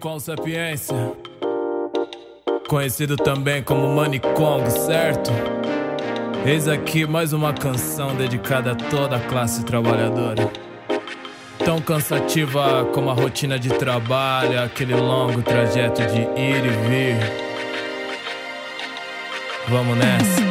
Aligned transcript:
com 0.00 0.18
sapiência, 0.20 0.94
conhecido 2.68 3.16
também 3.16 3.62
como 3.62 3.88
Money 3.88 4.20
Kong, 4.20 4.70
certo? 4.70 5.30
Eis 6.46 6.68
aqui 6.68 7.04
mais 7.04 7.32
uma 7.32 7.52
canção 7.52 8.14
dedicada 8.14 8.72
a 8.72 8.74
toda 8.76 9.16
a 9.16 9.20
classe 9.20 9.64
trabalhadora. 9.64 10.50
Tão 11.64 11.80
cansativa 11.80 12.84
como 12.94 13.10
a 13.10 13.12
rotina 13.12 13.58
de 13.58 13.70
trabalho, 13.70 14.62
aquele 14.62 14.94
longo 14.94 15.42
trajeto 15.42 16.00
de 16.02 16.20
ir 16.40 16.64
e 16.64 16.88
vir. 16.88 17.16
Vamos 19.68 19.96
nessa. 19.96 20.47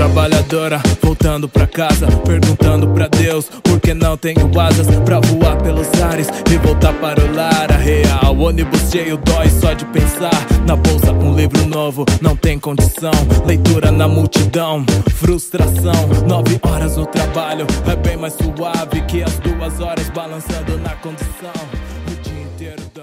Trabalhadora 0.00 0.80
voltando 1.02 1.46
pra 1.46 1.66
casa, 1.66 2.06
perguntando 2.24 2.88
pra 2.88 3.06
Deus 3.06 3.50
por 3.62 3.78
que 3.78 3.92
não 3.92 4.16
tenho 4.16 4.50
asas 4.58 4.86
pra 5.04 5.20
voar 5.20 5.58
pelos 5.58 5.88
ares 6.00 6.26
e 6.50 6.56
voltar 6.56 6.94
para 6.94 7.22
o 7.22 7.36
lar. 7.36 7.70
A 7.70 7.76
real, 7.76 8.34
ônibus 8.38 8.90
cheio 8.90 9.18
dói 9.18 9.50
só 9.50 9.74
de 9.74 9.84
pensar. 9.84 10.32
Na 10.66 10.74
bolsa, 10.74 11.12
um 11.12 11.34
livro 11.34 11.66
novo, 11.66 12.06
não 12.22 12.34
tem 12.34 12.58
condição. 12.58 13.12
Leitura 13.44 13.92
na 13.92 14.08
multidão, 14.08 14.86
frustração. 15.16 16.08
Nove 16.26 16.58
horas 16.62 16.96
no 16.96 17.04
trabalho 17.04 17.66
é 17.86 17.94
bem 17.94 18.16
mais 18.16 18.32
suave 18.32 19.02
que 19.02 19.22
as 19.22 19.38
duas 19.40 19.80
horas 19.80 20.08
balançando 20.08 20.78
na 20.78 20.96
condição. 20.96 21.89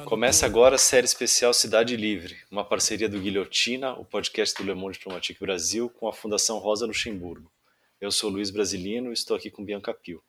Começa 0.06 0.46
agora 0.46 0.76
a 0.76 0.78
série 0.78 1.06
especial 1.06 1.52
Cidade 1.52 1.96
Livre, 1.98 2.38
uma 2.52 2.64
parceria 2.64 3.10
do 3.10 3.20
Guilhotina, 3.20 3.94
o 3.94 4.06
podcast 4.06 4.56
do 4.56 4.64
Le 4.64 4.76
Monde 4.76 5.00
Diplomatique 5.00 5.40
Brasil, 5.40 5.90
com 5.90 6.08
a 6.08 6.14
Fundação 6.14 6.60
Rosa 6.60 6.86
Luxemburgo. 6.86 7.52
Eu 8.00 8.12
sou 8.12 8.30
Luiz 8.30 8.52
Brasilino 8.52 9.10
e 9.10 9.14
estou 9.14 9.36
aqui 9.36 9.50
com 9.50 9.66
Bianca 9.66 9.94
Pio. 9.94 10.22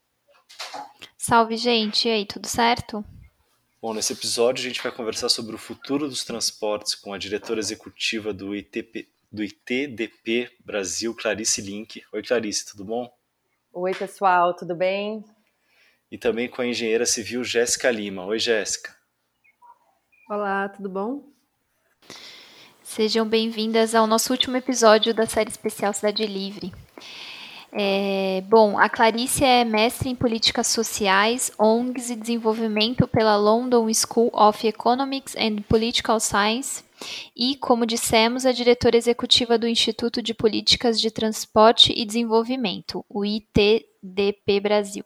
Salve, 1.16 1.58
gente! 1.58 2.08
E 2.08 2.10
aí, 2.10 2.24
tudo 2.24 2.46
certo? 2.46 3.04
Bom, 3.82 3.92
nesse 3.92 4.14
episódio 4.14 4.64
a 4.64 4.68
gente 4.68 4.82
vai 4.82 4.90
conversar 4.90 5.28
sobre 5.28 5.54
o 5.54 5.58
futuro 5.58 6.08
dos 6.08 6.24
transportes 6.24 6.94
com 6.94 7.12
a 7.12 7.18
diretora 7.18 7.60
executiva 7.60 8.32
do, 8.32 8.56
ITP, 8.56 9.06
do 9.30 9.44
ITDP 9.44 10.50
Brasil, 10.64 11.14
Clarice 11.14 11.60
Link. 11.60 12.02
Oi, 12.12 12.22
Clarice, 12.22 12.66
tudo 12.66 12.84
bom? 12.84 13.12
Oi, 13.74 13.94
pessoal, 13.94 14.54
tudo 14.54 14.74
bem? 14.74 15.22
E 16.10 16.16
também 16.16 16.48
com 16.48 16.62
a 16.62 16.66
engenheira 16.66 17.04
civil 17.04 17.44
Jéssica 17.44 17.90
Lima. 17.90 18.24
Oi, 18.24 18.38
Jéssica. 18.38 18.97
Olá, 20.28 20.68
tudo 20.68 20.90
bom? 20.90 21.22
Sejam 22.82 23.26
bem-vindas 23.26 23.94
ao 23.94 24.06
nosso 24.06 24.30
último 24.30 24.58
episódio 24.58 25.14
da 25.14 25.24
série 25.24 25.48
especial 25.48 25.90
Cidade 25.94 26.26
Livre. 26.26 26.70
É, 27.72 28.42
bom, 28.46 28.78
a 28.78 28.90
Clarice 28.90 29.42
é 29.42 29.64
mestre 29.64 30.10
em 30.10 30.14
políticas 30.14 30.66
sociais, 30.66 31.50
ONGs 31.58 32.10
e 32.10 32.14
desenvolvimento 32.14 33.08
pela 33.08 33.36
London 33.36 33.88
School 33.94 34.30
of 34.34 34.66
Economics 34.66 35.34
and 35.34 35.62
Political 35.62 36.20
Science 36.20 36.84
e, 37.34 37.56
como 37.56 37.86
dissemos, 37.86 38.44
é 38.44 38.52
diretora 38.52 38.98
executiva 38.98 39.56
do 39.56 39.66
Instituto 39.66 40.20
de 40.20 40.34
Políticas 40.34 41.00
de 41.00 41.10
Transporte 41.10 41.90
e 41.96 42.04
Desenvolvimento, 42.04 43.02
o 43.08 43.24
ITDP 43.24 44.60
Brasil. 44.60 45.04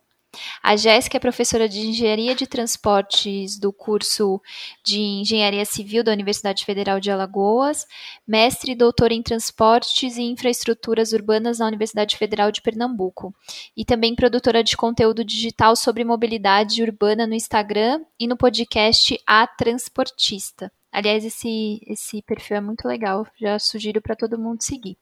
A 0.63 0.77
Jéssica 0.77 1.17
é 1.17 1.21
professora 1.21 1.69
de 1.69 1.81
Engenharia 1.81 2.35
de 2.35 2.47
Transportes 2.47 3.59
do 3.59 3.73
curso 3.73 4.41
de 4.85 4.99
Engenharia 4.99 5.65
Civil 5.65 6.03
da 6.03 6.13
Universidade 6.13 6.65
Federal 6.65 6.99
de 6.99 7.11
Alagoas, 7.11 7.87
mestre 8.27 8.73
e 8.73 8.75
doutora 8.75 9.13
em 9.13 9.23
Transportes 9.23 10.17
e 10.17 10.23
Infraestruturas 10.23 11.13
Urbanas 11.13 11.59
na 11.59 11.67
Universidade 11.67 12.17
Federal 12.17 12.51
de 12.51 12.63
Pernambuco, 12.63 13.35
e 13.77 13.85
também 13.85 14.15
produtora 14.15 14.65
de 14.65 14.77
conteúdo 14.77 15.25
digital 15.25 15.77
sobre 15.77 16.05
mobilidade 16.05 16.83
urbana 16.83 17.27
no 17.27 17.35
Instagram 17.35 18.01
e 18.19 18.27
no 18.27 18.37
podcast 18.37 19.21
A 19.27 19.47
Transportista. 19.47 20.73
Aliás, 20.93 21.25
esse, 21.25 21.81
esse 21.87 22.21
perfil 22.21 22.59
é 22.59 22.61
muito 22.61 22.87
legal, 22.87 23.27
já 23.41 23.59
sugiro 23.59 24.03
para 24.03 24.15
todo 24.15 24.39
mundo 24.39 24.63
seguir. 24.63 24.99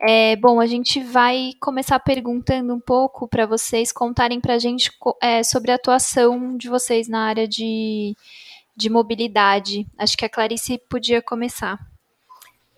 É, 0.00 0.34
bom, 0.34 0.60
a 0.60 0.66
gente 0.66 1.00
vai 1.04 1.52
começar 1.60 2.00
perguntando 2.00 2.74
um 2.74 2.80
pouco 2.80 3.28
para 3.28 3.46
vocês 3.46 3.92
contarem 3.92 4.40
para 4.40 4.54
a 4.54 4.58
gente 4.58 4.90
é, 5.22 5.44
sobre 5.44 5.70
a 5.70 5.76
atuação 5.76 6.56
de 6.56 6.68
vocês 6.68 7.06
na 7.06 7.26
área 7.26 7.46
de, 7.46 8.16
de 8.76 8.90
mobilidade. 8.90 9.86
Acho 9.96 10.16
que 10.16 10.24
a 10.24 10.28
Clarice 10.28 10.78
podia 10.90 11.22
começar. 11.22 11.78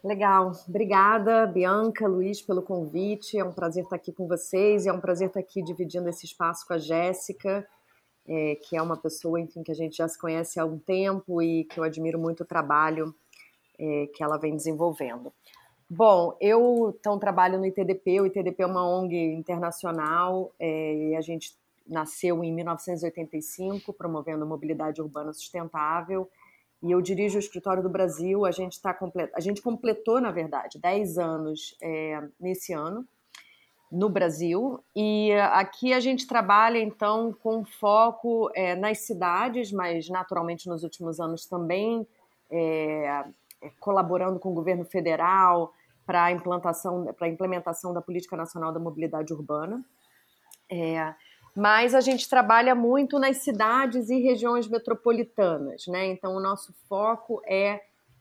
Legal, 0.04 0.52
obrigada, 0.68 1.46
Bianca, 1.46 2.06
Luiz, 2.06 2.42
pelo 2.42 2.60
convite. 2.60 3.38
É 3.38 3.44
um 3.44 3.52
prazer 3.52 3.84
estar 3.84 3.96
aqui 3.96 4.12
com 4.12 4.28
vocês 4.28 4.84
e 4.84 4.90
é 4.90 4.92
um 4.92 5.00
prazer 5.00 5.28
estar 5.28 5.40
aqui 5.40 5.62
dividindo 5.62 6.08
esse 6.10 6.26
espaço 6.26 6.66
com 6.66 6.74
a 6.74 6.78
Jéssica 6.78 7.66
é, 8.28 8.56
que 8.56 8.76
é 8.76 8.82
uma 8.82 8.96
pessoa, 8.96 9.40
enfim, 9.40 9.62
que 9.62 9.70
a 9.70 9.74
gente 9.74 9.96
já 9.96 10.08
se 10.08 10.18
conhece 10.18 10.58
há 10.58 10.62
algum 10.62 10.78
tempo 10.78 11.40
e 11.40 11.64
que 11.64 11.78
eu 11.78 11.84
admiro 11.84 12.18
muito 12.18 12.42
o 12.42 12.46
trabalho 12.46 13.14
é, 13.78 14.08
que 14.14 14.22
ela 14.22 14.36
vem 14.36 14.56
desenvolvendo. 14.56 15.32
Bom, 15.88 16.36
eu 16.40 16.94
então 16.98 17.18
trabalho 17.18 17.58
no 17.58 17.66
ITDP, 17.66 18.20
o 18.20 18.26
ITDP 18.26 18.62
é 18.62 18.66
uma 18.66 18.86
ONG 18.86 19.16
internacional 19.34 20.52
é, 20.58 20.94
e 20.94 21.16
a 21.16 21.20
gente 21.20 21.56
nasceu 21.86 22.42
em 22.42 22.52
1985 22.52 23.92
promovendo 23.92 24.44
mobilidade 24.44 25.00
urbana 25.00 25.32
sustentável 25.32 26.28
e 26.82 26.90
eu 26.90 27.00
dirijo 27.00 27.36
o 27.36 27.38
escritório 27.38 27.82
do 27.82 27.88
Brasil. 27.88 28.44
A 28.44 28.50
gente 28.50 28.72
está 28.72 28.92
complet... 28.92 29.30
a 29.32 29.40
gente 29.40 29.62
completou 29.62 30.20
na 30.20 30.32
verdade 30.32 30.80
10 30.80 31.18
anos 31.18 31.76
é, 31.80 32.20
nesse 32.40 32.72
ano 32.72 33.06
no 33.90 34.08
Brasil. 34.08 34.82
E 34.94 35.32
aqui 35.52 35.92
a 35.92 36.00
gente 36.00 36.26
trabalha, 36.26 36.78
então, 36.78 37.32
com 37.42 37.64
foco 37.64 38.50
é, 38.54 38.74
nas 38.74 39.06
cidades, 39.06 39.72
mas 39.72 40.08
naturalmente 40.08 40.68
nos 40.68 40.82
últimos 40.82 41.20
anos 41.20 41.46
também 41.46 42.06
é, 42.50 43.24
colaborando 43.80 44.38
com 44.38 44.50
o 44.50 44.54
governo 44.54 44.84
federal 44.84 45.72
para 46.04 46.24
a 46.24 46.32
implantação, 46.32 47.12
para 47.18 47.28
implementação 47.28 47.92
da 47.92 48.00
Política 48.00 48.36
Nacional 48.36 48.72
da 48.72 48.78
Mobilidade 48.78 49.32
Urbana. 49.32 49.84
É, 50.70 51.14
mas 51.54 51.94
a 51.94 52.00
gente 52.00 52.28
trabalha 52.28 52.74
muito 52.74 53.18
nas 53.18 53.38
cidades 53.38 54.10
e 54.10 54.20
regiões 54.20 54.68
metropolitanas, 54.68 55.86
né? 55.86 56.06
Então 56.06 56.36
o 56.36 56.40
nosso 56.40 56.72
foco 56.88 57.40
é, 57.46 57.80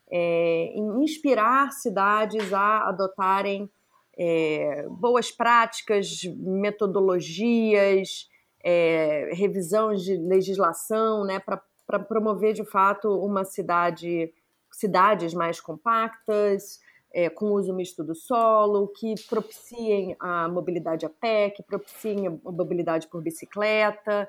é 0.10 0.72
em 0.74 1.04
inspirar 1.04 1.72
cidades 1.72 2.54
a 2.54 2.88
adotarem 2.88 3.70
é, 4.18 4.86
boas 4.90 5.32
práticas, 5.32 6.22
metodologias, 6.38 8.30
é, 8.64 9.30
revisão 9.34 9.94
de 9.94 10.18
legislação, 10.18 11.26
né, 11.26 11.40
para 11.40 12.00
promover 12.00 12.54
de 12.54 12.64
fato 12.64 13.10
uma 13.20 13.44
cidade, 13.44 14.34
cidades 14.72 15.34
mais 15.34 15.60
compactas, 15.60 16.80
é, 17.14 17.30
com 17.30 17.52
uso 17.52 17.74
misto 17.74 18.04
do 18.04 18.16
solo, 18.16 18.88
que 18.88 19.16
propiciem 19.30 20.16
a 20.20 20.50
mobilidade 20.50 21.06
a 21.06 21.10
pé, 21.10 21.50
que 21.50 21.64
propiciem 21.64 22.28
a 22.28 22.52
mobilidade 22.52 23.08
por 23.08 23.22
bicicleta, 23.22 24.28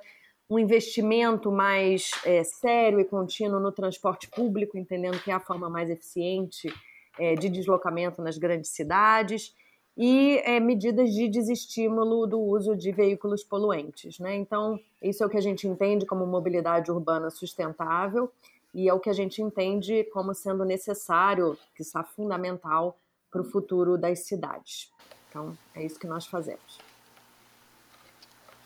um 0.49 0.59
investimento 0.59 1.51
mais 1.51 2.11
é, 2.25 2.45
sério 2.45 3.01
e 3.01 3.05
contínuo 3.05 3.59
no 3.59 3.73
transporte 3.73 4.29
público, 4.29 4.79
entendendo 4.79 5.21
que 5.21 5.31
é 5.31 5.35
a 5.35 5.41
forma 5.41 5.69
mais 5.69 5.91
eficiente 5.91 6.73
é, 7.19 7.35
de 7.35 7.49
deslocamento 7.49 8.23
nas 8.23 8.39
grandes 8.39 8.71
cidades 8.71 9.55
e 9.97 10.39
é, 10.45 10.61
medidas 10.61 11.13
de 11.15 11.27
desestímulo 11.29 12.27
do 12.27 12.39
uso 12.39 12.77
de 12.77 12.93
veículos 12.93 13.43
poluentes. 13.43 14.19
Né? 14.19 14.37
Então, 14.37 14.79
isso 15.03 15.23
é 15.23 15.27
o 15.27 15.31
que 15.31 15.39
a 15.39 15.43
gente 15.43 15.67
entende 15.67 16.05
como 16.05 16.27
mobilidade 16.27 16.91
urbana 16.91 17.31
sustentável 17.31 18.31
e 18.75 18.89
é 18.89 18.93
o 18.93 19.01
que 19.01 19.09
a 19.09 19.15
gente 19.15 19.41
entende 19.41 20.05
como 20.13 20.35
sendo 20.35 20.65
necessário, 20.65 21.57
que 21.75 21.81
está 21.81 22.05
fundamental 22.05 22.97
para 23.31 23.41
o 23.41 23.45
futuro 23.45 23.97
das 23.97 24.21
cidades. 24.21 24.93
Então, 25.31 25.57
é 25.75 25.85
isso 25.85 25.99
que 25.99 26.07
nós 26.07 26.27
fazemos. 26.27 26.79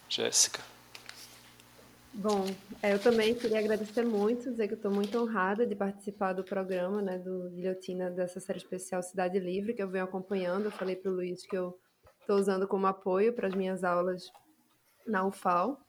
Jéssica. 0.09 0.61
Bom, 2.13 2.45
é, 2.83 2.93
eu 2.93 2.99
também 2.99 3.35
queria 3.35 3.61
agradecer 3.61 4.05
muito, 4.05 4.51
dizer 4.51 4.67
que 4.67 4.75
estou 4.75 4.91
muito 4.91 5.17
honrada 5.17 5.65
de 5.65 5.77
participar 5.77 6.33
do 6.33 6.43
programa, 6.43 7.01
né, 7.01 7.19
do 7.19 7.49
Guilhotina, 7.51 8.11
dessa 8.11 8.41
série 8.41 8.59
especial 8.59 9.01
Cidade 9.01 9.39
Livre, 9.39 9.73
que 9.73 9.83
eu 9.83 9.89
venho 9.89 10.05
acompanhando. 10.05 10.65
Eu 10.65 10.71
falei 10.73 10.97
para 10.97 11.11
o 11.11 11.15
Luiz 11.15 11.47
que 11.47 11.57
eu 11.57 11.79
estou 12.21 12.37
usando 12.37 12.67
como 12.67 12.87
apoio 12.89 13.33
para 13.33 13.47
as 13.47 13.55
minhas 13.55 13.85
aulas 13.85 14.25
na 15.07 15.25
UFAL. 15.25 15.81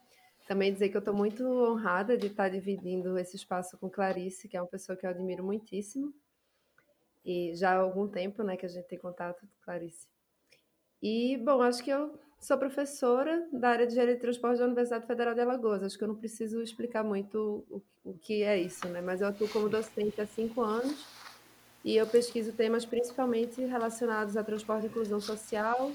Também 0.48 0.72
dizer 0.72 0.90
que 0.90 0.98
eu 0.98 1.00
estou 1.00 1.14
muito 1.14 1.44
honrada 1.44 2.16
de 2.16 2.28
estar 2.28 2.50
dividindo 2.50 3.18
esse 3.18 3.36
espaço 3.36 3.76
com 3.80 3.90
Clarice, 3.90 4.48
que 4.48 4.56
é 4.56 4.62
uma 4.62 4.70
pessoa 4.70 4.96
que 4.96 5.06
eu 5.06 5.10
admiro 5.10 5.44
muitíssimo. 5.44 6.14
E 7.26 7.56
já 7.56 7.72
há 7.72 7.80
algum 7.80 8.08
tempo 8.08 8.44
né, 8.44 8.56
que 8.56 8.66
a 8.66 8.70
gente 8.70 8.88
tem 8.88 9.00
contato, 9.00 9.48
Clarice. 9.64 10.08
E, 11.02 11.38
bom, 11.38 11.64
acho 11.64 11.84
que 11.84 11.90
eu 11.90 12.20
Sou 12.42 12.58
professora 12.58 13.48
da 13.54 13.70
área 13.70 13.86
de 13.86 13.92
Engenharia 13.92 14.16
de 14.16 14.22
Transporte 14.22 14.58
da 14.58 14.66
Universidade 14.66 15.06
Federal 15.06 15.36
de 15.36 15.42
Alagoas. 15.42 15.84
Acho 15.84 15.96
que 15.96 16.04
eu 16.04 16.08
não 16.08 16.16
preciso 16.16 16.60
explicar 16.64 17.04
muito 17.04 17.64
o, 17.70 17.84
o 18.04 18.18
que 18.18 18.42
é 18.42 18.58
isso, 18.58 18.88
né? 18.88 19.00
Mas 19.00 19.22
eu 19.22 19.28
atuo 19.28 19.48
como 19.50 19.70
docente 19.70 20.20
há 20.20 20.26
cinco 20.26 20.62
anos 20.62 21.06
e 21.86 21.96
eu 21.96 22.08
pesquiso 22.08 22.52
temas 22.52 22.84
principalmente 22.84 23.64
relacionados 23.64 24.36
a 24.36 24.44
transporte 24.44 24.88
e 24.88 24.90
inclusão 24.90 25.22
social, 25.22 25.92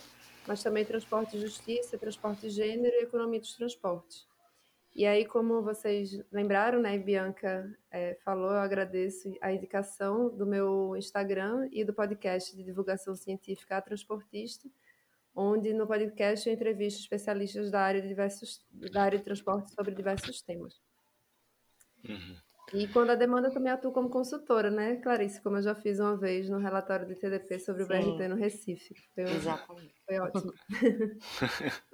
mas 0.47 0.63
também 0.63 0.85
transporte 0.85 1.37
e 1.37 1.41
justiça, 1.41 1.99
transporte 1.99 2.47
e 2.47 2.51
gênero 2.51 2.95
e 2.95 3.03
economia 3.03 3.41
dos 3.41 3.57
transportes. 3.57 4.25
E 4.95 5.05
aí, 5.05 5.25
como 5.25 5.63
vocês 5.63 6.23
lembraram, 6.31 6.81
né, 6.81 6.97
Bianca 6.97 7.77
é, 7.91 8.17
falou, 8.25 8.53
eu 8.53 8.59
agradeço 8.59 9.37
a 9.41 9.53
indicação 9.53 10.29
do 10.29 10.47
meu 10.47 10.95
Instagram 10.97 11.69
e 11.73 11.85
do 11.85 11.93
podcast 11.93 12.57
de 12.57 12.63
divulgação 12.63 13.17
científica 13.17 13.77
A 13.79 13.83
Transportista, 13.83 14.69
onde 15.37 15.75
no 15.75 15.87
podcast 15.87 16.49
eu 16.49 16.55
entrevisto 16.55 17.01
especialistas 17.01 17.71
da 17.71 17.83
área 17.83 18.01
de, 18.01 18.09
diversos, 18.09 18.65
da 18.71 19.03
área 19.03 19.19
de 19.19 19.25
transporte 19.25 19.73
sobre 19.75 19.95
diversos 19.95 20.41
temas. 20.41 20.75
Uhum. 22.09 22.37
E 22.73 22.89
quando 22.89 23.11
a 23.11 23.15
demanda 23.15 23.51
também 23.51 23.71
atuo 23.71 23.93
como 23.93 24.09
consultora, 24.09 24.71
né, 24.71 24.97
Clarice? 24.97 25.41
Como 25.41 25.57
eu 25.59 25.63
já 25.63 25.75
fiz 25.75 26.01
uma 26.01 26.17
vez 26.17 26.49
no 26.49 26.59
relatório 26.59 27.07
de 27.07 27.15
TDP 27.15 27.61
sobre 27.61 27.85
Sim. 27.85 27.93
o 27.93 28.17
BRT 28.17 28.29
no 28.29 28.35
Recife. 28.35 28.95
Foi, 29.15 29.25
Exatamente. 29.25 29.95
Foi 30.05 30.19
ótimo. 30.19 30.53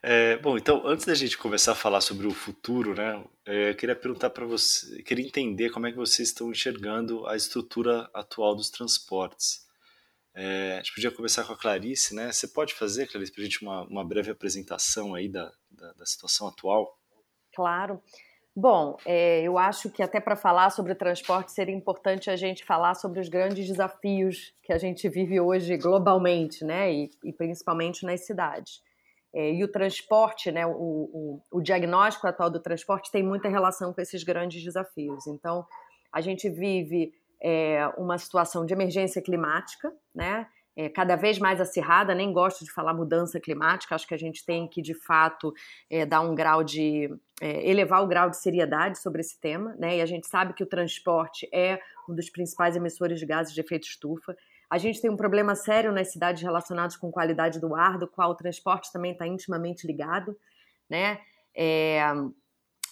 É, 0.00 0.36
bom, 0.36 0.56
então, 0.56 0.86
antes 0.86 1.04
da 1.04 1.14
gente 1.14 1.36
começar 1.36 1.72
a 1.72 1.74
falar 1.74 2.00
sobre 2.00 2.26
o 2.28 2.30
futuro, 2.30 2.94
né, 2.94 3.24
é, 3.44 3.70
eu 3.70 3.74
queria 3.74 3.96
perguntar 3.96 4.30
para 4.30 4.46
você, 4.46 5.02
queria 5.02 5.26
entender 5.26 5.70
como 5.70 5.88
é 5.88 5.90
que 5.90 5.96
vocês 5.96 6.28
estão 6.28 6.52
enxergando 6.52 7.26
a 7.26 7.34
estrutura 7.34 8.08
atual 8.14 8.54
dos 8.54 8.70
transportes. 8.70 9.67
É, 10.40 10.74
a 10.74 10.76
gente 10.76 10.94
podia 10.94 11.10
começar 11.10 11.42
com 11.42 11.52
a 11.52 11.56
Clarice, 11.56 12.14
né? 12.14 12.30
Você 12.30 12.46
pode 12.46 12.72
fazer, 12.72 13.08
Clarice, 13.08 13.32
para 13.32 13.42
a 13.42 13.44
gente 13.44 13.60
uma, 13.60 13.82
uma 13.88 14.04
breve 14.06 14.30
apresentação 14.30 15.12
aí 15.12 15.28
da, 15.28 15.50
da, 15.68 15.92
da 15.94 16.06
situação 16.06 16.46
atual? 16.46 16.96
Claro. 17.52 18.00
Bom, 18.54 18.96
é, 19.04 19.42
eu 19.42 19.58
acho 19.58 19.90
que 19.90 20.00
até 20.00 20.20
para 20.20 20.36
falar 20.36 20.70
sobre 20.70 20.94
transporte 20.94 21.50
seria 21.50 21.74
importante 21.74 22.30
a 22.30 22.36
gente 22.36 22.64
falar 22.64 22.94
sobre 22.94 23.18
os 23.18 23.28
grandes 23.28 23.66
desafios 23.66 24.54
que 24.62 24.72
a 24.72 24.78
gente 24.78 25.08
vive 25.08 25.40
hoje 25.40 25.76
globalmente, 25.76 26.64
né? 26.64 26.92
E, 26.92 27.10
e 27.24 27.32
principalmente 27.32 28.06
nas 28.06 28.24
cidades. 28.24 28.80
É, 29.34 29.52
e 29.52 29.64
o 29.64 29.68
transporte, 29.68 30.52
né, 30.52 30.64
o, 30.64 30.70
o, 30.70 31.42
o, 31.50 31.60
diagnóstico 31.60 32.28
atual 32.28 32.48
do 32.48 32.60
transporte 32.60 33.10
tem 33.10 33.24
muita 33.24 33.48
relação 33.48 33.92
com 33.92 34.00
esses 34.00 34.22
grandes 34.22 34.62
desafios. 34.62 35.26
Então, 35.26 35.66
a 36.12 36.20
gente 36.20 36.48
vive 36.48 37.12
é, 37.42 37.86
uma 37.96 38.18
situação 38.18 38.64
de 38.66 38.72
emergência 38.72 39.22
climática, 39.22 39.92
né, 40.14 40.46
é, 40.78 40.88
cada 40.88 41.16
vez 41.16 41.40
mais 41.40 41.60
acirrada, 41.60 42.14
nem 42.14 42.32
gosto 42.32 42.64
de 42.64 42.70
falar 42.70 42.94
mudança 42.94 43.40
climática, 43.40 43.96
acho 43.96 44.06
que 44.06 44.14
a 44.14 44.18
gente 44.18 44.46
tem 44.46 44.68
que, 44.68 44.80
de 44.80 44.94
fato, 44.94 45.52
é, 45.90 46.06
dar 46.06 46.20
um 46.20 46.36
grau 46.36 46.62
de. 46.62 47.10
É, 47.40 47.68
elevar 47.68 48.02
o 48.02 48.06
grau 48.06 48.30
de 48.30 48.36
seriedade 48.36 48.98
sobre 48.98 49.20
esse 49.20 49.40
tema, 49.40 49.74
né, 49.76 49.96
e 49.96 50.00
a 50.00 50.06
gente 50.06 50.28
sabe 50.28 50.54
que 50.54 50.62
o 50.62 50.66
transporte 50.66 51.48
é 51.52 51.80
um 52.08 52.14
dos 52.14 52.30
principais 52.30 52.76
emissores 52.76 53.18
de 53.18 53.26
gases 53.26 53.52
de 53.52 53.60
efeito 53.60 53.88
estufa. 53.88 54.36
A 54.70 54.78
gente 54.78 55.00
tem 55.00 55.10
um 55.10 55.16
problema 55.16 55.54
sério 55.54 55.92
nas 55.92 56.12
cidades 56.12 56.42
relacionadas 56.42 56.96
com 56.96 57.10
qualidade 57.10 57.60
do 57.60 57.74
ar, 57.74 57.98
do 57.98 58.06
qual 58.06 58.30
o 58.30 58.34
transporte 58.34 58.92
também 58.92 59.12
está 59.12 59.26
intimamente 59.26 59.86
ligado, 59.86 60.36
né? 60.88 61.18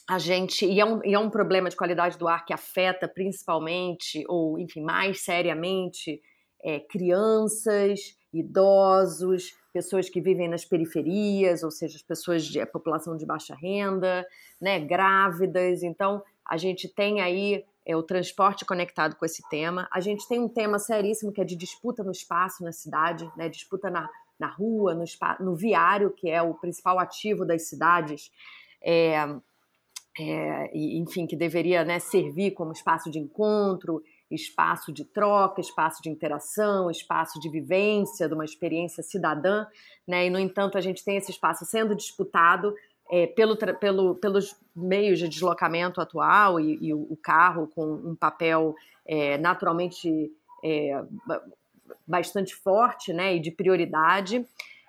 A 0.08 0.19
gente 0.19 0.64
e 0.64 0.81
é, 0.81 0.85
um, 0.85 1.05
e 1.05 1.14
é 1.14 1.19
um 1.19 1.29
problema 1.29 1.69
de 1.69 1.76
qualidade 1.76 2.17
do 2.17 2.29
ar 2.29 2.44
que 2.44 2.53
afeta 2.53 3.08
principalmente, 3.08 4.25
ou 4.29 4.58
enfim, 4.58 4.81
mais 4.81 5.20
seriamente, 5.20 6.20
é, 6.62 6.79
crianças, 6.81 8.17
idosos, 8.32 9.53
pessoas 9.73 10.08
que 10.08 10.20
vivem 10.20 10.49
nas 10.49 10.64
periferias, 10.64 11.62
ou 11.62 11.70
seja, 11.70 11.97
as 11.97 12.03
pessoas 12.03 12.44
de 12.44 12.61
a 12.61 12.67
população 12.67 13.17
de 13.17 13.26
baixa 13.26 13.55
renda, 13.55 14.26
né, 14.61 14.79
grávidas. 14.79 15.82
Então, 15.82 16.23
a 16.44 16.56
gente 16.56 16.88
tem 16.88 17.20
aí 17.20 17.64
é, 17.85 17.97
o 17.97 18.02
transporte 18.02 18.64
conectado 18.64 19.17
com 19.17 19.25
esse 19.25 19.43
tema. 19.49 19.88
A 19.93 20.00
gente 20.00 20.26
tem 20.29 20.41
um 20.41 20.49
tema 20.49 20.79
seríssimo 20.79 21.32
que 21.32 21.41
é 21.41 21.44
de 21.44 21.56
disputa 21.56 22.02
no 22.02 22.11
espaço 22.11 22.64
na 22.64 22.73
cidade, 22.73 23.31
né? 23.37 23.49
disputa 23.49 23.88
na, 23.88 24.09
na 24.38 24.49
rua, 24.49 24.94
no, 24.94 25.05
no 25.41 25.55
viário, 25.55 26.11
que 26.11 26.29
é 26.29 26.43
o 26.43 26.55
principal 26.55 26.99
ativo 26.99 27.44
das 27.44 27.69
cidades. 27.69 28.31
É, 28.82 29.17
é, 30.18 30.70
enfim, 30.74 31.26
que 31.26 31.36
deveria 31.36 31.84
né, 31.84 31.98
servir 31.98 32.52
como 32.52 32.72
espaço 32.72 33.10
de 33.10 33.18
encontro, 33.18 34.02
espaço 34.30 34.92
de 34.92 35.04
troca, 35.04 35.60
espaço 35.60 36.02
de 36.02 36.08
interação, 36.08 36.90
espaço 36.90 37.38
de 37.38 37.48
vivência 37.48 38.26
de 38.28 38.34
uma 38.34 38.44
experiência 38.44 39.02
cidadã, 39.02 39.66
né? 40.06 40.26
E 40.26 40.30
no 40.30 40.38
entanto 40.38 40.76
a 40.76 40.80
gente 40.80 41.04
tem 41.04 41.16
esse 41.16 41.30
espaço 41.30 41.64
sendo 41.64 41.94
disputado 41.94 42.74
é, 43.10 43.26
pelo, 43.26 43.56
pelo, 43.56 44.14
pelos 44.16 44.56
meios 44.74 45.18
de 45.18 45.28
deslocamento 45.28 46.00
atual 46.00 46.58
e, 46.58 46.78
e 46.80 46.94
o, 46.94 47.16
carro 47.22 47.68
com 47.68 47.84
um 47.84 48.16
papel 48.16 48.74
é, 49.06 49.38
naturalmente 49.38 50.32
é, 50.64 51.04
bastante 52.06 52.54
forte 52.54 53.12
né, 53.12 53.36
e 53.36 53.40
de 53.40 53.50
prioridade. 53.50 54.44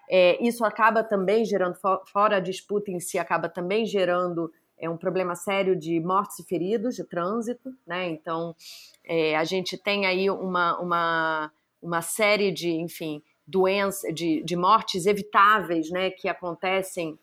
É, 0.09 0.41
isso 0.43 0.65
acaba 0.65 1.03
também 1.03 1.45
gerando, 1.45 1.75
fora 2.11 2.37
a 2.37 2.39
disputa 2.39 2.89
em 2.89 2.99
si, 2.99 3.19
acaba 3.19 3.49
também 3.49 3.85
gerando 3.85 4.51
é, 4.79 4.89
um 4.89 4.97
problema 4.97 5.35
sério 5.35 5.75
de 5.75 5.99
mortes 5.99 6.39
e 6.39 6.43
feridos 6.43 6.95
de 6.95 7.03
trânsito. 7.03 7.73
Né? 7.85 8.09
Então, 8.09 8.55
é, 9.03 9.35
a 9.35 9.43
gente 9.43 9.77
tem 9.77 10.05
aí 10.05 10.29
uma, 10.29 10.79
uma, 10.79 11.51
uma 11.81 12.01
série 12.01 12.51
de, 12.51 12.69
enfim, 12.69 13.21
doenças, 13.45 14.13
de, 14.13 14.43
de 14.43 14.55
mortes 14.55 15.05
evitáveis 15.05 15.89
né, 15.89 16.11
que 16.11 16.27
acontecem 16.27 17.17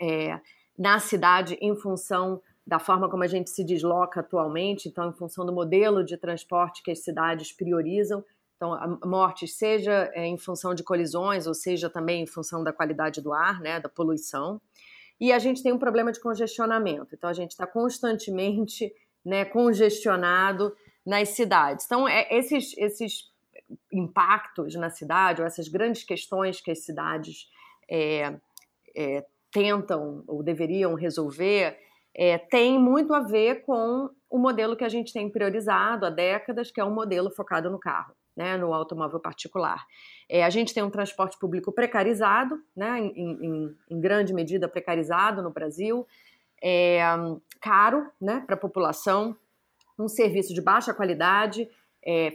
é, 0.00 0.40
na 0.78 0.98
cidade 0.98 1.56
em 1.60 1.76
função 1.76 2.40
da 2.66 2.78
forma 2.78 3.08
como 3.08 3.24
a 3.24 3.26
gente 3.26 3.50
se 3.50 3.64
desloca 3.64 4.20
atualmente, 4.20 4.88
então, 4.88 5.08
em 5.08 5.12
função 5.12 5.44
do 5.44 5.52
modelo 5.52 6.04
de 6.04 6.16
transporte 6.16 6.82
que 6.82 6.92
as 6.92 7.00
cidades 7.00 7.52
priorizam. 7.52 8.24
Então, 8.56 8.72
a 8.74 8.86
morte, 9.04 9.48
seja 9.48 10.08
é, 10.14 10.24
em 10.24 10.38
função 10.38 10.72
de 10.72 10.84
colisões, 10.84 11.48
ou 11.48 11.54
seja 11.54 11.90
também 11.90 12.22
em 12.22 12.26
função 12.26 12.62
da 12.62 12.72
qualidade 12.72 13.20
do 13.20 13.32
ar, 13.32 13.60
né, 13.60 13.80
da 13.80 13.88
poluição. 13.88 14.60
E 15.22 15.32
a 15.32 15.38
gente 15.38 15.62
tem 15.62 15.72
um 15.72 15.78
problema 15.78 16.10
de 16.10 16.18
congestionamento. 16.18 17.14
Então, 17.14 17.30
a 17.30 17.32
gente 17.32 17.52
está 17.52 17.64
constantemente 17.64 18.92
né, 19.24 19.44
congestionado 19.44 20.74
nas 21.06 21.28
cidades. 21.28 21.86
Então, 21.86 22.08
é, 22.08 22.26
esses, 22.28 22.76
esses 22.76 23.30
impactos 23.92 24.74
na 24.74 24.90
cidade, 24.90 25.40
ou 25.40 25.46
essas 25.46 25.68
grandes 25.68 26.02
questões 26.02 26.60
que 26.60 26.72
as 26.72 26.80
cidades 26.80 27.48
é, 27.88 28.34
é, 28.96 29.24
tentam 29.52 30.24
ou 30.26 30.42
deveriam 30.42 30.94
resolver 30.94 31.78
é, 32.12 32.36
tem 32.36 32.76
muito 32.76 33.14
a 33.14 33.20
ver 33.20 33.62
com 33.62 34.10
o 34.28 34.38
modelo 34.38 34.76
que 34.76 34.84
a 34.84 34.88
gente 34.88 35.12
tem 35.12 35.30
priorizado 35.30 36.04
há 36.04 36.10
décadas, 36.10 36.72
que 36.72 36.80
é 36.80 36.84
um 36.84 36.92
modelo 36.92 37.30
focado 37.30 37.70
no 37.70 37.78
carro, 37.78 38.12
né, 38.36 38.56
no 38.56 38.72
automóvel 38.72 39.20
particular. 39.20 39.84
É, 40.28 40.44
a 40.44 40.50
gente 40.50 40.72
tem 40.72 40.82
um 40.82 40.90
transporte 40.90 41.38
público 41.38 41.72
precarizado, 41.72 42.62
né, 42.74 42.98
em, 42.98 43.12
em, 43.16 43.76
em 43.90 44.00
grande 44.00 44.32
medida 44.32 44.68
precarizado 44.68 45.42
no 45.42 45.50
Brasil, 45.50 46.06
é, 46.62 47.00
caro 47.60 48.10
né, 48.20 48.42
para 48.46 48.54
a 48.54 48.58
população, 48.58 49.36
um 49.98 50.08
serviço 50.08 50.54
de 50.54 50.60
baixa 50.60 50.94
qualidade, 50.94 51.68
é, 52.04 52.32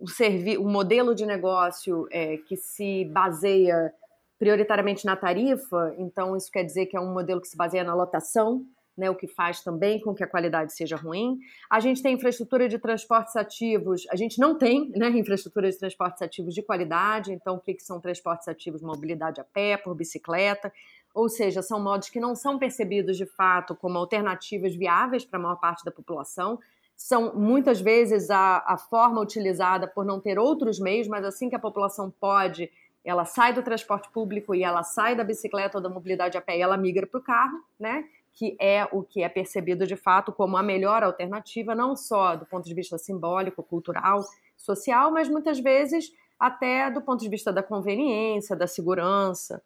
um, 0.00 0.06
servi 0.06 0.56
um 0.56 0.70
modelo 0.70 1.14
de 1.14 1.26
negócio 1.26 2.06
é, 2.10 2.38
que 2.38 2.56
se 2.56 3.04
baseia 3.06 3.92
prioritariamente 4.38 5.06
na 5.06 5.16
tarifa, 5.16 5.94
então 5.98 6.36
isso 6.36 6.50
quer 6.50 6.62
dizer 6.62 6.86
que 6.86 6.96
é 6.96 7.00
um 7.00 7.12
modelo 7.12 7.40
que 7.40 7.48
se 7.48 7.56
baseia 7.56 7.82
na 7.82 7.94
lotação, 7.94 8.64
né, 8.96 9.10
o 9.10 9.14
que 9.14 9.26
faz 9.26 9.62
também 9.62 10.00
com 10.00 10.14
que 10.14 10.24
a 10.24 10.26
qualidade 10.26 10.72
seja 10.72 10.96
ruim. 10.96 11.38
A 11.70 11.80
gente 11.80 12.02
tem 12.02 12.14
infraestrutura 12.14 12.68
de 12.68 12.78
transportes 12.78 13.36
ativos, 13.36 14.06
a 14.10 14.16
gente 14.16 14.38
não 14.38 14.56
tem 14.56 14.90
né, 14.90 15.08
infraestrutura 15.10 15.70
de 15.70 15.78
transportes 15.78 16.22
ativos 16.22 16.54
de 16.54 16.62
qualidade, 16.62 17.32
então 17.32 17.56
o 17.56 17.60
que, 17.60 17.74
que 17.74 17.82
são 17.82 18.00
transportes 18.00 18.48
ativos? 18.48 18.82
Mobilidade 18.82 19.40
a 19.40 19.44
pé, 19.44 19.76
por 19.76 19.94
bicicleta, 19.94 20.72
ou 21.14 21.28
seja, 21.28 21.62
são 21.62 21.82
modos 21.82 22.08
que 22.08 22.20
não 22.20 22.34
são 22.34 22.58
percebidos 22.58 23.16
de 23.16 23.26
fato 23.26 23.74
como 23.74 23.98
alternativas 23.98 24.74
viáveis 24.74 25.24
para 25.24 25.38
a 25.38 25.42
maior 25.42 25.56
parte 25.56 25.84
da 25.84 25.90
população. 25.90 26.58
São 26.96 27.34
muitas 27.34 27.80
vezes 27.80 28.30
a, 28.30 28.64
a 28.66 28.78
forma 28.78 29.20
utilizada 29.20 29.86
por 29.86 30.04
não 30.04 30.20
ter 30.20 30.38
outros 30.38 30.78
meios, 30.78 31.06
mas 31.08 31.24
assim 31.24 31.48
que 31.48 31.56
a 31.56 31.58
população 31.58 32.10
pode 32.10 32.70
ela 33.06 33.24
sai 33.24 33.52
do 33.52 33.62
transporte 33.62 34.10
público 34.10 34.52
e 34.52 34.64
ela 34.64 34.82
sai 34.82 35.14
da 35.14 35.22
bicicleta 35.22 35.78
ou 35.78 35.82
da 35.82 35.88
mobilidade 35.88 36.36
a 36.36 36.40
pé 36.40 36.58
e 36.58 36.60
ela 36.60 36.76
migra 36.76 37.06
para 37.06 37.20
o 37.20 37.22
carro, 37.22 37.64
né? 37.78 38.04
Que 38.36 38.56
é 38.60 38.86
o 38.92 39.02
que 39.02 39.22
é 39.22 39.28
percebido 39.28 39.86
de 39.86 39.96
fato 39.96 40.32
como 40.32 40.56
a 40.56 40.62
melhor 40.62 41.02
alternativa, 41.02 41.74
não 41.74 41.96
só 41.96 42.36
do 42.36 42.46
ponto 42.46 42.64
de 42.64 42.74
vista 42.74 42.96
simbólico, 42.98 43.62
cultural, 43.62 44.22
social, 44.56 45.10
mas 45.10 45.28
muitas 45.28 45.58
vezes 45.58 46.12
até 46.38 46.90
do 46.90 47.00
ponto 47.00 47.20
de 47.20 47.28
vista 47.28 47.52
da 47.52 47.62
conveniência, 47.62 48.54
da 48.54 48.66
segurança. 48.66 49.62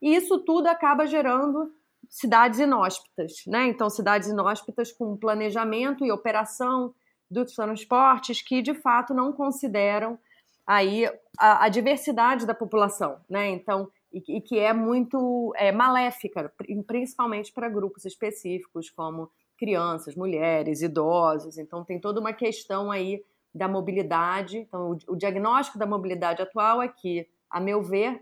E 0.00 0.14
isso 0.14 0.38
tudo 0.38 0.66
acaba 0.66 1.06
gerando 1.06 1.72
cidades 2.08 2.58
inóspitas, 2.58 3.44
né? 3.46 3.66
Então, 3.66 3.88
cidades 3.88 4.28
inóspitas 4.28 4.92
com 4.92 5.16
planejamento 5.16 6.04
e 6.04 6.12
operação 6.12 6.94
dos 7.30 7.52
transportes 7.52 8.42
que 8.42 8.62
de 8.62 8.74
fato 8.74 9.14
não 9.14 9.32
consideram 9.32 10.18
aí 10.66 11.06
a, 11.38 11.64
a 11.64 11.68
diversidade 11.68 12.46
da 12.46 12.54
população, 12.54 13.20
né? 13.28 13.50
Então, 13.50 13.90
e, 14.28 14.40
que 14.40 14.58
é 14.58 14.72
muito 14.72 15.52
é, 15.56 15.72
maléfica, 15.72 16.52
principalmente 16.86 17.52
para 17.52 17.68
grupos 17.68 18.04
específicos 18.04 18.90
como 18.90 19.30
crianças, 19.56 20.14
mulheres, 20.14 20.82
idosos. 20.82 21.58
Então, 21.58 21.84
tem 21.84 22.00
toda 22.00 22.20
uma 22.20 22.32
questão 22.32 22.90
aí 22.90 23.24
da 23.54 23.68
mobilidade. 23.68 24.58
Então, 24.58 24.92
o, 24.92 25.12
o 25.12 25.16
diagnóstico 25.16 25.78
da 25.78 25.86
mobilidade 25.86 26.42
atual 26.42 26.82
é 26.82 26.88
que, 26.88 27.26
a 27.50 27.60
meu 27.60 27.82
ver, 27.82 28.20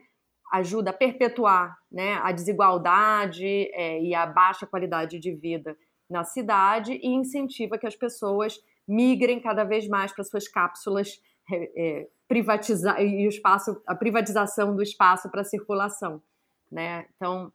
ajuda 0.52 0.90
a 0.90 0.94
perpetuar 0.94 1.78
né, 1.90 2.20
a 2.22 2.30
desigualdade 2.30 3.46
é, 3.72 4.02
e 4.02 4.14
a 4.14 4.26
baixa 4.26 4.66
qualidade 4.66 5.18
de 5.18 5.32
vida 5.34 5.76
na 6.08 6.25
cidade 6.25 6.92
e 7.02 7.08
incentiva 7.08 7.78
que 7.78 7.87
as 7.87 7.96
pessoas 7.96 8.62
migrem 8.87 9.40
cada 9.40 9.64
vez 9.64 9.88
mais 9.88 10.12
para 10.12 10.25
suas 10.25 10.46
cápsulas 10.46 11.18
é, 11.50 12.00
é, 12.00 12.08
privatizar 12.28 13.00
e 13.02 13.26
o 13.26 13.28
espaço, 13.28 13.82
a 13.87 13.94
privatização 13.94 14.75
do 14.75 14.82
espaço 14.82 15.30
para 15.30 15.44
circulação, 15.44 16.22
né? 16.70 17.06
Então 17.16 17.52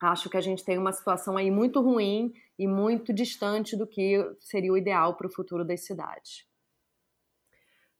acho 0.00 0.28
que 0.28 0.36
a 0.36 0.40
gente 0.40 0.64
tem 0.64 0.76
uma 0.76 0.92
situação 0.92 1.36
aí 1.36 1.50
muito 1.50 1.80
ruim 1.80 2.32
e 2.58 2.66
muito 2.66 3.12
distante 3.12 3.76
do 3.76 3.86
que 3.86 4.22
seria 4.40 4.72
o 4.72 4.76
ideal 4.76 5.16
para 5.16 5.26
o 5.26 5.32
futuro 5.32 5.64
das 5.64 5.84
cidades. 5.84 6.46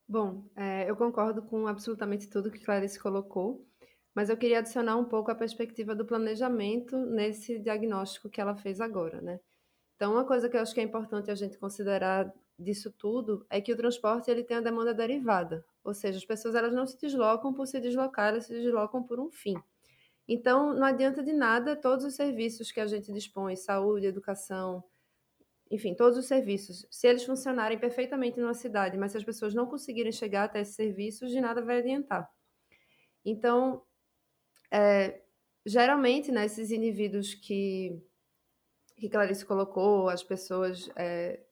Bom, 0.07 0.45
é, 0.55 0.89
eu 0.89 0.97
concordo 0.97 1.43
com 1.43 1.67
absolutamente 1.67 2.29
tudo 2.29 2.51
que 2.51 2.63
Clarice 2.63 3.01
colocou, 3.01 3.67
mas 4.15 4.29
eu 4.29 4.37
queria 4.37 4.59
adicionar 4.59 4.97
um 4.97 5.05
pouco 5.05 5.31
a 5.31 5.35
perspectiva 5.35 5.95
do 5.95 6.05
planejamento 6.05 6.97
nesse 7.07 7.59
diagnóstico 7.59 8.29
que 8.29 8.41
ela 8.41 8.55
fez 8.55 8.81
agora, 8.81 9.21
né? 9.23 9.41
Então, 9.97 10.13
uma 10.13 10.25
coisa 10.25 10.49
que 10.49 10.57
eu 10.57 10.61
acho 10.61 10.75
que 10.75 10.81
é 10.81 10.85
importante 10.85 11.31
a 11.31 11.35
gente 11.35 11.59
considerar 11.59 12.33
disso 12.59 12.91
tudo 12.93 13.45
é 13.51 13.61
que 13.61 13.73
o 13.73 13.77
transporte 13.77 14.31
ele 14.31 14.45
tem 14.45 14.57
a 14.57 14.61
demanda 14.61 14.95
derivada, 14.95 15.65
ou 15.83 15.93
seja, 15.93 16.19
as 16.19 16.25
pessoas 16.25 16.55
elas 16.55 16.73
não 16.73 16.87
se 16.87 16.99
deslocam 17.01 17.53
por 17.53 17.67
se 17.67 17.81
deslocar, 17.81 18.29
elas 18.29 18.47
se 18.47 18.53
deslocam 18.53 19.03
por 19.03 19.19
um 19.21 19.31
fim. 19.31 19.57
Então, 20.27 20.73
não 20.75 20.87
adianta 20.87 21.23
de 21.23 21.33
nada 21.33 21.77
todos 21.77 22.05
os 22.05 22.15
serviços 22.15 22.73
que 22.73 22.81
a 22.81 22.87
gente 22.87 23.13
dispõe, 23.13 23.57
saúde, 23.57 24.07
educação, 24.07 24.83
enfim, 25.71 25.95
todos 25.95 26.19
os 26.19 26.27
serviços, 26.27 26.87
se 26.91 27.07
eles 27.07 27.25
funcionarem 27.25 27.79
perfeitamente 27.79 28.39
numa 28.39 28.55
cidade, 28.55 28.97
mas 28.97 29.13
se 29.13 29.19
as 29.19 29.25
pessoas 29.25 29.55
não 29.55 29.67
conseguirem 29.67 30.13
chegar 30.13 30.45
até 30.45 30.61
esses 30.61 30.75
serviços, 30.75 31.31
de 31.31 31.41
nada 31.41 31.63
vai 31.63 31.79
adiantar. 31.79 32.31
Então, 33.25 33.83
é, 34.71 35.23
geralmente, 35.65 36.31
né, 36.31 36.45
esses 36.45 36.71
indivíduos 36.71 37.35
que, 37.35 38.01
que 38.97 39.09
Clarice 39.09 39.45
colocou, 39.45 40.09
as 40.09 40.23
pessoas, 40.23 40.91
é, 40.97 41.43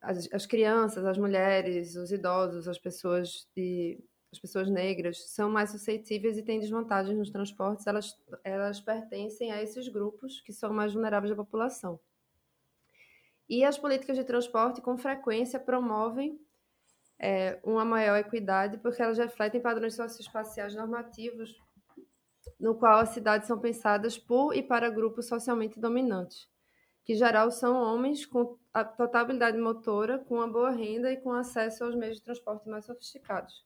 as, 0.00 0.28
as 0.32 0.46
crianças, 0.46 1.04
as 1.04 1.18
mulheres, 1.18 1.96
os 1.96 2.12
idosos, 2.12 2.68
as 2.68 2.78
pessoas 2.78 3.48
de 3.56 3.98
as 4.30 4.38
pessoas 4.38 4.68
negras 4.68 5.30
são 5.30 5.48
mais 5.48 5.70
suscetíveis 5.70 6.36
e 6.36 6.42
têm 6.42 6.60
desvantagens 6.60 7.16
nos 7.16 7.30
transportes, 7.30 7.86
elas, 7.86 8.14
elas 8.44 8.78
pertencem 8.78 9.50
a 9.50 9.62
esses 9.62 9.88
grupos 9.88 10.42
que 10.42 10.52
são 10.52 10.70
mais 10.70 10.92
vulneráveis 10.92 11.30
da 11.30 11.42
população. 11.42 11.98
E 13.48 13.64
as 13.64 13.78
políticas 13.78 14.18
de 14.18 14.24
transporte, 14.24 14.82
com 14.82 14.98
frequência, 14.98 15.58
promovem 15.58 16.38
é, 17.18 17.58
uma 17.64 17.84
maior 17.86 18.16
equidade, 18.18 18.76
porque 18.76 19.00
elas 19.00 19.16
refletem 19.16 19.62
padrões 19.62 19.94
socioespaciais 19.94 20.74
normativos, 20.74 21.56
no 22.60 22.74
qual 22.74 23.00
as 23.00 23.10
cidades 23.10 23.48
são 23.48 23.58
pensadas 23.58 24.18
por 24.18 24.54
e 24.54 24.62
para 24.62 24.90
grupos 24.90 25.26
socialmente 25.26 25.80
dominantes, 25.80 26.46
que, 27.08 27.14
geral, 27.14 27.50
são 27.50 27.74
homens 27.74 28.26
com 28.26 28.58
a 28.74 28.80
habilidade 29.14 29.56
motora, 29.56 30.18
com 30.18 30.34
uma 30.34 30.46
boa 30.46 30.68
renda 30.68 31.10
e 31.10 31.16
com 31.16 31.32
acesso 31.32 31.82
aos 31.82 31.94
meios 31.96 32.18
de 32.18 32.22
transporte 32.22 32.68
mais 32.68 32.84
sofisticados. 32.84 33.64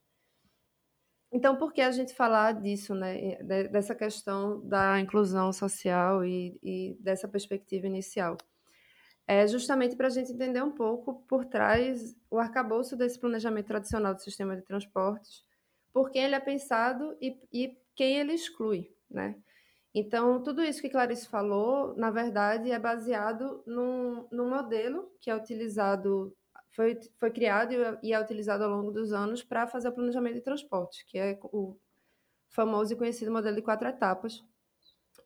Então, 1.32 1.56
por 1.56 1.72
que 1.72 1.80
a 1.80 1.90
gente 1.90 2.14
falar 2.14 2.52
disso, 2.52 2.94
né? 2.94 3.42
Dessa 3.42 3.96
questão 3.96 4.64
da 4.64 5.00
inclusão 5.00 5.52
social 5.52 6.24
e, 6.24 6.56
e 6.62 6.96
dessa 7.00 7.26
perspectiva 7.26 7.88
inicial? 7.88 8.36
É 9.26 9.44
justamente 9.48 9.96
para 9.96 10.06
a 10.06 10.10
gente 10.10 10.30
entender 10.30 10.62
um 10.62 10.70
pouco 10.70 11.26
por 11.26 11.44
trás 11.44 12.14
o 12.30 12.38
arcabouço 12.38 12.96
desse 12.96 13.18
planejamento 13.18 13.66
tradicional 13.66 14.14
do 14.14 14.22
sistema 14.22 14.54
de 14.54 14.62
transportes, 14.62 15.44
por 15.92 16.12
quem 16.12 16.22
ele 16.22 16.36
é 16.36 16.40
pensado 16.40 17.16
e, 17.20 17.36
e 17.52 17.76
quem 17.96 18.18
ele 18.18 18.34
exclui, 18.34 18.94
né? 19.10 19.34
Então, 19.94 20.42
tudo 20.42 20.62
isso 20.62 20.80
que 20.80 20.88
Clarice 20.88 21.28
falou, 21.28 21.94
na 21.96 22.10
verdade, 22.10 22.70
é 22.70 22.78
baseado 22.78 23.62
num, 23.66 24.26
num 24.32 24.48
modelo 24.48 25.10
que 25.20 25.30
é 25.30 25.36
utilizado 25.36 26.34
foi, 26.74 26.98
foi 27.20 27.30
criado 27.30 27.74
e 28.02 28.12
é 28.12 28.20
utilizado 28.20 28.64
ao 28.64 28.70
longo 28.70 28.90
dos 28.90 29.12
anos 29.12 29.42
para 29.42 29.66
fazer 29.66 29.88
o 29.88 29.92
planejamento 29.92 30.36
de 30.36 30.40
transporte, 30.40 31.04
que 31.06 31.18
é 31.18 31.38
o 31.44 31.76
famoso 32.48 32.94
e 32.94 32.96
conhecido 32.96 33.30
modelo 33.30 33.56
de 33.56 33.62
quatro 33.62 33.86
etapas, 33.86 34.42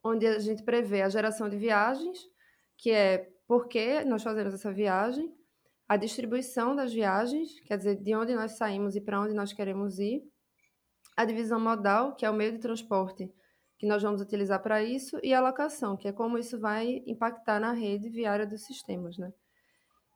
onde 0.03 0.27
a 0.27 0.39
gente 0.41 0.65
prevê 0.65 1.03
a 1.03 1.09
geração 1.09 1.49
de 1.49 1.57
viagens, 1.57 2.19
que 2.77 2.91
é 2.91 3.31
por 3.47 3.69
que 3.69 4.05
nós 4.05 4.25
fazemos 4.25 4.55
essa 4.55 4.73
viagem, 4.73 5.33
a 5.89 5.97
distribuição 5.97 6.75
das 6.75 6.93
viagens, 6.93 7.61
quer 7.61 7.77
dizer, 7.77 7.97
de 8.03 8.15
onde 8.17 8.35
nós 8.35 8.53
saímos 8.53 8.97
e 8.97 9.01
para 9.01 9.21
onde 9.21 9.33
nós 9.33 9.53
queremos 9.53 10.01
ir, 10.01 10.25
a 11.17 11.25
divisão 11.25 11.61
modal, 11.61 12.17
que 12.17 12.27
é 12.27 12.31
o 12.31 12.35
meio 12.35 12.53
de 12.53 12.59
transporte 12.59 13.33
que 13.79 13.87
nós 13.87 14.03
vamos 14.03 14.21
utilizar 14.21 14.63
para 14.63 14.83
isso, 14.83 15.19
e 15.23 15.35
a 15.35 15.41
locação, 15.41 15.97
que 15.97 16.09
é 16.09 16.13
como 16.13 16.39
isso 16.39 16.59
vai 16.59 17.03
impactar 17.07 17.61
na 17.61 17.73
rede 17.73 18.09
viária 18.09 18.47
dos 18.47 18.65
sistemas, 18.65 19.19
né? 19.19 19.33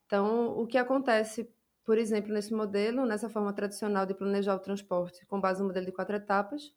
Então, 0.07 0.59
o 0.59 0.67
que 0.67 0.79
acontece, 0.79 1.49
por 1.85 1.99
exemplo, 1.99 2.33
nesse 2.33 2.52
modelo, 2.52 3.07
nessa 3.07 3.29
forma 3.29 3.52
tradicional 3.52 4.07
de 4.07 4.14
planejar 4.14 4.55
o 4.55 4.59
transporte 4.59 5.25
com 5.26 5.40
base 5.40 5.61
no 5.61 5.69
modelo 5.69 5.87
de 5.87 5.93
quatro 5.93 6.17
etapas, 6.17 6.75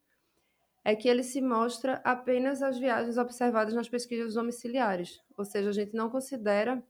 é 0.84 0.94
que 0.94 1.08
ele 1.08 1.22
se 1.22 1.40
mostra 1.40 2.00
apenas 2.04 2.62
as 2.62 2.78
viagens 2.78 3.16
observadas 3.16 3.72
nas 3.72 3.88
pesquisas 3.88 4.34
domiciliares, 4.34 5.20
ou 5.36 5.44
seja, 5.44 5.70
a 5.70 5.72
gente 5.72 5.94
não 5.94 6.10
considera 6.10 6.82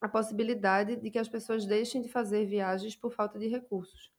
a 0.00 0.08
possibilidade 0.08 0.96
de 0.96 1.10
que 1.10 1.18
as 1.18 1.28
pessoas 1.28 1.66
deixem 1.66 2.00
de 2.00 2.08
fazer 2.08 2.46
viagens 2.46 2.96
por 2.96 3.12
falta 3.12 3.38
de 3.38 3.48
recursos. 3.48 4.10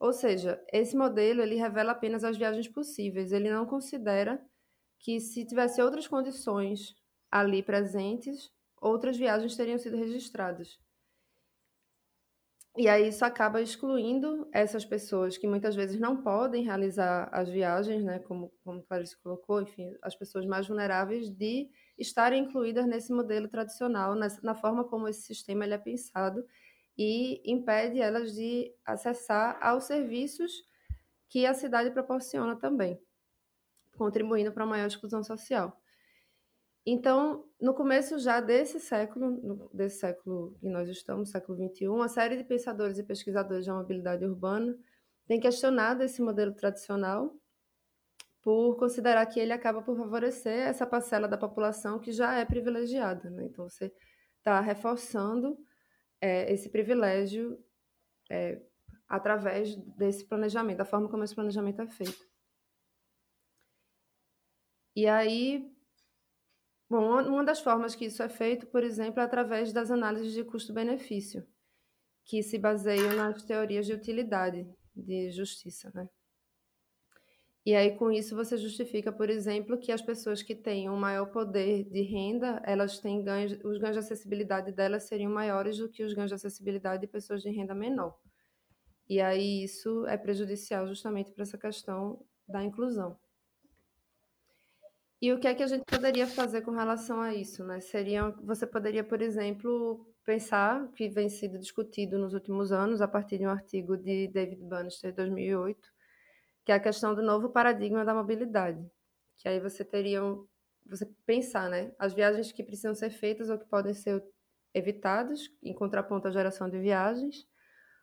Ou 0.00 0.12
seja, 0.12 0.62
esse 0.72 0.96
modelo 0.96 1.42
ele 1.42 1.56
revela 1.56 1.92
apenas 1.92 2.24
as 2.24 2.36
viagens 2.36 2.68
possíveis, 2.68 3.32
ele 3.32 3.50
não 3.50 3.66
considera 3.66 4.40
que 4.98 5.20
se 5.20 5.44
tivesse 5.44 5.82
outras 5.82 6.06
condições 6.06 6.94
ali 7.30 7.62
presentes, 7.62 8.50
outras 8.80 9.16
viagens 9.16 9.56
teriam 9.56 9.78
sido 9.78 9.96
registradas. 9.96 10.78
E 12.76 12.88
aí 12.88 13.08
isso 13.08 13.24
acaba 13.24 13.60
excluindo 13.60 14.48
essas 14.52 14.84
pessoas 14.84 15.36
que 15.36 15.48
muitas 15.48 15.74
vezes 15.74 15.98
não 15.98 16.22
podem 16.22 16.62
realizar 16.62 17.28
as 17.32 17.48
viagens, 17.48 18.04
né, 18.04 18.20
como, 18.20 18.52
como 18.62 18.84
Clarice 18.84 19.20
colocou, 19.20 19.60
enfim, 19.60 19.92
as 20.00 20.14
pessoas 20.14 20.46
mais 20.46 20.68
vulneráveis 20.68 21.28
de 21.28 21.68
estarem 21.98 22.44
incluídas 22.44 22.86
nesse 22.86 23.12
modelo 23.12 23.48
tradicional, 23.48 24.14
nessa, 24.14 24.40
na 24.42 24.54
forma 24.54 24.84
como 24.84 25.08
esse 25.08 25.22
sistema 25.22 25.64
ele 25.64 25.74
é 25.74 25.78
pensado 25.78 26.44
e 26.98 27.40
impede 27.44 28.00
elas 28.00 28.34
de 28.34 28.74
acessar 28.84 29.56
aos 29.62 29.84
serviços 29.84 30.66
que 31.28 31.46
a 31.46 31.54
cidade 31.54 31.92
proporciona 31.92 32.56
também, 32.56 33.00
contribuindo 33.96 34.50
para 34.50 34.64
a 34.64 34.66
maior 34.66 34.86
exclusão 34.86 35.22
social. 35.22 35.80
Então, 36.84 37.44
no 37.60 37.74
começo 37.74 38.18
já 38.18 38.40
desse 38.40 38.80
século, 38.80 39.68
desse 39.72 40.00
século 40.00 40.56
que 40.58 40.68
nós 40.68 40.88
estamos, 40.88 41.30
século 41.30 41.56
XXI, 41.68 41.88
uma 41.88 42.08
série 42.08 42.36
de 42.36 42.44
pensadores 42.44 42.98
e 42.98 43.04
pesquisadores 43.04 43.66
da 43.66 43.74
mobilidade 43.74 44.24
urbana 44.24 44.76
tem 45.26 45.38
questionado 45.38 46.02
esse 46.02 46.22
modelo 46.22 46.54
tradicional 46.54 47.36
por 48.40 48.76
considerar 48.76 49.26
que 49.26 49.38
ele 49.38 49.52
acaba 49.52 49.82
por 49.82 49.96
favorecer 49.96 50.66
essa 50.66 50.86
parcela 50.86 51.28
da 51.28 51.36
população 51.36 51.98
que 51.98 52.10
já 52.10 52.34
é 52.34 52.44
privilegiada. 52.46 53.28
Né? 53.28 53.44
Então, 53.44 53.68
você 53.68 53.92
está 54.38 54.58
reforçando 54.58 55.58
é, 56.20 56.52
esse 56.52 56.68
privilégio 56.68 57.62
é, 58.30 58.60
através 59.08 59.74
desse 59.76 60.24
planejamento, 60.24 60.78
da 60.78 60.84
forma 60.84 61.08
como 61.08 61.24
esse 61.24 61.34
planejamento 61.34 61.82
é 61.82 61.86
feito. 61.86 62.28
E 64.94 65.06
aí, 65.06 65.70
Bom, 66.90 67.20
uma 67.28 67.44
das 67.44 67.60
formas 67.60 67.94
que 67.94 68.06
isso 68.06 68.22
é 68.22 68.30
feito, 68.30 68.66
por 68.66 68.82
exemplo, 68.82 69.20
é 69.20 69.22
através 69.22 69.72
das 69.74 69.90
análises 69.90 70.32
de 70.32 70.42
custo-benefício, 70.42 71.46
que 72.24 72.42
se 72.42 72.58
baseiam 72.58 73.14
nas 73.14 73.42
teorias 73.42 73.84
de 73.86 73.92
utilidade 73.92 74.66
de 74.96 75.30
justiça, 75.30 75.92
né? 75.94 76.08
E 77.66 77.74
aí, 77.74 77.96
com 77.96 78.10
isso, 78.10 78.34
você 78.34 78.56
justifica, 78.56 79.12
por 79.12 79.28
exemplo, 79.28 79.78
que 79.78 79.92
as 79.92 80.00
pessoas 80.00 80.42
que 80.42 80.54
têm 80.54 80.88
um 80.88 80.96
maior 80.96 81.26
poder 81.26 81.84
de 81.84 82.02
renda, 82.02 82.62
elas 82.64 82.98
têm 82.98 83.22
ganhos, 83.22 83.52
os 83.64 83.78
ganhos 83.78 83.96
de 83.96 84.00
acessibilidade 84.00 84.72
delas 84.72 85.02
seriam 85.04 85.30
maiores 85.30 85.76
do 85.76 85.88
que 85.88 86.02
os 86.02 86.14
ganhos 86.14 86.30
de 86.30 86.34
acessibilidade 86.34 87.02
de 87.02 87.06
pessoas 87.06 87.42
de 87.42 87.50
renda 87.50 87.74
menor. 87.74 88.18
E 89.08 89.20
aí, 89.20 89.64
isso 89.64 90.06
é 90.06 90.16
prejudicial 90.16 90.86
justamente 90.86 91.32
para 91.32 91.42
essa 91.42 91.58
questão 91.58 92.24
da 92.46 92.64
inclusão. 92.64 93.18
E 95.20 95.32
o 95.32 95.40
que 95.40 95.48
é 95.48 95.54
que 95.54 95.62
a 95.62 95.66
gente 95.66 95.84
poderia 95.84 96.26
fazer 96.28 96.62
com 96.62 96.70
relação 96.70 97.20
a 97.20 97.34
isso, 97.34 97.64
né? 97.64 97.80
Seria, 97.80 98.30
você 98.42 98.66
poderia, 98.66 99.02
por 99.02 99.20
exemplo, 99.20 100.06
pensar 100.24 100.86
que 100.92 101.08
vem 101.08 101.28
sido 101.28 101.58
discutido 101.58 102.18
nos 102.18 102.34
últimos 102.34 102.70
anos 102.70 103.00
a 103.00 103.08
partir 103.08 103.38
de 103.38 103.46
um 103.46 103.50
artigo 103.50 103.96
de 103.96 104.28
David 104.28 104.62
Bannister 104.62 105.10
de 105.10 105.16
2008, 105.16 105.88
que 106.68 106.72
é 106.72 106.74
a 106.74 106.80
questão 106.80 107.14
do 107.14 107.22
novo 107.22 107.48
paradigma 107.48 108.04
da 108.04 108.12
mobilidade, 108.12 108.86
que 109.38 109.48
aí 109.48 109.58
você 109.58 109.82
teria 109.82 110.20
você 110.84 111.06
pensar, 111.24 111.70
né, 111.70 111.94
as 111.98 112.12
viagens 112.12 112.52
que 112.52 112.62
precisam 112.62 112.94
ser 112.94 113.08
feitas 113.08 113.48
ou 113.48 113.58
que 113.58 113.64
podem 113.64 113.94
ser 113.94 114.22
evitadas 114.74 115.50
em 115.62 115.72
contraponto 115.72 116.28
à 116.28 116.30
geração 116.30 116.68
de 116.68 116.78
viagens, 116.78 117.48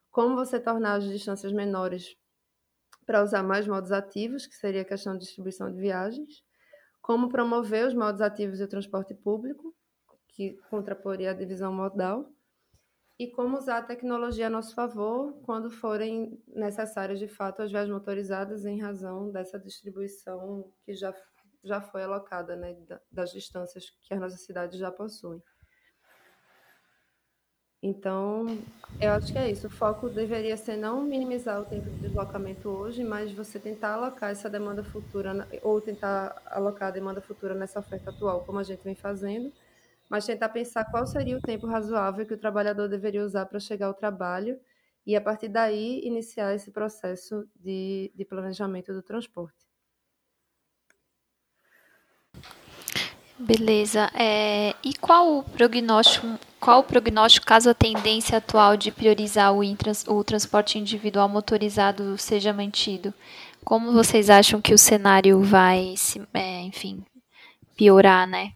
como 0.09 0.35
você 0.35 0.59
tornar 0.59 0.95
as 0.95 1.03
distâncias 1.03 1.53
menores 1.53 2.17
para 3.05 3.21
usar 3.21 3.43
mais 3.43 3.67
modos 3.67 3.91
ativos, 3.91 4.47
que 4.47 4.55
seria 4.55 4.81
a 4.81 4.85
questão 4.85 5.13
de 5.13 5.25
distribuição 5.25 5.71
de 5.71 5.79
viagens, 5.79 6.43
como 7.03 7.29
promover 7.29 7.85
os 7.85 7.93
modos 7.93 8.19
ativos 8.19 8.57
do 8.57 8.67
transporte 8.67 9.13
público, 9.13 9.75
que 10.29 10.55
contraporia 10.71 11.29
a 11.29 11.35
divisão 11.35 11.71
modal, 11.71 12.27
e 13.17 13.27
como 13.27 13.57
usar 13.57 13.77
a 13.77 13.83
tecnologia 13.83 14.47
a 14.47 14.49
nosso 14.49 14.75
favor 14.75 15.33
quando 15.43 15.69
forem 15.69 16.41
necessárias 16.47 17.17
de 17.17 17.27
fato 17.27 17.61
as 17.61 17.71
vias 17.71 17.89
motorizadas 17.89 18.65
em 18.65 18.81
razão 18.81 19.31
dessa 19.31 19.57
distribuição 19.57 20.71
que 20.83 20.93
já, 20.93 21.13
já 21.63 21.81
foi 21.81 22.03
alocada, 22.03 22.55
né, 22.55 22.75
das 23.11 23.31
distâncias 23.31 23.89
que 24.03 24.13
as 24.13 24.19
nossas 24.19 24.41
cidades 24.41 24.77
já 24.77 24.91
possuem. 24.91 25.41
Então, 27.81 28.47
eu 28.99 29.11
acho 29.11 29.31
que 29.31 29.37
é 29.37 29.51
isso. 29.51 29.67
O 29.67 29.69
foco 29.69 30.09
deveria 30.09 30.57
ser 30.57 30.75
não 30.75 31.03
minimizar 31.03 31.61
o 31.61 31.65
tempo 31.65 31.87
de 31.87 31.99
deslocamento 31.99 32.67
hoje, 32.67 33.03
mas 33.03 33.31
você 33.31 33.59
tentar 33.59 33.93
alocar 33.93 34.31
essa 34.31 34.49
demanda 34.49 34.83
futura, 34.83 35.47
ou 35.61 35.79
tentar 35.79 36.41
alocar 36.47 36.87
a 36.87 36.91
demanda 36.91 37.21
futura 37.21 37.53
nessa 37.53 37.79
oferta 37.79 38.09
atual, 38.09 38.43
como 38.43 38.57
a 38.57 38.63
gente 38.63 38.83
vem 38.83 38.95
fazendo, 38.95 39.53
mas 40.09 40.25
tentar 40.25 40.49
pensar 40.49 40.85
qual 40.85 41.05
seria 41.05 41.37
o 41.37 41.41
tempo 41.41 41.67
razoável 41.67 42.25
que 42.25 42.33
o 42.33 42.37
trabalhador 42.37 42.87
deveria 42.87 43.23
usar 43.23 43.45
para 43.45 43.59
chegar 43.59 43.87
ao 43.87 43.93
trabalho 43.93 44.59
e, 45.05 45.15
a 45.15 45.21
partir 45.21 45.47
daí, 45.47 46.01
iniciar 46.03 46.53
esse 46.55 46.71
processo 46.71 47.47
de, 47.55 48.11
de 48.15 48.25
planejamento 48.25 48.93
do 48.93 49.01
transporte. 49.01 49.65
Beleza. 53.37 54.09
É, 54.13 54.73
e 54.83 54.93
qual 54.93 55.39
o 55.39 55.43
prognóstico, 55.43 56.39
qual 56.59 56.79
o 56.79 56.83
prognóstico 56.83 57.45
caso 57.45 57.69
a 57.69 57.73
tendência 57.73 58.37
atual 58.37 58.77
de 58.77 58.91
priorizar 58.91 59.53
o, 59.53 59.63
intrans, 59.63 60.05
o 60.07 60.23
transporte 60.23 60.79
individual 60.79 61.27
motorizado 61.27 62.17
seja 62.17 62.53
mantido? 62.53 63.13
Como 63.63 63.91
vocês 63.91 64.29
acham 64.29 64.61
que 64.61 64.73
o 64.73 64.77
cenário 64.77 65.41
vai, 65.41 65.95
se, 65.97 66.21
é, 66.33 66.61
enfim, 66.61 67.03
piorar, 67.75 68.25
né? 68.25 68.53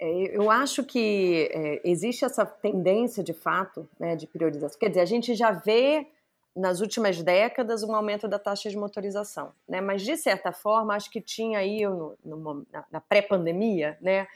É, 0.00 0.36
eu 0.36 0.50
acho 0.50 0.84
que 0.84 1.48
é, 1.52 1.80
existe 1.84 2.24
essa 2.24 2.46
tendência, 2.46 3.22
de 3.22 3.32
fato, 3.32 3.88
né, 3.98 4.14
de 4.14 4.26
priorização. 4.26 4.78
Quer 4.78 4.90
dizer, 4.90 5.00
a 5.00 5.04
gente 5.06 5.34
já 5.34 5.50
vê 5.50 6.06
nas 6.54 6.80
últimas 6.80 7.22
décadas 7.22 7.82
um 7.82 7.94
aumento 7.94 8.26
da 8.26 8.38
taxa 8.38 8.68
de 8.68 8.76
motorização, 8.76 9.52
né? 9.68 9.80
Mas 9.80 10.02
de 10.02 10.16
certa 10.16 10.52
forma, 10.52 10.94
acho 10.94 11.10
que 11.10 11.20
tinha 11.20 11.60
aí 11.60 11.86
no, 11.86 12.16
no, 12.24 12.66
na 12.90 13.00
pré-pandemia, 13.00 13.96
né, 14.00 14.26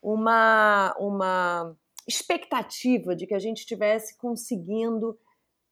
uma 0.00 0.94
uma 0.98 1.76
expectativa 2.06 3.14
de 3.14 3.26
que 3.26 3.34
a 3.34 3.38
gente 3.38 3.58
estivesse 3.58 4.16
conseguindo 4.16 5.18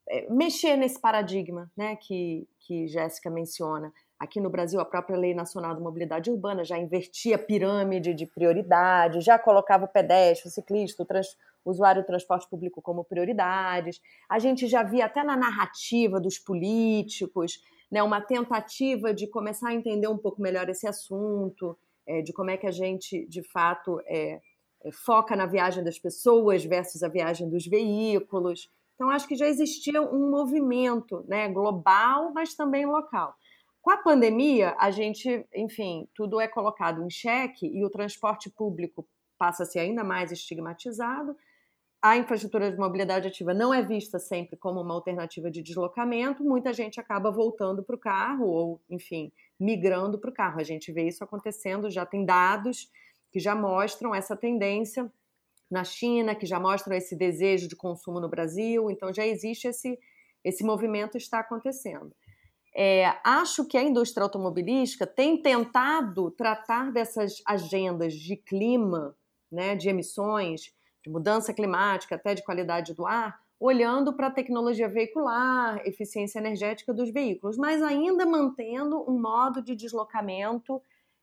é, 0.08 0.28
mexer 0.30 0.76
nesse 0.76 0.98
paradigma, 1.00 1.70
né, 1.76 1.96
que 1.96 2.48
que 2.58 2.88
Jéssica 2.88 3.30
menciona, 3.30 3.92
Aqui 4.20 4.38
no 4.38 4.50
Brasil, 4.50 4.78
a 4.78 4.84
própria 4.84 5.16
Lei 5.16 5.32
Nacional 5.32 5.74
de 5.74 5.80
Mobilidade 5.80 6.30
Urbana 6.30 6.62
já 6.62 6.78
invertia 6.78 7.36
a 7.36 7.38
pirâmide 7.38 8.12
de 8.12 8.26
prioridade, 8.26 9.22
já 9.22 9.38
colocava 9.38 9.86
o 9.86 9.88
pedestre, 9.88 10.46
o 10.46 10.52
ciclista, 10.52 11.02
o, 11.02 11.06
trans, 11.06 11.38
usuário 11.64 12.02
do 12.02 12.06
transporte 12.06 12.46
público 12.46 12.82
como 12.82 13.02
prioridades. 13.02 13.98
A 14.28 14.38
gente 14.38 14.66
já 14.66 14.82
via 14.82 15.06
até 15.06 15.24
na 15.24 15.38
narrativa 15.38 16.20
dos 16.20 16.38
políticos 16.38 17.62
né, 17.90 18.02
uma 18.02 18.20
tentativa 18.20 19.14
de 19.14 19.26
começar 19.26 19.70
a 19.70 19.74
entender 19.74 20.06
um 20.06 20.18
pouco 20.18 20.42
melhor 20.42 20.68
esse 20.68 20.86
assunto, 20.86 21.74
é, 22.06 22.20
de 22.20 22.30
como 22.34 22.50
é 22.50 22.58
que 22.58 22.66
a 22.66 22.70
gente, 22.70 23.26
de 23.26 23.42
fato, 23.42 24.02
é, 24.06 24.38
é, 24.84 24.92
foca 24.92 25.34
na 25.34 25.46
viagem 25.46 25.82
das 25.82 25.98
pessoas 25.98 26.62
versus 26.62 27.02
a 27.02 27.08
viagem 27.08 27.48
dos 27.48 27.66
veículos. 27.66 28.70
Então, 28.94 29.08
acho 29.08 29.26
que 29.26 29.34
já 29.34 29.48
existia 29.48 30.02
um 30.02 30.30
movimento 30.30 31.24
né, 31.26 31.48
global, 31.48 32.32
mas 32.34 32.54
também 32.54 32.84
local. 32.84 33.34
Com 33.82 33.90
a 33.90 33.96
pandemia, 33.96 34.76
a 34.78 34.90
gente, 34.90 35.46
enfim, 35.54 36.06
tudo 36.14 36.38
é 36.40 36.46
colocado 36.46 37.02
em 37.02 37.10
xeque 37.10 37.66
e 37.66 37.84
o 37.84 37.90
transporte 37.90 38.50
público 38.50 39.08
passa 39.38 39.62
a 39.62 39.66
ser 39.66 39.78
ainda 39.78 40.04
mais 40.04 40.30
estigmatizado. 40.30 41.34
A 42.02 42.16
infraestrutura 42.16 42.70
de 42.70 42.78
mobilidade 42.78 43.28
ativa 43.28 43.54
não 43.54 43.72
é 43.72 43.82
vista 43.82 44.18
sempre 44.18 44.56
como 44.56 44.80
uma 44.80 44.94
alternativa 44.94 45.50
de 45.50 45.62
deslocamento, 45.62 46.44
muita 46.44 46.72
gente 46.72 47.00
acaba 47.00 47.30
voltando 47.30 47.82
para 47.82 47.96
o 47.96 47.98
carro 47.98 48.46
ou, 48.46 48.80
enfim, 48.88 49.32
migrando 49.58 50.18
para 50.18 50.30
o 50.30 50.34
carro. 50.34 50.60
A 50.60 50.64
gente 50.64 50.92
vê 50.92 51.08
isso 51.08 51.24
acontecendo, 51.24 51.90
já 51.90 52.04
tem 52.04 52.24
dados 52.24 52.90
que 53.30 53.38
já 53.38 53.54
mostram 53.54 54.14
essa 54.14 54.36
tendência 54.36 55.10
na 55.70 55.84
China, 55.84 56.34
que 56.34 56.46
já 56.46 56.58
mostram 56.58 56.96
esse 56.96 57.14
desejo 57.14 57.68
de 57.68 57.76
consumo 57.76 58.18
no 58.20 58.28
Brasil, 58.28 58.90
então 58.90 59.12
já 59.12 59.26
existe 59.26 59.68
esse, 59.68 59.98
esse 60.42 60.64
movimento 60.64 61.16
está 61.16 61.38
acontecendo. 61.38 62.12
É, 62.74 63.16
acho 63.24 63.66
que 63.66 63.76
a 63.76 63.82
indústria 63.82 64.22
automobilística 64.22 65.06
tem 65.06 65.40
tentado 65.40 66.30
tratar 66.30 66.92
dessas 66.92 67.42
agendas 67.46 68.14
de 68.14 68.36
clima, 68.36 69.16
né, 69.50 69.74
de 69.74 69.88
emissões, 69.88 70.72
de 71.02 71.10
mudança 71.10 71.52
climática, 71.52 72.14
até 72.14 72.34
de 72.34 72.44
qualidade 72.44 72.94
do 72.94 73.06
ar, 73.06 73.40
olhando 73.58 74.14
para 74.14 74.28
a 74.28 74.30
tecnologia 74.30 74.88
veicular, 74.88 75.82
eficiência 75.84 76.38
energética 76.38 76.94
dos 76.94 77.10
veículos, 77.10 77.58
mas 77.58 77.82
ainda 77.82 78.24
mantendo 78.24 79.04
um 79.10 79.20
modo 79.20 79.60
de 79.60 79.74
deslocamento 79.74 80.80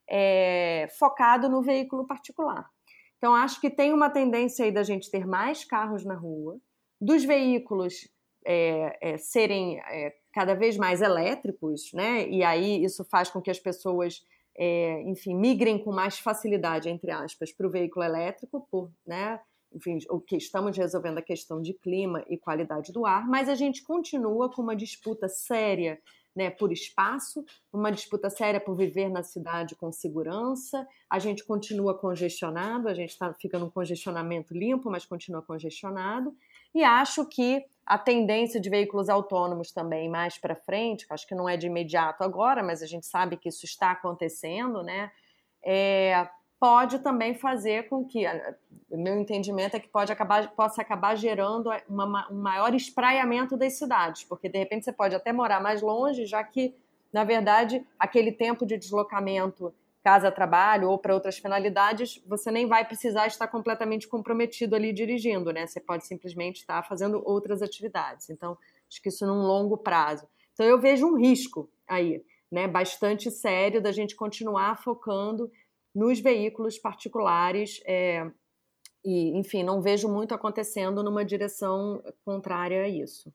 é, 0.07 0.87
focado 0.99 1.49
no 1.49 1.61
veículo 1.61 2.05
particular. 2.05 2.69
Então, 3.17 3.33
acho 3.33 3.59
que 3.59 3.69
tem 3.69 3.91
uma 3.91 4.09
tendência 4.09 4.65
aí 4.65 4.71
da 4.71 4.83
gente 4.83 5.09
ter 5.09 5.25
mais 5.25 5.63
carros 5.63 6.05
na 6.05 6.13
rua, 6.13 6.59
dos 7.01 7.23
veículos 7.23 8.07
é, 8.45 8.97
é, 9.01 9.17
serem 9.17 9.79
é, 9.79 10.15
cada 10.37 10.53
vez 10.53 10.77
mais 10.77 11.01
elétricos, 11.01 11.91
né? 11.93 12.29
E 12.29 12.43
aí 12.43 12.83
isso 12.83 13.03
faz 13.03 13.27
com 13.27 13.41
que 13.41 13.49
as 13.49 13.57
pessoas, 13.57 14.23
é, 14.55 15.01
enfim, 15.09 15.33
migrem 15.33 15.83
com 15.83 15.91
mais 15.91 16.19
facilidade, 16.19 16.87
entre 16.87 17.09
aspas, 17.09 17.51
para 17.51 17.65
o 17.65 17.71
veículo 17.71 18.05
elétrico, 18.05 18.67
por, 18.69 18.91
né? 19.03 19.39
Enfim, 19.73 19.97
o 20.11 20.21
que 20.21 20.37
estamos 20.37 20.77
resolvendo 20.77 21.17
a 21.17 21.23
questão 21.23 21.59
de 21.59 21.73
clima 21.73 22.23
e 22.29 22.37
qualidade 22.37 22.93
do 22.93 23.03
ar, 23.03 23.27
mas 23.27 23.49
a 23.49 23.55
gente 23.55 23.83
continua 23.83 24.47
com 24.47 24.61
uma 24.61 24.75
disputa 24.75 25.27
séria 25.27 25.99
né, 26.35 26.51
por 26.51 26.71
espaço, 26.71 27.43
uma 27.73 27.91
disputa 27.91 28.29
séria 28.29 28.59
por 28.61 28.75
viver 28.75 29.09
na 29.09 29.23
cidade 29.23 29.75
com 29.75 29.91
segurança. 29.91 30.87
A 31.09 31.17
gente 31.17 31.43
continua 31.43 31.97
congestionado, 31.97 32.87
a 32.87 32.93
gente 32.93 33.17
tá, 33.17 33.33
fica 33.33 33.57
num 33.57 33.71
congestionamento 33.71 34.53
limpo, 34.53 34.91
mas 34.91 35.03
continua 35.03 35.41
congestionado. 35.41 36.31
E 36.75 36.83
acho 36.83 37.25
que 37.25 37.65
a 37.87 37.97
tendência 37.97 38.59
de 38.59 38.69
veículos 38.69 39.07
autônomos 39.07 39.71
também 39.71 40.09
mais 40.09 40.37
para 40.37 40.55
frente, 40.55 41.05
acho 41.09 41.25
que 41.25 41.33
não 41.33 41.47
é 41.47 41.55
de 41.55 41.67
imediato 41.67 42.21
agora, 42.21 42.61
mas 42.61 42.83
a 42.83 42.85
gente 42.85 43.05
sabe 43.07 43.37
que 43.37 43.47
isso 43.47 43.63
está 43.63 43.91
acontecendo, 43.91 44.83
né? 44.83 45.09
É, 45.63 46.27
pode 46.59 46.99
também 46.99 47.33
fazer 47.33 47.87
com 47.87 48.03
que, 48.03 48.25
meu 48.91 49.17
entendimento 49.17 49.77
é 49.77 49.79
que 49.79 49.87
pode 49.87 50.11
acabar, 50.11 50.49
possa 50.51 50.81
acabar 50.81 51.15
gerando 51.15 51.69
uma, 51.87 52.29
um 52.29 52.41
maior 52.41 52.75
espraiamento 52.75 53.55
das 53.55 53.73
cidades, 53.73 54.25
porque 54.25 54.49
de 54.49 54.59
repente 54.59 54.83
você 54.83 54.91
pode 54.91 55.15
até 55.15 55.31
morar 55.31 55.61
mais 55.61 55.81
longe, 55.81 56.25
já 56.25 56.43
que, 56.43 56.75
na 57.13 57.23
verdade, 57.23 57.85
aquele 57.97 58.33
tempo 58.33 58.65
de 58.65 58.77
deslocamento 58.77 59.73
casa-trabalho 60.07 60.89
ou 60.89 60.97
para 60.97 61.13
outras 61.13 61.37
finalidades, 61.37 62.23
você 62.25 62.49
nem 62.49 62.65
vai 62.65 62.85
precisar 62.87 63.27
estar 63.27 63.45
completamente 63.45 64.07
comprometido 64.07 64.73
ali 64.73 64.93
dirigindo, 64.93 65.51
né? 65.51 65.67
Você 65.67 65.81
pode 65.81 66.07
simplesmente 66.07 66.61
estar 66.61 66.81
fazendo 66.87 67.21
outras 67.25 67.61
atividades. 67.61 68.29
Então, 68.29 68.57
acho 68.89 69.01
que 69.01 69.09
isso 69.09 69.27
num 69.27 69.41
longo 69.41 69.77
prazo. 69.77 70.25
Então, 70.53 70.65
eu 70.65 70.79
vejo 70.79 71.05
um 71.05 71.17
risco 71.17 71.69
aí, 71.85 72.23
né? 72.49 72.69
Bastante 72.69 73.29
sério 73.29 73.81
da 73.81 73.91
gente 73.91 74.15
continuar 74.15 74.81
focando 74.81 75.51
nos 75.93 76.21
veículos 76.21 76.79
particulares. 76.79 77.81
É, 77.85 78.31
e, 79.03 79.37
enfim, 79.37 79.61
não 79.61 79.81
vejo 79.81 80.07
muito 80.07 80.33
acontecendo 80.33 81.03
numa 81.03 81.25
direção 81.25 82.01
contrária 82.23 82.83
a 82.83 82.87
isso. 82.87 83.29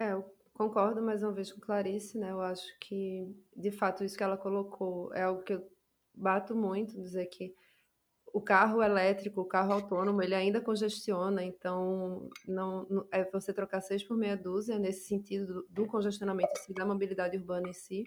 É, 0.00 0.16
Concordo 0.58 1.00
mais 1.00 1.22
uma 1.22 1.30
vez 1.30 1.52
com 1.52 1.60
Clarice, 1.60 2.18
né? 2.18 2.32
Eu 2.32 2.40
acho 2.40 2.76
que, 2.80 3.32
de 3.56 3.70
fato, 3.70 4.02
isso 4.02 4.16
que 4.16 4.24
ela 4.24 4.36
colocou 4.36 5.14
é 5.14 5.22
algo 5.22 5.40
que 5.44 5.54
eu 5.54 5.64
bato 6.12 6.52
muito, 6.56 7.00
dizer 7.00 7.26
que 7.26 7.54
o 8.34 8.40
carro 8.40 8.82
elétrico, 8.82 9.40
o 9.40 9.44
carro 9.44 9.72
autônomo, 9.72 10.20
ele 10.20 10.34
ainda 10.34 10.60
congestiona, 10.60 11.44
então 11.44 12.28
não, 12.44 12.84
não 12.90 13.08
é 13.12 13.22
você 13.22 13.52
trocar 13.52 13.80
seis 13.80 14.02
por 14.02 14.16
meia 14.16 14.36
dúzia 14.36 14.80
nesse 14.80 15.06
sentido 15.06 15.46
do, 15.46 15.66
do 15.70 15.86
congestionamento 15.86 16.50
si, 16.58 16.74
da 16.74 16.84
mobilidade 16.84 17.36
urbana 17.36 17.68
em 17.68 17.72
si. 17.72 18.02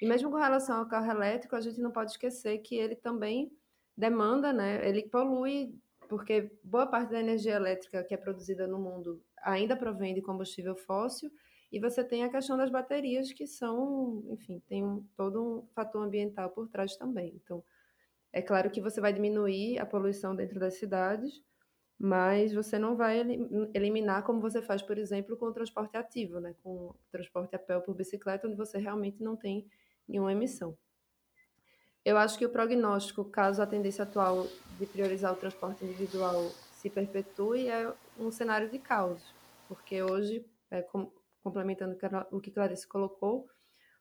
E 0.00 0.06
mesmo 0.06 0.30
com 0.30 0.36
relação 0.36 0.76
ao 0.76 0.86
carro 0.86 1.10
elétrico, 1.10 1.56
a 1.56 1.60
gente 1.60 1.80
não 1.80 1.90
pode 1.90 2.12
esquecer 2.12 2.58
que 2.58 2.76
ele 2.76 2.94
também 2.94 3.50
demanda, 3.96 4.52
né? 4.52 4.88
Ele 4.88 5.02
polui, 5.08 5.74
porque 6.08 6.48
boa 6.62 6.86
parte 6.86 7.10
da 7.10 7.18
energia 7.18 7.56
elétrica 7.56 8.04
que 8.04 8.14
é 8.14 8.16
produzida 8.16 8.68
no 8.68 8.78
mundo 8.78 9.20
ainda 9.42 9.76
provém 9.76 10.14
de 10.14 10.22
combustível 10.22 10.76
fóssil 10.76 11.28
e 11.70 11.78
você 11.78 12.02
tem 12.02 12.24
a 12.24 12.30
questão 12.30 12.56
das 12.56 12.70
baterias, 12.70 13.32
que 13.32 13.46
são, 13.46 14.24
enfim, 14.30 14.62
tem 14.66 14.84
um, 14.84 15.04
todo 15.16 15.42
um 15.42 15.66
fator 15.74 16.02
ambiental 16.02 16.50
por 16.50 16.68
trás 16.68 16.96
também. 16.96 17.34
Então, 17.42 17.62
é 18.32 18.40
claro 18.40 18.70
que 18.70 18.80
você 18.80 19.00
vai 19.00 19.12
diminuir 19.12 19.78
a 19.78 19.86
poluição 19.86 20.34
dentro 20.34 20.58
das 20.58 20.74
cidades, 20.74 21.42
mas 21.98 22.54
você 22.54 22.78
não 22.78 22.96
vai 22.96 23.20
eliminar 23.74 24.22
como 24.22 24.40
você 24.40 24.62
faz, 24.62 24.80
por 24.80 24.96
exemplo, 24.96 25.36
com 25.36 25.46
o 25.46 25.52
transporte 25.52 25.96
ativo, 25.96 26.40
né? 26.40 26.54
com 26.62 26.70
o 26.70 26.94
transporte 27.10 27.54
a 27.56 27.58
pé 27.58 27.76
ou 27.76 27.82
por 27.82 27.94
bicicleta, 27.94 28.46
onde 28.46 28.56
você 28.56 28.78
realmente 28.78 29.22
não 29.22 29.36
tem 29.36 29.66
nenhuma 30.06 30.32
emissão. 30.32 30.76
Eu 32.04 32.16
acho 32.16 32.38
que 32.38 32.46
o 32.46 32.48
prognóstico, 32.48 33.24
caso 33.24 33.60
a 33.60 33.66
tendência 33.66 34.04
atual 34.04 34.46
de 34.78 34.86
priorizar 34.86 35.32
o 35.32 35.36
transporte 35.36 35.84
individual 35.84 36.50
se 36.72 36.88
perpetue, 36.88 37.68
é 37.68 37.92
um 38.18 38.30
cenário 38.30 38.70
de 38.70 38.78
caos, 38.78 39.20
porque 39.66 40.00
hoje, 40.02 40.46
é, 40.70 40.80
com, 40.80 41.10
complementando 41.48 41.96
o 42.30 42.40
que 42.40 42.50
Clarice 42.50 42.86
colocou, 42.86 43.46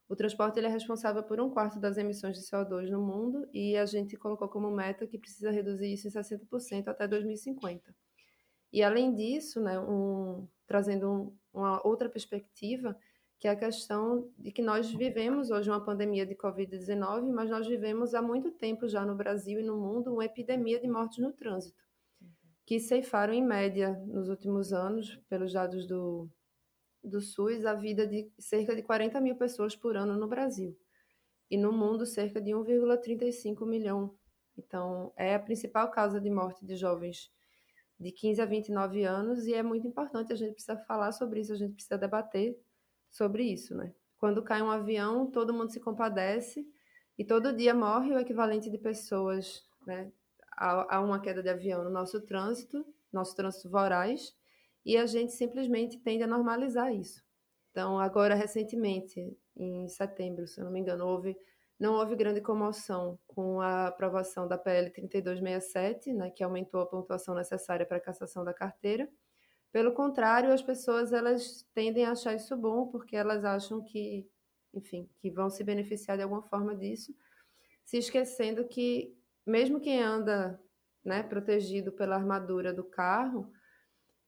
o 0.10 0.16
transporte 0.16 0.58
ele 0.58 0.68
é 0.68 0.70
responsável 0.70 1.22
por 1.24 1.40
um 1.40 1.50
quarto 1.50 1.80
das 1.80 1.98
emissões 1.98 2.38
de 2.38 2.46
CO2 2.46 2.90
no 2.90 3.02
mundo 3.02 3.48
e 3.54 3.76
a 3.76 3.86
gente 3.86 4.16
colocou 4.16 4.48
como 4.48 4.72
meta 4.72 5.06
que 5.06 5.18
precisa 5.18 5.52
reduzir 5.52 5.94
isso 5.94 6.08
em 6.08 6.12
60% 6.12 6.88
até 6.88 7.08
2050. 7.08 7.94
E 8.72 8.82
além 8.84 9.14
disso, 9.14 9.60
né, 9.62 9.78
um, 9.80 10.48
trazendo 10.66 11.10
um, 11.12 11.38
uma 11.54 11.86
outra 11.86 12.10
perspectiva, 12.10 12.98
que 13.40 13.48
é 13.48 13.52
a 13.52 13.56
questão 13.56 14.32
de 14.38 14.52
que 14.52 14.62
nós 14.62 14.90
vivemos 14.92 15.52
hoje 15.52 15.70
uma 15.70 15.84
pandemia 15.84 16.26
de 16.26 16.36
Covid-19, 16.36 17.32
mas 17.34 17.50
nós 17.50 17.68
vivemos 17.68 18.14
há 18.14 18.22
muito 18.22 18.52
tempo 18.52 18.88
já 18.88 19.06
no 19.06 19.16
Brasil 19.16 19.60
e 19.60 19.64
no 19.64 19.78
mundo 19.78 20.14
uma 20.14 20.26
epidemia 20.26 20.80
de 20.80 20.88
mortes 20.88 21.20
no 21.20 21.34
trânsito, 21.34 21.84
que 22.66 22.80
ceifaram 22.80 23.34
em 23.34 23.46
média 23.46 23.92
nos 24.08 24.30
últimos 24.30 24.74
anos, 24.74 25.18
pelos 25.30 25.54
dados 25.54 25.86
do, 25.86 26.30
do 27.08 27.22
SUS, 27.22 27.66
a 27.66 27.74
vida 27.74 28.06
de 28.06 28.32
cerca 28.38 28.76
de 28.76 28.84
40 28.84 29.20
mil 29.22 29.36
pessoas 29.36 29.76
por 29.76 29.96
ano 29.96 30.18
no 30.18 30.28
Brasil. 30.28 30.78
E 31.50 31.58
no 31.58 31.72
mundo, 31.72 32.06
cerca 32.06 32.42
de 32.42 32.52
1,35 32.52 33.66
milhão. 33.66 34.14
Então, 34.58 35.14
é 35.16 35.36
a 35.36 35.40
principal 35.40 35.90
causa 35.92 36.20
de 36.20 36.30
morte 36.30 36.66
de 36.66 36.76
jovens 36.76 37.32
de 38.00 38.12
15 38.12 38.42
a 38.42 38.46
29 38.46 39.04
anos 39.04 39.48
e 39.48 39.54
é 39.54 39.64
muito 39.64 39.88
importante, 39.88 40.32
a 40.32 40.36
gente 40.36 40.54
precisa 40.54 40.78
falar 40.78 41.12
sobre 41.12 41.40
isso, 41.40 41.54
a 41.54 41.56
gente 41.56 41.74
precisa 41.74 41.98
debater 41.98 42.60
sobre 43.10 43.44
isso, 43.44 43.76
né? 43.76 43.94
Quando 44.20 44.44
cai 44.44 44.62
um 44.62 44.70
avião, 44.70 45.30
todo 45.30 45.54
mundo 45.54 45.72
se 45.72 45.80
compadece 45.80 46.68
e 47.18 47.26
todo 47.26 47.54
dia 47.54 47.74
morre 47.74 48.14
o 48.14 48.20
equivalente 48.20 48.70
de 48.70 48.78
pessoas, 48.78 49.68
né? 49.86 50.12
A, 50.56 50.98
a 50.98 51.02
uma 51.02 51.20
queda 51.20 51.42
de 51.42 51.50
avião 51.50 51.84
no 51.84 51.90
nosso 51.90 52.22
trânsito, 52.22 52.86
nosso 53.12 53.36
trânsito 53.36 53.70
voraz, 53.70 54.36
e 54.88 54.96
a 54.96 55.06
gente 55.06 55.34
simplesmente 55.34 56.00
tende 56.00 56.24
a 56.24 56.28
normalizar 56.28 56.96
isso. 56.96 57.22
Então, 57.72 58.00
agora, 58.00 58.34
recentemente, 58.34 59.38
em 59.54 59.90
setembro, 59.90 60.48
se 60.48 60.62
eu 60.62 60.64
não 60.64 60.72
me 60.72 60.80
engano, 60.80 61.06
houve, 61.06 61.38
não 61.78 61.96
houve 61.96 62.16
grande 62.16 62.40
comoção 62.40 63.20
com 63.28 63.60
a 63.60 63.88
aprovação 63.88 64.48
da 64.48 64.58
PL 64.58 64.90
3267, 64.90 66.14
né, 66.14 66.32
que 66.32 66.42
aumentou 66.42 66.80
a 66.80 66.86
pontuação 66.86 67.36
necessária 67.36 67.86
para 67.86 67.98
a 67.98 68.00
cassação 68.00 68.46
da 68.46 68.54
carteira, 68.54 69.10
pelo 69.74 69.92
contrário, 69.92 70.54
as 70.54 70.62
pessoas 70.62 71.12
elas 71.12 71.68
tendem 71.74 72.06
a 72.06 72.12
achar 72.12 72.34
isso 72.34 72.56
bom 72.56 72.88
porque 72.88 73.16
elas 73.16 73.44
acham 73.44 73.84
que, 73.84 74.26
enfim, 74.74 75.10
que 75.18 75.30
vão 75.30 75.50
se 75.50 75.66
beneficiar 75.66 76.16
de 76.16 76.24
alguma 76.24 76.44
forma 76.44 76.74
disso, 76.74 77.14
se 77.84 77.98
esquecendo 77.98 78.66
que 78.66 79.14
mesmo 79.46 79.82
quem 79.82 80.02
anda, 80.02 80.58
né, 81.04 81.24
protegido 81.24 81.92
pela 81.92 82.16
armadura 82.16 82.74
do 82.74 82.86
carro, 82.86 83.52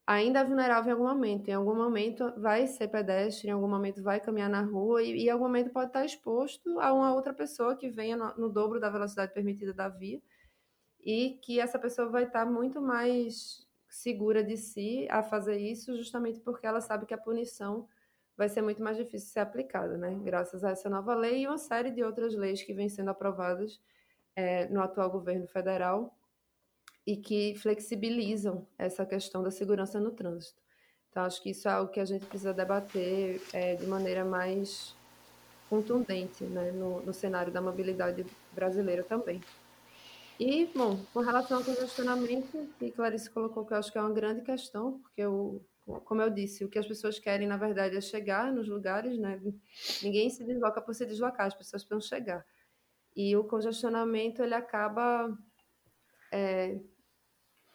ainda 0.06 0.40
é 0.40 0.44
vulnerável 0.44 0.90
em 0.90 0.92
algum 0.92 1.08
momento. 1.08 1.48
Em 1.48 1.52
algum 1.52 1.74
momento 1.74 2.32
vai 2.36 2.66
ser 2.66 2.88
pedestre, 2.88 3.48
em 3.48 3.52
algum 3.52 3.68
momento 3.68 4.02
vai 4.02 4.20
caminhar 4.20 4.50
na 4.50 4.62
rua 4.62 5.02
e, 5.02 5.26
em 5.26 5.30
algum 5.30 5.44
momento 5.44 5.70
pode 5.70 5.88
estar 5.88 6.04
exposto 6.04 6.80
a 6.80 6.92
uma 6.92 7.14
outra 7.14 7.32
pessoa 7.32 7.76
que 7.76 7.88
venha 7.88 8.16
no, 8.16 8.34
no 8.36 8.48
dobro 8.48 8.80
da 8.80 8.90
velocidade 8.90 9.32
permitida 9.32 9.72
da 9.72 9.88
via 9.88 10.20
e 11.00 11.38
que 11.42 11.60
essa 11.60 11.78
pessoa 11.78 12.08
vai 12.08 12.24
estar 12.24 12.44
muito 12.44 12.80
mais 12.80 13.66
segura 13.88 14.42
de 14.44 14.56
si 14.56 15.06
a 15.10 15.22
fazer 15.22 15.58
isso, 15.58 15.96
justamente 15.96 16.40
porque 16.40 16.66
ela 16.66 16.80
sabe 16.80 17.06
que 17.06 17.14
a 17.14 17.18
punição 17.18 17.88
vai 18.36 18.48
ser 18.48 18.62
muito 18.62 18.82
mais 18.82 18.96
difícil 18.96 19.26
de 19.26 19.32
ser 19.32 19.40
aplicada, 19.40 19.98
né? 19.98 20.18
Graças 20.22 20.64
a 20.64 20.70
essa 20.70 20.88
nova 20.88 21.14
lei 21.14 21.42
e 21.42 21.46
uma 21.46 21.58
série 21.58 21.90
de 21.90 22.02
outras 22.02 22.34
leis 22.34 22.62
que 22.62 22.72
vêm 22.72 22.88
sendo 22.88 23.10
aprovadas 23.10 23.80
é, 24.34 24.68
no 24.68 24.80
atual 24.80 25.10
governo 25.10 25.46
federal 25.46 26.16
e 27.10 27.16
que 27.16 27.56
flexibilizam 27.56 28.64
essa 28.78 29.04
questão 29.04 29.42
da 29.42 29.50
segurança 29.50 29.98
no 29.98 30.12
trânsito. 30.12 30.60
Então, 31.10 31.24
acho 31.24 31.42
que 31.42 31.50
isso 31.50 31.66
é 31.66 31.72
algo 31.72 31.90
que 31.90 31.98
a 31.98 32.04
gente 32.04 32.24
precisa 32.24 32.54
debater 32.54 33.42
é, 33.52 33.74
de 33.74 33.84
maneira 33.84 34.24
mais 34.24 34.94
contundente 35.68 36.44
né, 36.44 36.70
no, 36.70 37.02
no 37.02 37.12
cenário 37.12 37.52
da 37.52 37.60
mobilidade 37.60 38.24
brasileira 38.52 39.02
também. 39.02 39.40
E, 40.38 40.66
bom, 40.66 41.04
com 41.12 41.18
relação 41.18 41.58
ao 41.58 41.64
congestionamento, 41.64 42.68
que 42.78 42.92
Clarice 42.92 43.28
colocou 43.28 43.66
que 43.66 43.72
eu 43.72 43.78
acho 43.78 43.90
que 43.90 43.98
é 43.98 44.00
uma 44.00 44.14
grande 44.14 44.42
questão, 44.42 45.00
porque, 45.00 45.20
eu, 45.20 45.60
como 46.04 46.22
eu 46.22 46.30
disse, 46.30 46.64
o 46.64 46.68
que 46.68 46.78
as 46.78 46.86
pessoas 46.86 47.18
querem, 47.18 47.48
na 47.48 47.56
verdade, 47.56 47.96
é 47.96 48.00
chegar 48.00 48.52
nos 48.52 48.68
lugares, 48.68 49.18
né? 49.18 49.42
Ninguém 50.00 50.30
se 50.30 50.44
desloca 50.44 50.80
por 50.80 50.94
se 50.94 51.04
deslocar, 51.04 51.48
as 51.48 51.56
pessoas 51.56 51.82
precisam 51.82 52.08
chegar. 52.08 52.46
E 53.16 53.36
o 53.36 53.42
congestionamento, 53.42 54.44
ele 54.44 54.54
acaba 54.54 55.36
é, 56.32 56.78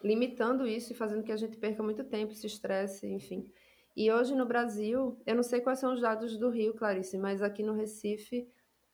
limitando 0.06 0.68
isso 0.68 0.94
e 0.94 0.96
fazendo 0.96 1.24
que 1.24 1.32
a 1.32 1.38
gente 1.38 1.58
perca 1.58 1.82
muito 1.82 2.04
tempo, 2.04 2.36
se 2.36 2.46
estresse, 2.46 3.08
enfim. 3.08 3.52
E 3.96 4.12
hoje 4.12 4.36
no 4.36 4.46
Brasil, 4.46 5.20
eu 5.26 5.36
não 5.36 5.42
sei 5.42 5.62
quais 5.62 5.80
são 5.80 5.94
os 5.94 6.02
dados 6.02 6.38
do 6.38 6.50
Rio, 6.50 6.76
Clarice, 6.76 7.18
mas 7.18 7.42
aqui 7.42 7.64
no 7.64 7.74
Recife 7.74 8.48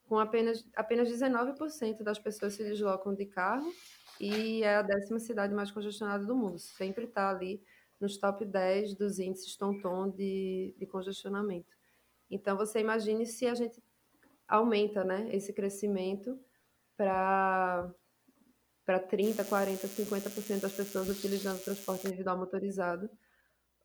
com 0.08 0.18
apenas, 0.18 0.66
apenas 0.74 1.10
19% 1.10 2.02
das 2.02 2.18
pessoas 2.18 2.54
se 2.54 2.64
deslocam 2.64 3.14
de 3.14 3.26
carro 3.26 3.70
e 4.20 4.64
é 4.64 4.76
a 4.76 4.82
décima 4.82 5.20
cidade 5.20 5.54
mais 5.54 5.70
congestionada 5.70 6.26
do 6.26 6.36
mundo. 6.36 6.60
Sempre 6.60 7.06
está 7.06 7.30
ali 7.30 7.62
nos 8.00 8.18
top 8.18 8.46
10 8.46 8.96
dos 8.96 9.20
índices 9.20 9.58
Tonton 9.58 10.10
de, 10.10 10.74
de 10.78 10.86
congestionamento. 10.86 11.76
Então, 12.30 12.56
você 12.56 12.80
imagine 12.80 13.26
se 13.26 13.48
a 13.48 13.54
gente 13.54 13.84
aumenta 14.48 15.04
né, 15.04 15.30
esse 15.32 15.52
crescimento 15.52 16.40
para 16.96 17.94
para 18.86 19.00
30, 19.00 19.44
40, 19.44 19.88
50% 19.88 20.60
das 20.60 20.74
pessoas 20.74 21.10
utilizando 21.10 21.64
transporte 21.64 22.08
individual 22.08 22.38
motorizado, 22.38 23.10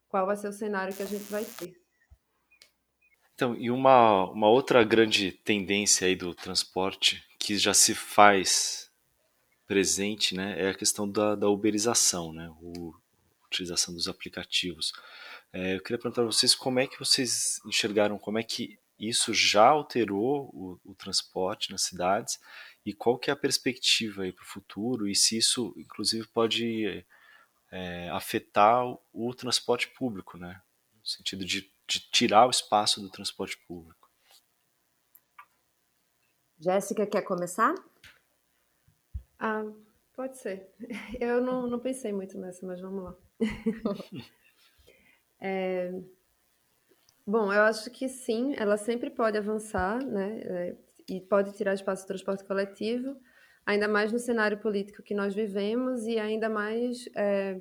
qual 0.09 0.26
vai 0.26 0.37
ser 0.37 0.48
o 0.48 0.52
cenário 0.52 0.94
que 0.94 1.02
a 1.02 1.06
gente 1.06 1.24
vai 1.24 1.44
ter? 1.44 1.76
Então, 3.35 3.54
e 3.54 3.70
uma, 3.70 4.30
uma 4.30 4.48
outra 4.48 4.82
grande 4.82 5.30
tendência 5.30 6.06
aí 6.06 6.16
do 6.16 6.35
transporte 6.35 7.22
que 7.38 7.59
já 7.59 7.74
se 7.74 7.94
faz 7.94 8.90
presente, 9.66 10.35
né, 10.35 10.54
é 10.59 10.70
a 10.70 10.74
questão 10.74 11.11
da, 11.11 11.35
da 11.35 11.48
uberização, 11.48 12.32
né, 12.32 12.50
o, 12.61 12.94
a 13.42 13.46
utilização 13.46 13.92
dos 13.92 14.09
aplicativos. 14.09 14.92
É, 15.52 15.74
eu 15.74 15.82
queria 15.82 15.98
perguntar 15.98 16.22
para 16.22 16.32
vocês 16.32 16.54
como 16.54 16.78
é 16.78 16.87
que 16.87 16.98
vocês 16.98 17.61
enxergaram, 17.66 18.18
como 18.18 18.38
é 18.38 18.42
que 18.42 18.78
isso 18.98 19.35
já 19.35 19.66
alterou 19.66 20.50
o, 20.54 20.80
o 20.85 20.94
transporte 20.94 21.70
nas 21.70 21.82
cidades 21.82 22.38
e 22.87 22.94
qual 22.94 23.18
que 23.18 23.31
é 23.31 23.35
a 23.35 23.37
perspectiva 23.37 24.22
aí 24.22 24.33
para 24.33 24.44
o 24.44 24.46
futuro 24.46 25.07
e 25.07 25.14
se 25.14 25.37
isso, 25.37 25.75
inclusive, 25.77 26.27
pode 26.29 27.05
é, 27.70 28.09
afetar 28.11 28.87
o, 28.87 29.03
o 29.12 29.35
transporte 29.35 29.88
público, 29.88 30.38
né, 30.38 30.62
no 30.94 31.07
sentido 31.07 31.44
de 31.44 31.70
de 31.87 32.01
tirar 32.11 32.46
o 32.46 32.51
espaço 32.51 33.01
do 33.01 33.09
transporte 33.09 33.57
público. 33.66 34.11
Jéssica, 36.59 37.07
quer 37.07 37.22
começar? 37.22 37.75
Ah, 39.38 39.64
pode 40.14 40.38
ser. 40.38 40.72
Eu 41.20 41.40
não, 41.40 41.66
não 41.66 41.79
pensei 41.79 42.12
muito 42.12 42.38
nessa, 42.38 42.66
mas 42.66 42.81
vamos 42.81 43.05
lá. 43.05 43.16
é, 45.38 45.92
bom, 47.27 47.53
eu 47.53 47.62
acho 47.62 47.90
que 47.90 48.09
sim, 48.09 48.55
ela 48.57 48.79
sempre 48.79 49.11
pode 49.11 49.37
avançar, 49.37 50.03
né? 50.03 50.77
E 51.08 51.20
pode 51.20 51.52
tirar 51.52 51.74
espaço 51.74 52.04
do 52.04 52.08
transporte 52.08 52.44
coletivo, 52.44 53.16
ainda 53.64 53.86
mais 53.86 54.12
no 54.12 54.18
cenário 54.18 54.58
político 54.58 55.02
que 55.02 55.14
nós 55.14 55.34
vivemos 55.34 56.04
e 56.06 56.18
ainda 56.18 56.48
mais 56.48 57.08
é, 57.14 57.60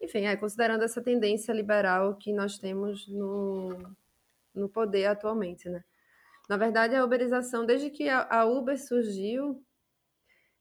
enfim, 0.00 0.26
é, 0.26 0.36
considerando 0.36 0.82
essa 0.84 1.02
tendência 1.02 1.52
liberal 1.52 2.16
que 2.16 2.32
nós 2.32 2.58
temos 2.58 3.08
no, 3.08 3.76
no 4.54 4.68
poder 4.68 5.06
atualmente, 5.06 5.68
né? 5.68 5.82
Na 6.48 6.56
verdade, 6.56 6.94
a 6.94 7.04
uberização, 7.04 7.66
desde 7.66 7.90
que 7.90 8.08
a, 8.08 8.44
Uber 8.44 8.78
surgiu, 8.78 9.64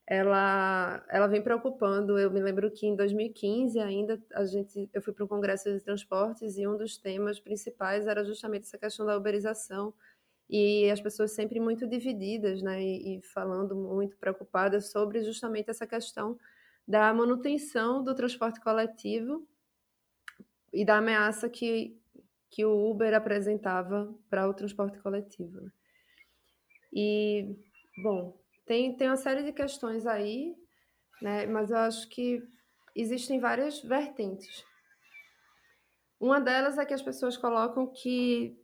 ela, 0.08 1.06
ela 1.10 1.28
vem 1.28 1.44
preocupando. 1.44 2.18
Eu 2.18 2.32
me 2.32 2.40
lembro 2.40 2.72
que 2.72 2.88
em 2.88 2.96
2015 2.96 3.80
ainda 3.80 4.20
a 4.34 4.46
gente, 4.46 4.90
eu 4.92 5.02
fui 5.02 5.14
para 5.14 5.26
um 5.26 5.28
congresso 5.28 5.72
de 5.72 5.80
transportes 5.80 6.58
e 6.58 6.68
um 6.68 6.76
dos 6.76 6.98
temas 6.98 7.40
principais 7.40 8.08
era 8.08 8.24
justamente 8.24 8.64
essa 8.64 8.80
questão 8.80 9.06
da 9.06 9.16
uberização 9.16 9.94
e 10.50 10.90
as 10.92 11.02
pessoas 11.02 11.32
sempre 11.32 11.60
muito 11.60 11.88
divididas, 11.88 12.62
né, 12.62 12.82
e, 12.82 13.18
e 13.18 13.22
falando 13.22 13.76
muito 13.76 14.16
preocupadas 14.18 14.92
sobre 14.92 15.24
justamente 15.24 15.70
essa 15.70 15.88
questão 15.88 16.38
da 16.88 17.12
manutenção 17.14 18.04
do 18.04 18.14
transporte 18.14 18.62
coletivo 18.62 19.48
e 20.72 20.86
da 20.86 20.98
ameaça 20.98 21.50
que, 21.50 22.00
que 22.50 22.64
o 22.64 22.92
Uber 22.92 23.14
apresentava 23.14 24.14
para 24.30 24.48
o 24.48 24.54
transporte 24.54 25.00
coletivo. 25.00 25.62
Né? 25.62 25.72
E, 26.94 27.56
bom, 28.04 28.40
tem, 28.66 28.96
tem 28.96 29.08
uma 29.08 29.18
série 29.18 29.44
de 29.44 29.52
questões 29.52 30.06
aí, 30.06 30.56
né, 31.22 31.48
mas 31.48 31.72
eu 31.72 31.78
acho 31.78 32.08
que 32.10 32.44
existem 32.96 33.40
várias 33.40 33.82
vertentes. 33.82 34.64
Uma 36.20 36.40
delas 36.40 36.78
é 36.78 36.86
que 36.86 36.94
as 36.94 37.02
pessoas 37.02 37.36
colocam 37.36 37.88
que 37.88 38.58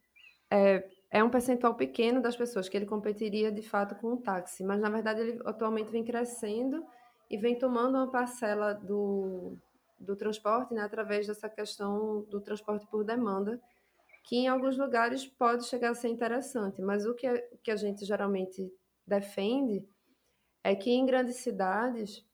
é, 0.50 0.90
é 1.12 1.22
um 1.22 1.30
percentual 1.30 1.76
pequeno 1.76 2.22
das 2.22 2.38
pessoas 2.38 2.70
que 2.70 2.78
ele 2.78 2.86
competiria 2.86 3.52
de 3.52 3.62
fato 3.62 3.96
com 3.96 4.14
o 4.14 4.18
táxi, 4.18 4.64
mas 4.64 4.80
na 4.80 4.90
verdade 4.90 5.20
ele 5.20 5.42
atualmente 5.46 5.92
vem 5.92 6.06
crescendo 6.06 6.86
e 7.30 7.38
vem 7.38 7.60
tomando 7.60 7.96
uma 7.96 8.10
parcela 8.10 8.74
do, 8.74 9.58
do 10.00 10.16
transporte 10.16 10.74
né, 10.74 10.82
através 10.82 11.28
dessa 11.28 11.50
questão 11.50 12.22
do 12.30 12.40
transporte 12.40 12.88
por 12.88 13.04
demanda, 13.04 13.62
que 14.24 14.38
em 14.38 14.48
alguns 14.48 14.78
lugares 14.78 15.26
pode 15.28 15.66
chegar 15.66 15.90
a 15.90 15.96
ser 15.96 16.08
interessante, 16.08 16.82
mas 16.82 17.06
o 17.06 17.14
que, 17.14 17.28
é, 17.28 17.50
o 17.52 17.58
que 17.58 17.72
a 17.72 17.76
gente 17.76 18.06
geralmente 18.06 18.72
defende 19.06 19.86
é 20.64 20.74
que 20.76 20.92
em 20.92 21.06
grandes 21.06 21.38
cidades 21.38 22.26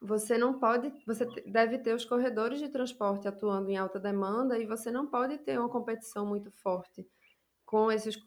você 0.00 0.36
não 0.36 0.58
pode, 0.58 0.92
você 1.06 1.24
deve 1.46 1.78
ter 1.78 1.94
os 1.94 2.04
corredores 2.04 2.58
de 2.58 2.68
transporte 2.68 3.28
atuando 3.28 3.70
em 3.70 3.76
alta 3.76 4.00
demanda 4.00 4.58
e 4.58 4.66
você 4.66 4.90
não 4.90 5.06
pode 5.06 5.38
ter 5.38 5.56
uma 5.56 5.68
competição 5.68 6.26
muito 6.26 6.50
forte 6.50 7.06
com 7.72 7.90
esses 7.90 8.22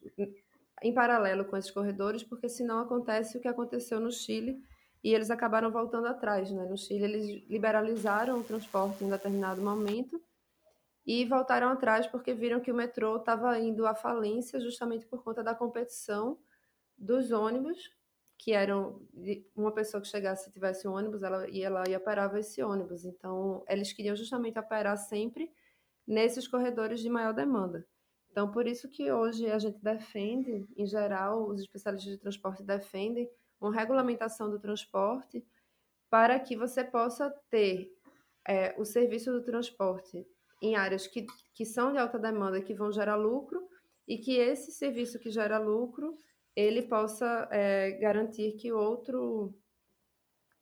em 0.82 0.92
paralelo 0.92 1.46
com 1.46 1.56
esses 1.56 1.70
corredores, 1.70 2.24
porque 2.24 2.50
senão 2.50 2.80
acontece 2.80 3.38
o 3.38 3.40
que 3.40 3.48
aconteceu 3.48 4.00
no 4.00 4.12
Chile 4.12 4.60
e 5.04 5.14
eles 5.14 5.30
acabaram 5.30 5.70
voltando 5.70 6.08
atrás, 6.08 6.50
né? 6.50 6.66
No 6.66 6.76
Chile 6.76 7.04
eles 7.04 7.48
liberalizaram 7.48 8.40
o 8.40 8.44
transporte 8.44 9.04
em 9.04 9.10
determinado 9.10 9.62
momento 9.62 10.20
e 11.06 11.24
voltaram 11.26 11.70
atrás 11.70 12.08
porque 12.08 12.34
viram 12.34 12.60
que 12.60 12.72
o 12.72 12.76
metrô 12.76 13.18
estava 13.18 13.58
indo 13.60 13.86
à 13.86 13.94
falência 13.94 14.60
justamente 14.60 15.06
por 15.06 15.24
conta 15.24 15.44
da 15.44 15.54
competição 15.54 16.40
dos 16.98 17.32
ônibus 17.32 17.92
que 18.36 18.52
eram 18.52 19.00
uma 19.56 19.72
pessoa 19.72 20.02
que 20.02 20.08
chegasse 20.08 20.50
e 20.50 20.54
tivesse 20.54 20.88
um 20.88 20.94
ônibus, 20.94 21.22
ela 21.22 21.48
ia 21.50 21.70
lá 21.70 21.84
e 21.88 21.96
operava 21.96 22.40
esse 22.40 22.62
ônibus. 22.64 23.06
Então, 23.06 23.64
eles 23.70 23.94
queriam 23.94 24.16
justamente 24.16 24.58
operar 24.58 24.98
sempre 24.98 25.52
nesses 26.06 26.48
corredores 26.48 27.00
de 27.00 27.10
maior 27.10 27.34
demanda. 27.34 27.88
Então, 28.36 28.52
por 28.52 28.68
isso 28.68 28.90
que 28.90 29.10
hoje 29.10 29.50
a 29.50 29.58
gente 29.58 29.82
defende, 29.82 30.68
em 30.76 30.86
geral, 30.86 31.48
os 31.48 31.62
especialistas 31.62 32.12
de 32.12 32.20
transporte 32.20 32.62
defendem 32.64 33.30
uma 33.62 33.74
regulamentação 33.74 34.50
do 34.50 34.60
transporte 34.60 35.42
para 36.10 36.38
que 36.38 36.54
você 36.54 36.84
possa 36.84 37.34
ter 37.50 37.90
é, 38.46 38.76
o 38.78 38.84
serviço 38.84 39.32
do 39.32 39.42
transporte 39.42 40.28
em 40.62 40.76
áreas 40.76 41.08
que, 41.08 41.26
que 41.54 41.64
são 41.64 41.94
de 41.94 41.98
alta 41.98 42.20
demanda, 42.20 42.62
que 42.62 42.74
vão 42.74 42.92
gerar 42.92 43.16
lucro, 43.16 43.70
e 44.06 44.18
que 44.18 44.36
esse 44.36 44.74
serviço 44.74 45.18
que 45.18 45.32
gera 45.32 45.58
lucro 45.58 46.14
ele 46.54 46.82
possa 46.82 47.48
é, 47.50 47.92
garantir 47.92 48.58
que 48.58 48.70
outro 48.74 49.56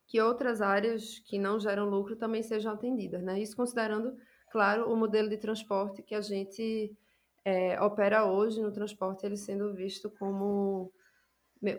que 0.06 0.20
outras 0.20 0.62
áreas 0.62 1.18
que 1.26 1.40
não 1.40 1.58
geram 1.58 1.90
lucro 1.90 2.14
também 2.14 2.40
sejam 2.40 2.72
atendidas, 2.72 3.20
né? 3.20 3.40
Isso 3.40 3.56
considerando, 3.56 4.16
claro, 4.52 4.88
o 4.92 4.96
modelo 4.96 5.28
de 5.28 5.38
transporte 5.38 6.04
que 6.04 6.14
a 6.14 6.20
gente 6.20 6.96
é, 7.44 7.80
opera 7.80 8.24
hoje 8.24 8.60
no 8.60 8.72
transporte, 8.72 9.26
ele 9.26 9.36
sendo 9.36 9.74
visto 9.74 10.10
como 10.10 10.92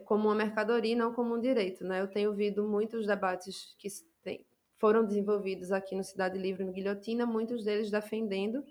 como 0.04 0.30
uma 0.30 0.36
mercadoria, 0.36 0.96
não 0.96 1.14
como 1.14 1.36
um 1.36 1.40
direito, 1.40 1.84
né? 1.84 2.02
Eu 2.02 2.08
tenho 2.08 2.30
ouvido 2.32 2.68
muitos 2.68 3.06
debates 3.06 3.76
que 3.78 3.88
tem, 4.24 4.44
foram 4.78 5.06
desenvolvidos 5.06 5.72
aqui 5.72 5.96
no 5.96 6.04
Cidade 6.04 6.40
Livre, 6.40 6.64
no 6.64 6.72
Guilhotina, 6.72 7.24
muitos 7.24 7.64
deles 7.64 7.92
defendendo 7.92 8.64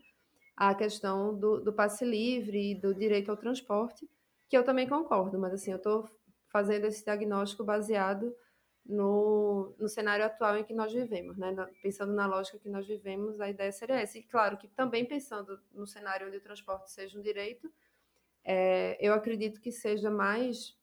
a 0.57 0.75
questão 0.75 1.37
do, 1.39 1.61
do 1.61 1.73
passe 1.73 2.05
livre 2.05 2.73
e 2.73 2.75
do 2.75 2.93
direito 2.95 3.31
ao 3.31 3.37
transporte, 3.37 4.09
que 4.49 4.57
eu 4.57 4.65
também 4.65 4.89
concordo, 4.89 5.39
mas 5.39 5.55
assim, 5.55 5.71
eu 5.71 5.77
estou 5.77 6.09
fazendo 6.49 6.87
esse 6.87 7.05
diagnóstico 7.05 7.65
baseado 7.65 8.35
no, 8.85 9.75
no 9.79 9.89
cenário 9.89 10.25
atual 10.25 10.59
em 10.59 10.65
que 10.65 10.75
nós 10.75 10.93
vivemos, 10.93 11.39
né? 11.39 11.55
Pensando 11.83 12.13
na 12.13 12.27
lógica 12.27 12.59
que 12.59 12.69
nós 12.69 12.87
vivemos, 12.87 13.41
a 13.41 13.49
ideia 13.49 13.73
seria 13.73 14.01
essa. 14.01 14.19
E 14.19 14.23
claro 14.23 14.59
que 14.59 14.69
também 14.69 15.05
pensando 15.05 15.59
no 15.73 15.87
cenário 15.87 16.27
onde 16.27 16.37
o 16.37 16.41
transporte 16.41 16.91
seja 16.91 17.19
um 17.19 17.23
direito, 17.23 17.73
é, 18.45 18.99
eu 19.01 19.15
acredito 19.15 19.61
que 19.61 19.73
seja 19.73 20.11
mais 20.11 20.77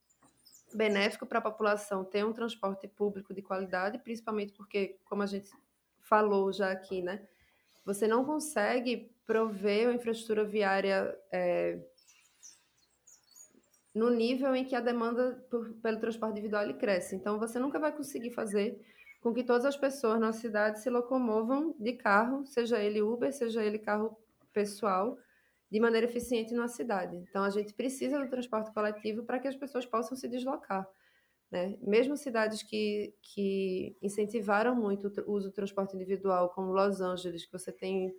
benéfico 0.73 1.25
para 1.25 1.39
a 1.39 1.41
população 1.41 2.03
ter 2.03 2.25
um 2.25 2.33
transporte 2.33 2.87
público 2.87 3.33
de 3.33 3.41
qualidade, 3.41 3.99
principalmente 3.99 4.53
porque, 4.53 4.97
como 5.05 5.21
a 5.21 5.27
gente 5.27 5.51
falou 5.99 6.51
já 6.51 6.71
aqui, 6.71 7.01
né? 7.01 7.27
Você 7.85 8.07
não 8.07 8.25
consegue 8.25 9.11
prover 9.25 9.87
uma 9.87 9.95
infraestrutura 9.95 10.43
viária 10.43 11.17
é, 11.31 11.79
no 13.93 14.09
nível 14.09 14.55
em 14.55 14.63
que 14.63 14.75
a 14.75 14.79
demanda 14.79 15.45
por, 15.49 15.73
pelo 15.75 15.99
transporte 15.99 16.33
individual 16.33 16.73
cresce. 16.75 17.15
Então, 17.15 17.37
você 17.37 17.59
nunca 17.59 17.79
vai 17.79 17.91
conseguir 17.91 18.31
fazer 18.31 18.79
com 19.21 19.33
que 19.33 19.43
todas 19.43 19.65
as 19.65 19.77
pessoas 19.77 20.19
na 20.19 20.31
cidade 20.31 20.81
se 20.81 20.89
locomovam 20.89 21.75
de 21.79 21.93
carro, 21.93 22.45
seja 22.45 22.79
ele 22.79 23.01
Uber, 23.01 23.31
seja 23.31 23.63
ele 23.63 23.77
carro 23.77 24.17
pessoal, 24.53 25.17
de 25.69 25.79
maneira 25.79 26.07
eficiente 26.07 26.53
na 26.53 26.67
cidade. 26.67 27.15
Então, 27.15 27.43
a 27.43 27.49
gente 27.49 27.73
precisa 27.73 28.19
do 28.19 28.29
transporte 28.29 28.73
coletivo 28.73 29.23
para 29.23 29.39
que 29.39 29.47
as 29.47 29.55
pessoas 29.55 29.85
possam 29.85 30.17
se 30.17 30.27
deslocar. 30.27 30.87
Né? 31.51 31.77
Mesmo 31.81 32.15
cidades 32.15 32.63
que, 32.63 33.13
que 33.21 33.95
incentivaram 34.01 34.73
muito 34.73 35.11
o 35.27 35.33
uso 35.33 35.49
do 35.49 35.53
transporte 35.53 35.95
individual, 35.95 36.49
como 36.49 36.71
Los 36.71 37.01
Angeles, 37.01 37.45
que 37.45 37.51
você 37.51 37.71
tem 37.71 38.13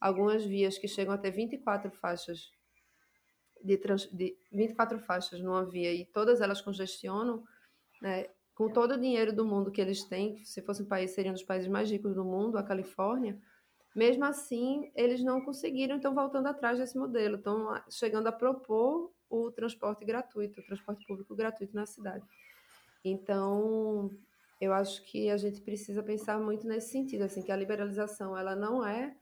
algumas 0.00 0.44
vias 0.44 0.78
que 0.78 0.86
chegam 0.86 1.12
até 1.12 1.30
24 1.30 1.90
faixas 1.90 2.52
de, 3.66 3.76
trans, 3.76 4.08
de 4.12 4.36
24 4.52 4.98
faixas 5.00 5.40
numa 5.40 5.64
via 5.64 5.92
e 5.92 6.04
todas 6.04 6.40
elas 6.40 6.60
congestionam, 6.60 7.44
né, 8.00 8.26
com 8.54 8.70
todo 8.70 8.94
o 8.94 9.00
dinheiro 9.00 9.34
do 9.34 9.44
mundo 9.44 9.70
que 9.70 9.80
eles 9.80 10.04
têm, 10.04 10.42
se 10.44 10.62
fosse 10.62 10.82
um 10.82 10.86
país, 10.86 11.10
seria 11.10 11.30
um 11.30 11.34
dos 11.34 11.42
países 11.42 11.68
mais 11.68 11.90
ricos 11.90 12.14
do 12.14 12.24
mundo, 12.24 12.56
a 12.56 12.62
Califórnia, 12.62 13.38
mesmo 13.94 14.24
assim, 14.24 14.90
eles 14.94 15.22
não 15.22 15.40
conseguiram, 15.40 15.96
então 15.96 16.14
voltando 16.14 16.46
atrás 16.46 16.78
desse 16.78 16.96
modelo, 16.98 17.36
estão 17.36 17.68
chegando 17.90 18.26
a 18.26 18.32
propor 18.32 19.10
o 19.28 19.50
transporte 19.50 20.04
gratuito, 20.04 20.60
o 20.60 20.64
transporte 20.64 21.06
público 21.06 21.34
gratuito 21.34 21.74
na 21.74 21.86
cidade. 21.86 22.24
Então, 23.04 24.10
eu 24.60 24.72
acho 24.72 25.02
que 25.04 25.30
a 25.30 25.36
gente 25.36 25.60
precisa 25.60 26.02
pensar 26.02 26.38
muito 26.38 26.66
nesse 26.66 26.90
sentido, 26.90 27.22
assim, 27.22 27.42
que 27.42 27.52
a 27.52 27.56
liberalização 27.56 28.36
ela 28.36 28.54
não 28.54 28.84
é 28.84 29.16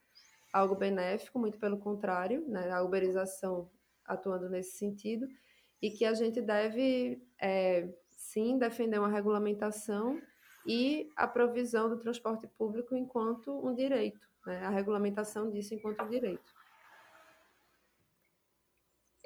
algo 0.52 0.76
benéfico, 0.76 1.38
muito 1.38 1.58
pelo 1.58 1.78
contrário, 1.78 2.44
né? 2.48 2.70
A 2.70 2.82
uberização 2.82 3.68
atuando 4.06 4.48
nesse 4.48 4.76
sentido, 4.76 5.26
e 5.80 5.90
que 5.90 6.04
a 6.04 6.14
gente 6.14 6.40
deve, 6.40 7.22
é, 7.40 7.88
sim, 8.10 8.58
defender 8.58 8.98
uma 8.98 9.08
regulamentação 9.08 10.20
e 10.66 11.10
a 11.16 11.26
provisão 11.26 11.88
do 11.88 11.98
transporte 11.98 12.46
público 12.46 12.96
enquanto 12.96 13.50
um 13.66 13.74
direito, 13.74 14.26
né? 14.46 14.64
a 14.64 14.70
regulamentação 14.70 15.50
disso 15.50 15.74
enquanto 15.74 16.02
um 16.02 16.08
direito. 16.08 16.52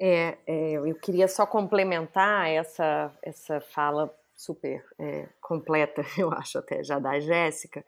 É, 0.01 0.37
é, 0.47 0.71
eu 0.73 0.95
queria 0.95 1.27
só 1.27 1.45
complementar 1.45 2.49
essa, 2.49 3.13
essa 3.21 3.59
fala 3.59 4.13
super 4.33 4.85
é, 4.97 5.27
completa, 5.41 6.01
eu 6.17 6.31
acho 6.31 6.57
até 6.57 6.81
já 6.83 6.97
da 6.99 7.19
Jéssica, 7.19 7.85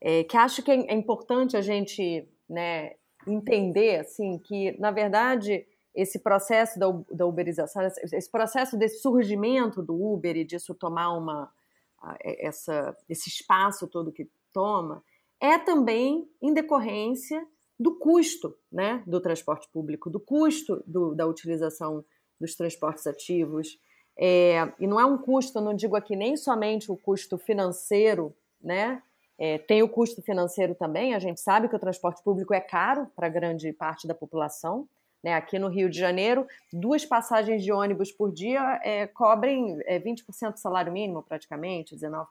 é, 0.00 0.24
que 0.24 0.36
acho 0.36 0.62
que 0.62 0.70
é, 0.70 0.92
importante 0.92 1.56
a 1.56 1.62
gente 1.62 2.28
né, 2.48 2.94
entender 3.26 4.00
assim 4.00 4.38
que, 4.38 4.78
na 4.78 4.90
verdade, 4.90 5.66
esse 6.00 6.20
processo 6.20 6.78
da, 6.78 6.86
da 7.10 7.26
uberização, 7.26 7.82
esse 7.84 8.30
processo 8.30 8.76
desse 8.76 9.00
surgimento 9.00 9.82
do 9.82 10.00
Uber 10.00 10.36
e 10.36 10.44
disso 10.44 10.74
tomar 10.74 11.10
uma 11.10 11.50
essa, 12.22 12.96
esse 13.08 13.28
espaço 13.28 13.88
todo 13.88 14.12
que 14.12 14.30
toma, 14.52 15.02
é 15.40 15.58
também 15.58 16.30
em 16.40 16.54
decorrência 16.54 17.44
do 17.78 17.96
custo 17.96 18.56
né, 18.70 19.02
do 19.06 19.20
transporte 19.20 19.68
público, 19.72 20.08
do 20.08 20.20
custo 20.20 20.82
do, 20.86 21.14
da 21.14 21.26
utilização 21.26 22.04
dos 22.40 22.54
transportes 22.54 23.06
ativos. 23.06 23.80
É, 24.16 24.72
e 24.78 24.86
não 24.86 25.00
é 25.00 25.04
um 25.04 25.18
custo, 25.18 25.60
não 25.60 25.74
digo 25.74 25.96
aqui 25.96 26.14
nem 26.14 26.36
somente 26.36 26.90
o 26.90 26.96
custo 26.96 27.38
financeiro, 27.38 28.34
né? 28.60 29.02
É, 29.36 29.58
tem 29.58 29.82
o 29.84 29.88
custo 29.88 30.20
financeiro 30.22 30.74
também, 30.74 31.14
a 31.14 31.20
gente 31.20 31.40
sabe 31.40 31.68
que 31.68 31.76
o 31.76 31.78
transporte 31.78 32.20
público 32.24 32.52
é 32.52 32.60
caro 32.60 33.06
para 33.14 33.28
grande 33.28 33.72
parte 33.72 34.06
da 34.06 34.14
população, 34.14 34.88
né, 35.22 35.34
aqui 35.34 35.58
no 35.58 35.68
Rio 35.68 35.90
de 35.90 35.98
Janeiro, 35.98 36.46
duas 36.72 37.04
passagens 37.04 37.62
de 37.62 37.72
ônibus 37.72 38.12
por 38.12 38.32
dia 38.32 38.80
é, 38.82 39.06
cobrem 39.06 39.78
é, 39.84 39.98
20% 39.98 40.52
do 40.52 40.58
salário 40.58 40.92
mínimo, 40.92 41.22
praticamente, 41.22 41.96
19%. 41.96 42.26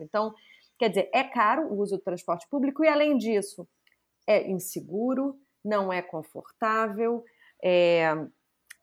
Então, 0.00 0.34
quer 0.78 0.88
dizer, 0.88 1.10
é 1.12 1.24
caro 1.24 1.62
o 1.68 1.80
uso 1.80 1.96
do 1.96 2.02
transporte 2.02 2.46
público 2.48 2.84
e, 2.84 2.88
além 2.88 3.16
disso, 3.16 3.66
é 4.26 4.48
inseguro, 4.50 5.38
não 5.64 5.92
é 5.92 6.02
confortável, 6.02 7.24
é, 7.62 8.14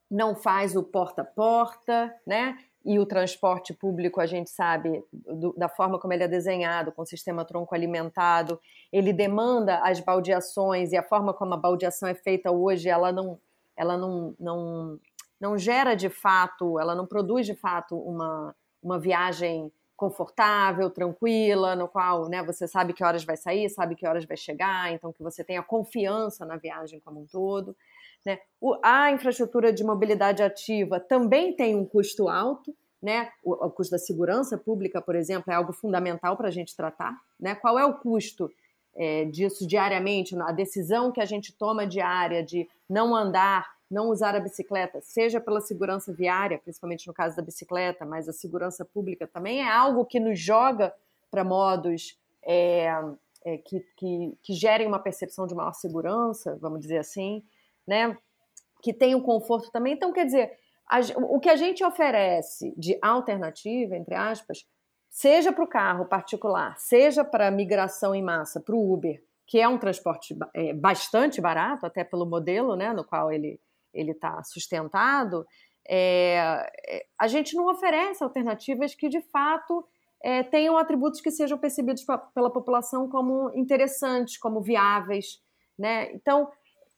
não 0.09 0.35
faz 0.35 0.75
o 0.75 0.83
porta 0.83 1.21
a 1.21 1.25
porta, 1.25 2.13
né? 2.25 2.57
E 2.85 2.99
o 2.99 3.05
transporte 3.05 3.73
público, 3.73 4.19
a 4.19 4.25
gente 4.25 4.49
sabe, 4.49 5.03
do, 5.11 5.53
da 5.53 5.69
forma 5.69 5.97
como 5.97 6.13
ele 6.13 6.23
é 6.23 6.27
desenhado, 6.27 6.91
com 6.91 7.01
o 7.03 7.05
sistema 7.05 7.45
tronco 7.45 7.73
alimentado, 7.73 8.59
ele 8.91 9.13
demanda 9.13 9.79
as 9.79 9.99
baldeações 9.99 10.91
e 10.91 10.97
a 10.97 11.03
forma 11.03 11.33
como 11.33 11.53
a 11.53 11.57
baldeação 11.57 12.09
é 12.09 12.13
feita 12.13 12.51
hoje, 12.51 12.89
ela 12.89 13.11
não, 13.11 13.39
ela 13.77 13.97
não, 13.97 14.35
não, 14.39 14.99
não 15.39 15.57
gera 15.57 15.95
de 15.95 16.09
fato, 16.09 16.77
ela 16.77 16.93
não 16.93 17.05
produz 17.05 17.45
de 17.45 17.55
fato 17.55 17.97
uma, 17.97 18.53
uma 18.81 18.99
viagem 18.99 19.71
confortável, 19.95 20.89
tranquila, 20.89 21.75
no 21.75 21.87
qual 21.87 22.27
né, 22.27 22.43
você 22.43 22.67
sabe 22.67 22.93
que 22.93 23.03
horas 23.03 23.23
vai 23.23 23.37
sair, 23.37 23.69
sabe 23.69 23.95
que 23.95 24.05
horas 24.05 24.25
vai 24.25 24.35
chegar, 24.35 24.91
então 24.91 25.13
que 25.13 25.23
você 25.23 25.43
tenha 25.43 25.63
confiança 25.63 26.45
na 26.45 26.57
viagem 26.57 26.99
como 26.99 27.21
um 27.21 27.25
todo. 27.25 27.75
Né? 28.25 28.39
O, 28.59 28.77
a 28.81 29.11
infraestrutura 29.11 29.73
de 29.73 29.83
mobilidade 29.83 30.41
ativa 30.41 30.99
também 30.99 31.55
tem 31.55 31.75
um 31.75 31.85
custo 31.85 32.29
alto, 32.29 32.75
né? 33.01 33.29
O, 33.43 33.51
o 33.51 33.69
custo 33.69 33.91
da 33.91 33.97
segurança 33.97 34.57
pública, 34.57 35.01
por 35.01 35.15
exemplo, 35.15 35.51
é 35.51 35.55
algo 35.55 35.73
fundamental 35.73 36.37
para 36.37 36.47
a 36.47 36.51
gente 36.51 36.75
tratar. 36.75 37.19
Né? 37.37 37.53
Qual 37.53 37.77
é 37.77 37.85
o 37.85 37.95
custo 37.95 38.49
é, 38.95 39.25
disso 39.25 39.67
diariamente? 39.67 40.39
A 40.39 40.53
decisão 40.53 41.11
que 41.11 41.19
a 41.19 41.25
gente 41.25 41.51
toma 41.51 41.85
diária 41.85 42.41
de 42.41 42.65
não 42.89 43.13
andar, 43.13 43.69
não 43.91 44.09
usar 44.09 44.35
a 44.35 44.39
bicicleta, 44.39 45.01
seja 45.01 45.41
pela 45.41 45.59
segurança 45.59 46.13
viária, 46.13 46.57
principalmente 46.57 47.05
no 47.05 47.13
caso 47.13 47.35
da 47.35 47.43
bicicleta, 47.43 48.05
mas 48.05 48.29
a 48.29 48.33
segurança 48.33 48.85
pública 48.85 49.27
também 49.27 49.59
é 49.59 49.69
algo 49.69 50.05
que 50.05 50.19
nos 50.19 50.39
joga 50.39 50.93
para 51.29 51.43
modos 51.43 52.17
é, 52.41 52.87
é, 53.43 53.57
que, 53.57 53.81
que, 53.97 54.37
que 54.41 54.53
gerem 54.53 54.87
uma 54.87 54.99
percepção 54.99 55.45
de 55.45 55.53
maior 55.53 55.73
segurança, 55.73 56.57
vamos 56.61 56.79
dizer 56.79 56.99
assim, 56.99 57.43
né? 57.87 58.17
Que 58.81 58.93
tem 58.93 59.15
o 59.15 59.21
conforto 59.21 59.71
também. 59.71 59.93
Então, 59.93 60.11
quer 60.11 60.25
dizer, 60.25 60.51
a, 60.89 60.99
o 61.17 61.39
que 61.39 61.49
a 61.49 61.55
gente 61.55 61.83
oferece 61.83 62.73
de 62.77 62.97
alternativa, 63.01 63.95
entre 63.95 64.15
aspas, 64.15 64.65
seja 65.09 65.53
para 65.53 65.63
o 65.63 65.69
carro 65.69 66.05
particular, 66.05 66.75
seja 66.77 67.23
para 67.23 67.51
migração 67.51 68.15
em 68.15 68.23
massa, 68.23 68.59
para 68.59 68.75
o 68.75 68.93
Uber, 68.93 69.21
que 69.45 69.59
é 69.59 69.67
um 69.67 69.77
transporte 69.77 70.35
é, 70.53 70.73
bastante 70.73 71.39
barato, 71.39 71.85
até 71.85 72.03
pelo 72.03 72.25
modelo 72.25 72.75
né, 72.75 72.91
no 72.93 73.05
qual 73.05 73.31
ele 73.31 73.59
está 73.93 74.41
sustentado, 74.43 75.45
é, 75.87 76.65
é, 76.87 77.05
a 77.19 77.27
gente 77.27 77.55
não 77.55 77.69
oferece 77.69 78.23
alternativas 78.23 78.95
que 78.95 79.09
de 79.09 79.21
fato 79.21 79.85
é, 80.23 80.41
tenham 80.41 80.77
atributos 80.77 81.19
que 81.19 81.29
sejam 81.29 81.57
percebidos 81.57 82.05
pela 82.33 82.51
população 82.51 83.09
como 83.09 83.51
interessantes, 83.53 84.37
como 84.37 84.61
viáveis. 84.61 85.41
Né? 85.77 86.11
Então, 86.13 86.49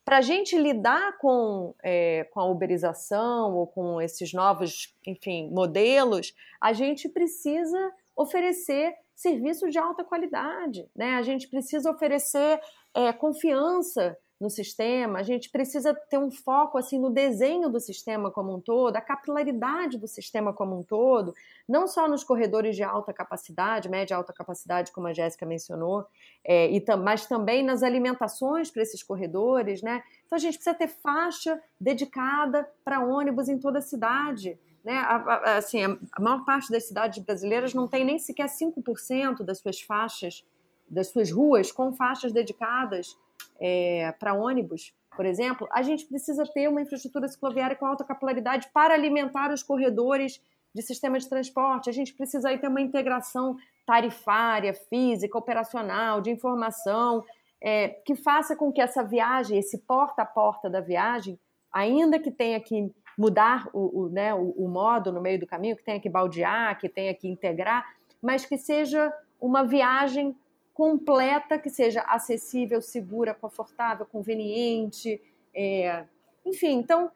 para 0.05 0.19
a 0.19 0.21
gente 0.21 0.55
lidar 0.55 1.17
com, 1.17 1.73
é, 1.83 2.25
com 2.25 2.39
a 2.39 2.45
uberização 2.45 3.55
ou 3.55 3.65
com 3.65 3.99
esses 3.99 4.31
novos, 4.31 4.95
enfim, 5.05 5.49
modelos, 5.49 6.35
a 6.61 6.71
gente 6.73 7.09
precisa 7.09 7.91
oferecer 8.15 8.93
serviços 9.15 9.71
de 9.71 9.79
alta 9.79 10.03
qualidade, 10.03 10.87
né? 10.95 11.15
A 11.15 11.23
gente 11.23 11.47
precisa 11.49 11.89
oferecer 11.89 12.61
é, 12.93 13.11
confiança 13.11 14.15
no 14.39 14.49
sistema, 14.49 15.19
a 15.19 15.23
gente 15.23 15.49
precisa 15.49 15.93
ter 15.93 16.17
um 16.17 16.29
foco 16.29 16.77
assim 16.77 16.99
no 16.99 17.09
desenho 17.09 17.69
do 17.69 17.79
sistema 17.79 18.29
como 18.29 18.53
um 18.53 18.59
todo, 18.59 18.95
a 18.97 19.01
capilaridade 19.01 19.97
do 19.97 20.07
sistema 20.07 20.51
como 20.51 20.77
um 20.77 20.83
todo, 20.83 21.33
não 21.67 21.87
só 21.87 22.07
nos 22.07 22.23
corredores 22.23 22.75
de 22.75 22.83
alta 22.83 23.13
capacidade, 23.13 23.87
média 23.87 24.13
e 24.13 24.17
alta 24.17 24.33
capacidade, 24.33 24.91
como 24.91 25.07
a 25.07 25.13
Jéssica 25.13 25.45
mencionou, 25.45 26.05
é, 26.43 26.69
e 26.69 26.83
mas 27.01 27.25
também 27.25 27.63
nas 27.63 27.81
alimentações 27.81 28.69
para 28.69 28.81
esses 28.81 29.01
corredores, 29.01 29.81
né? 29.81 30.03
Então 30.25 30.35
a 30.35 30.39
gente 30.39 30.55
precisa 30.55 30.75
ter 30.75 30.87
faixa 30.87 31.61
dedicada 31.79 32.69
para 32.83 32.99
ônibus 32.99 33.47
em 33.47 33.57
toda 33.57 33.79
a 33.79 33.81
cidade. 33.81 34.59
Né? 34.83 34.97
A, 34.97 35.15
a, 35.15 35.57
assim, 35.57 35.81
a 35.83 36.21
maior 36.21 36.43
parte 36.43 36.71
das 36.71 36.87
cidades 36.87 37.23
brasileiras 37.23 37.73
não 37.73 37.87
tem 37.87 38.03
nem 38.03 38.19
sequer 38.19 38.47
5% 38.47 39.43
das 39.43 39.59
suas 39.59 39.81
faixas, 39.81 40.45
das 40.87 41.07
suas 41.07 41.31
ruas 41.31 41.71
com 41.71 41.93
faixas 41.93 42.31
dedicadas 42.31 43.17
é, 43.59 44.11
para 44.19 44.33
ônibus, 44.33 44.93
por 45.15 45.25
exemplo, 45.25 45.67
a 45.71 45.81
gente 45.81 46.05
precisa 46.05 46.45
ter 46.45 46.67
uma 46.67 46.81
infraestrutura 46.81 47.27
cicloviária 47.27 47.75
com 47.75 47.85
alta 47.85 48.03
capilaridade 48.03 48.69
para 48.73 48.93
alimentar 48.93 49.51
os 49.51 49.63
corredores 49.63 50.41
de 50.73 50.81
sistema 50.81 51.17
de 51.17 51.27
transporte. 51.27 51.89
A 51.89 51.93
gente 51.93 52.13
precisa 52.13 52.49
aí 52.49 52.57
ter 52.57 52.67
uma 52.67 52.81
integração 52.81 53.55
tarifária, 53.85 54.73
física, 54.73 55.37
operacional, 55.37 56.19
de 56.19 56.31
informação, 56.31 57.23
é, 57.61 57.89
que 58.05 58.15
faça 58.15 58.55
com 58.55 58.71
que 58.71 58.81
essa 58.81 59.03
viagem, 59.03 59.57
esse 59.57 59.77
porta 59.79 60.23
a 60.23 60.25
porta 60.25 60.69
da 60.69 60.81
viagem, 60.81 61.39
ainda 61.71 62.19
que 62.19 62.29
tenha 62.29 62.59
que 62.59 62.91
mudar 63.17 63.69
o, 63.73 64.01
o, 64.01 64.09
né, 64.09 64.33
o, 64.33 64.49
o 64.57 64.67
modo 64.67 65.13
no 65.13 65.21
meio 65.21 65.39
do 65.39 65.47
caminho, 65.47 65.77
que 65.77 65.83
tenha 65.83 65.99
que 65.99 66.09
baldear, 66.09 66.77
que 66.77 66.89
tenha 66.89 67.13
que 67.13 67.29
integrar, 67.29 67.85
mas 68.21 68.45
que 68.45 68.57
seja 68.57 69.13
uma 69.39 69.63
viagem 69.63 70.35
completa, 70.75 71.57
que 71.57 71.69
seja 71.69 72.01
acessível, 72.01 72.81
segura, 72.81 73.33
confortável, 73.33 74.05
conveniente. 74.05 75.19
É... 75.55 76.05
Enfim, 76.45 76.73
então 76.73 77.09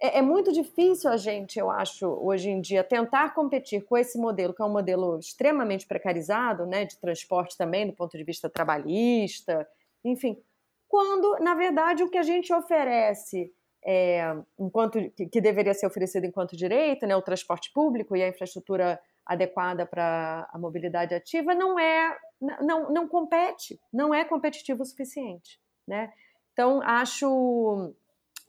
é, 0.00 0.18
é, 0.18 0.22
muito 0.22 0.52
difícil 0.52 1.10
a 1.10 1.16
gente, 1.16 1.58
eu 1.58 1.68
acho, 1.68 2.06
hoje 2.06 2.48
em 2.48 2.60
dia, 2.60 2.84
tentar 2.84 3.34
competir 3.34 3.84
com 3.84 3.98
esse 3.98 4.16
modelo, 4.16 4.54
que 4.54 4.62
é 4.62 4.64
um 4.64 4.72
modelo 4.72 5.18
extremamente 5.18 5.86
precarizado, 5.86 6.64
né, 6.64 6.84
de 6.84 6.96
transporte 6.96 7.58
também, 7.58 7.88
do 7.88 7.92
ponto 7.92 8.16
de 8.16 8.24
vista 8.24 8.48
trabalhista, 8.48 9.68
enfim, 10.04 10.40
quando, 10.88 11.38
na 11.40 11.54
verdade, 11.54 12.04
o 12.04 12.10
que 12.10 12.18
a 12.18 12.22
gente 12.22 12.52
oferece 12.52 13.52
é, 13.84 14.36
enquanto 14.58 14.98
que, 15.10 15.40
deveria 15.40 15.74
ser 15.74 15.86
oferecido 15.86 16.24
enquanto 16.24 16.56
direito, 16.56 17.04
né, 17.06 17.16
o 17.16 17.22
transporte 17.22 17.72
público 17.72 18.16
e 18.16 18.22
a 18.22 18.28
infraestrutura 18.28 19.00
adequada 19.26 19.86
para 19.86 20.48
a 20.52 20.58
mobilidade 20.58 21.14
ativa, 21.14 21.54
não 21.54 21.78
é 21.78 22.16
não, 22.60 22.90
não 22.90 23.06
compete, 23.06 23.80
não 23.92 24.12
é 24.12 24.24
competitivo 24.24 24.82
o 24.82 24.86
suficiente, 24.86 25.60
né? 25.86 26.12
Então 26.52 26.80
acho 26.82 27.94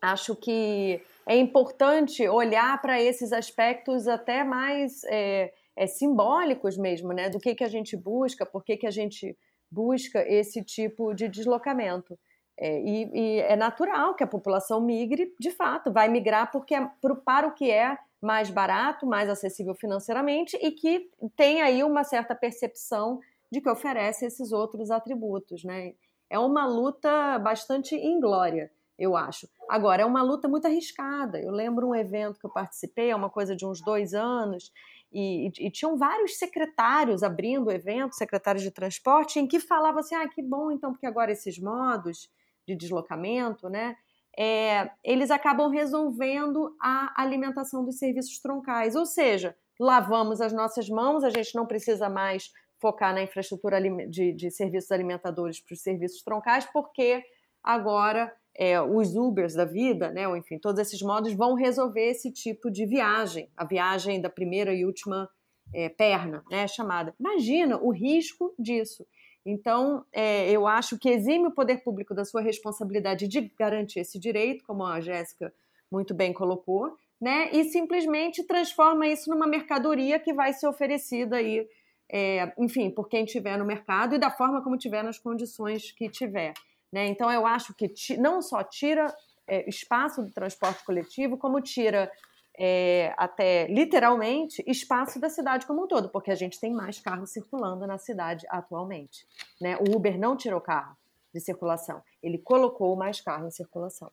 acho 0.01 0.35
que 0.35 1.01
é 1.25 1.37
importante 1.37 2.27
olhar 2.27 2.81
para 2.81 3.01
esses 3.01 3.31
aspectos 3.31 4.07
até 4.07 4.43
mais 4.43 5.03
é, 5.05 5.53
é, 5.75 5.87
simbólicos 5.87 6.77
mesmo, 6.77 7.13
né? 7.13 7.29
Do 7.29 7.39
que 7.39 7.55
que 7.55 7.63
a 7.63 7.69
gente 7.69 7.95
busca, 7.95 8.45
por 8.45 8.63
que 8.63 8.75
que 8.75 8.87
a 8.87 8.91
gente 8.91 9.37
busca 9.71 10.23
esse 10.27 10.63
tipo 10.63 11.13
de 11.13 11.27
deslocamento. 11.27 12.17
É, 12.59 12.79
e, 12.81 13.09
e, 13.13 13.39
é 13.39 13.55
natural 13.55 14.13
que 14.13 14.23
a 14.23 14.27
população 14.27 14.79
migre, 14.79 15.33
de 15.39 15.49
fato, 15.49 15.91
vai 15.91 16.07
migrar 16.07 16.51
porque 16.51 16.75
é, 16.75 16.87
para 17.25 17.47
o 17.47 17.53
que 17.53 17.71
é 17.71 17.97
mais 18.23 18.49
barato, 18.49 19.05
mais 19.05 19.29
acessível 19.29 19.75
financeiramente 19.75 20.57
e 20.61 20.71
que 20.71 21.11
tem 21.35 21.61
aí 21.61 21.83
uma 21.83 22.05
certa 22.05 22.33
percepção 22.33 23.19
de 23.51 23.59
que 23.59 23.69
oferece 23.69 24.25
esses 24.25 24.53
outros 24.53 24.89
atributos, 24.89 25.63
né? 25.65 25.93
É 26.29 26.39
uma 26.39 26.65
luta 26.65 27.37
bastante 27.39 27.95
inglória, 27.95 28.71
eu 28.97 29.17
acho. 29.17 29.47
Agora, 29.69 30.03
é 30.03 30.05
uma 30.05 30.23
luta 30.23 30.47
muito 30.47 30.65
arriscada. 30.65 31.39
Eu 31.39 31.51
lembro 31.51 31.89
um 31.89 31.93
evento 31.93 32.39
que 32.39 32.45
eu 32.45 32.49
participei, 32.49 33.11
é 33.11 33.15
uma 33.15 33.29
coisa 33.29 33.55
de 33.55 33.65
uns 33.65 33.81
dois 33.81 34.13
anos, 34.13 34.71
e, 35.11 35.49
e, 35.49 35.67
e, 35.67 35.69
tinham 35.69 35.97
vários 35.97 36.39
secretários 36.39 37.21
abrindo 37.21 37.67
o 37.67 37.71
evento, 37.71 38.15
secretários 38.15 38.63
de 38.63 38.71
transporte, 38.71 39.37
em 39.37 39.45
que 39.45 39.59
falavam 39.59 39.99
assim: 39.99 40.15
ah, 40.15 40.27
que 40.27 40.41
bom, 40.41 40.71
então, 40.71 40.91
porque 40.91 41.05
agora 41.05 41.31
esses 41.31 41.59
modos 41.59 42.29
de 42.65 42.75
deslocamento, 42.75 43.69
né? 43.69 43.95
É, 44.37 44.89
eles 45.03 45.29
acabam 45.29 45.69
resolvendo 45.69 46.75
a 46.81 47.13
alimentação 47.21 47.85
dos 47.85 47.97
serviços 47.97 48.39
troncais, 48.39 48.95
ou 48.95 49.05
seja, 49.05 49.55
lavamos 49.79 50.41
as 50.41 50.51
nossas 50.51 50.89
mãos, 50.89 51.23
a 51.23 51.29
gente 51.29 51.53
não 51.55 51.67
precisa 51.67 52.09
mais 52.09 52.51
focar 52.81 53.13
na 53.13 53.23
infraestrutura 53.23 53.79
de, 54.09 54.33
de 54.33 54.51
serviços 54.51 54.91
alimentadores 54.91 55.59
para 55.59 55.73
os 55.73 55.81
serviços 55.81 56.21
troncais, 56.21 56.65
porque 56.65 57.23
agora 57.63 58.33
é, 58.55 58.81
os 58.81 59.15
Ubers 59.15 59.53
da 59.53 59.65
vida, 59.65 60.11
né, 60.11 60.27
ou 60.27 60.35
enfim, 60.35 60.59
todos 60.59 60.79
esses 60.79 61.01
modos 61.01 61.33
vão 61.33 61.55
resolver 61.55 62.09
esse 62.09 62.31
tipo 62.31 62.69
de 62.69 62.85
viagem, 62.85 63.49
a 63.55 63.65
viagem 63.65 64.21
da 64.21 64.29
primeira 64.29 64.73
e 64.73 64.85
última 64.85 65.29
é, 65.73 65.89
perna, 65.89 66.43
né, 66.49 66.67
chamada. 66.67 67.15
Imagina 67.19 67.77
o 67.81 67.91
risco 67.91 68.53
disso. 68.59 69.05
Então, 69.45 70.05
é, 70.11 70.49
eu 70.49 70.65
acho 70.67 70.97
que 70.97 71.09
exime 71.09 71.47
o 71.47 71.53
poder 71.53 71.83
público 71.83 72.13
da 72.13 72.23
sua 72.23 72.41
responsabilidade 72.41 73.27
de 73.27 73.41
garantir 73.57 73.99
esse 73.99 74.17
direito, 74.17 74.63
como 74.65 74.85
a 74.85 75.01
Jéssica 75.01 75.53
muito 75.91 76.13
bem 76.13 76.31
colocou, 76.33 76.97
né, 77.19 77.49
e 77.51 77.63
simplesmente 77.65 78.43
transforma 78.43 79.07
isso 79.07 79.29
numa 79.29 79.47
mercadoria 79.47 80.19
que 80.19 80.33
vai 80.33 80.51
ser 80.53 80.67
oferecida 80.67 81.37
aí 81.37 81.67
é, 82.11 82.53
enfim, 82.59 82.91
por 82.91 83.09
quem 83.09 83.25
tiver 83.25 83.57
no 83.57 83.65
mercado 83.65 84.15
e 84.15 84.19
da 84.19 84.29
forma 84.29 84.61
como 84.61 84.77
tiver 84.77 85.03
nas 85.03 85.17
condições 85.17 85.91
que 85.91 86.07
tiver. 86.09 86.53
Né? 86.91 87.07
Então, 87.07 87.31
eu 87.31 87.45
acho 87.45 87.73
que 87.73 87.91
não 88.17 88.41
só 88.41 88.63
tira 88.63 89.13
é, 89.47 89.67
espaço 89.67 90.21
do 90.21 90.31
transporte 90.31 90.85
coletivo, 90.85 91.37
como 91.37 91.59
tira 91.59 92.11
é, 92.57 93.13
até 93.17 93.67
literalmente 93.67 94.63
espaço 94.67 95.19
da 95.19 95.29
cidade 95.29 95.65
como 95.65 95.83
um 95.83 95.87
todo, 95.87 96.09
porque 96.09 96.31
a 96.31 96.35
gente 96.35 96.59
tem 96.59 96.73
mais 96.73 96.99
carros 96.99 97.31
circulando 97.31 97.87
na 97.87 97.97
cidade 97.97 98.45
atualmente. 98.49 99.25
Né? 99.59 99.77
O 99.77 99.95
Uber 99.95 100.17
não 100.19 100.37
tirou 100.37 100.61
carro 100.61 100.95
de 101.33 101.39
circulação, 101.39 102.01
ele 102.21 102.37
colocou 102.37 102.95
mais 102.95 103.19
carro 103.19 103.47
em 103.47 103.51
circulação. 103.51 104.11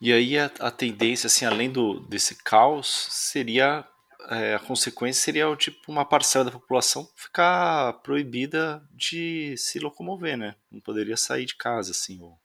E 0.00 0.12
aí 0.12 0.38
a, 0.38 0.50
a 0.60 0.70
tendência, 0.70 1.26
assim, 1.26 1.44
além 1.46 1.70
do, 1.70 2.00
desse 2.00 2.34
caos, 2.42 3.08
seria 3.10 3.86
é, 4.28 4.54
a 4.54 4.58
consequência 4.58 5.22
seria 5.22 5.54
tipo 5.56 5.90
uma 5.90 6.04
parcela 6.04 6.46
da 6.46 6.50
população 6.50 7.08
ficar 7.14 7.92
proibida 8.02 8.82
de 8.90 9.54
se 9.56 9.78
locomover, 9.78 10.36
né? 10.36 10.56
Não 10.70 10.80
poderia 10.80 11.16
sair 11.16 11.44
de 11.44 11.56
casa, 11.56 11.92
assim. 11.92 12.20
Ou... 12.20 12.38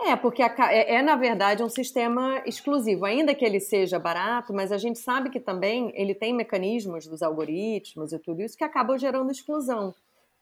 É, 0.00 0.14
porque 0.14 0.42
a, 0.42 0.54
é, 0.72 0.94
é, 0.94 1.02
na 1.02 1.16
verdade, 1.16 1.62
um 1.62 1.68
sistema 1.68 2.40
exclusivo. 2.46 3.04
Ainda 3.04 3.34
que 3.34 3.44
ele 3.44 3.58
seja 3.58 3.98
barato, 3.98 4.52
mas 4.54 4.70
a 4.70 4.78
gente 4.78 4.98
sabe 4.98 5.28
que 5.28 5.40
também 5.40 5.92
ele 5.94 6.14
tem 6.14 6.32
mecanismos 6.32 7.06
dos 7.06 7.22
algoritmos 7.22 8.12
e 8.12 8.18
tudo 8.18 8.40
isso 8.42 8.56
que 8.56 8.64
acabam 8.64 8.96
gerando 8.96 9.32
exclusão 9.32 9.92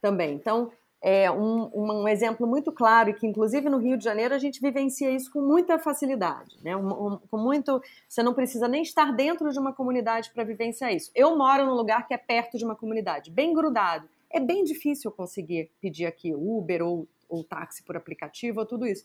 também. 0.01 0.35
Então, 0.35 0.71
é 1.01 1.31
um, 1.31 1.71
um, 1.75 2.09
exemplo 2.09 2.47
muito 2.47 2.73
claro, 2.73 3.11
e 3.11 3.15
que 3.15 3.27
inclusive 3.27 3.69
no 3.69 3.79
Rio 3.79 3.97
de 3.97 4.05
Janeiro 4.05 4.35
a 4.35 4.39
gente 4.39 4.61
vivencia 4.61 5.11
isso 5.11 5.31
com 5.31 5.41
muita 5.41 5.79
facilidade, 5.79 6.57
né? 6.63 6.77
Um, 6.77 6.89
um, 6.89 7.19
com 7.31 7.39
muito. 7.39 7.81
Você 8.09 8.23
não 8.23 8.35
precisa 8.35 8.67
nem 8.69 8.83
estar 8.83 9.13
dentro 9.13 9.51
de 9.51 9.59
uma 9.59 9.73
comunidade 9.73 10.31
para 10.33 10.45
vivenciar 10.45 10.93
isso. 10.93 11.11
Eu 11.15 11.37
moro 11.37 11.65
num 11.65 11.75
lugar 11.75 12.07
que 12.07 12.15
é 12.15 12.19
perto 12.19 12.59
de 12.59 12.65
uma 12.65 12.75
comunidade, 12.75 13.31
bem 13.31 13.55
grudado. 13.55 14.09
É 14.31 14.41
bem 14.41 14.65
difícil 14.65 15.11
conseguir 15.11 15.71
pedir 15.81 16.07
aqui 16.07 16.35
Uber 16.35 16.83
ou, 16.83 17.07
ou 17.29 17.45
táxi 17.45 17.83
por 17.83 17.97
aplicativo 17.97 18.61
ou 18.61 18.67
tudo 18.67 18.87
isso. 18.87 19.05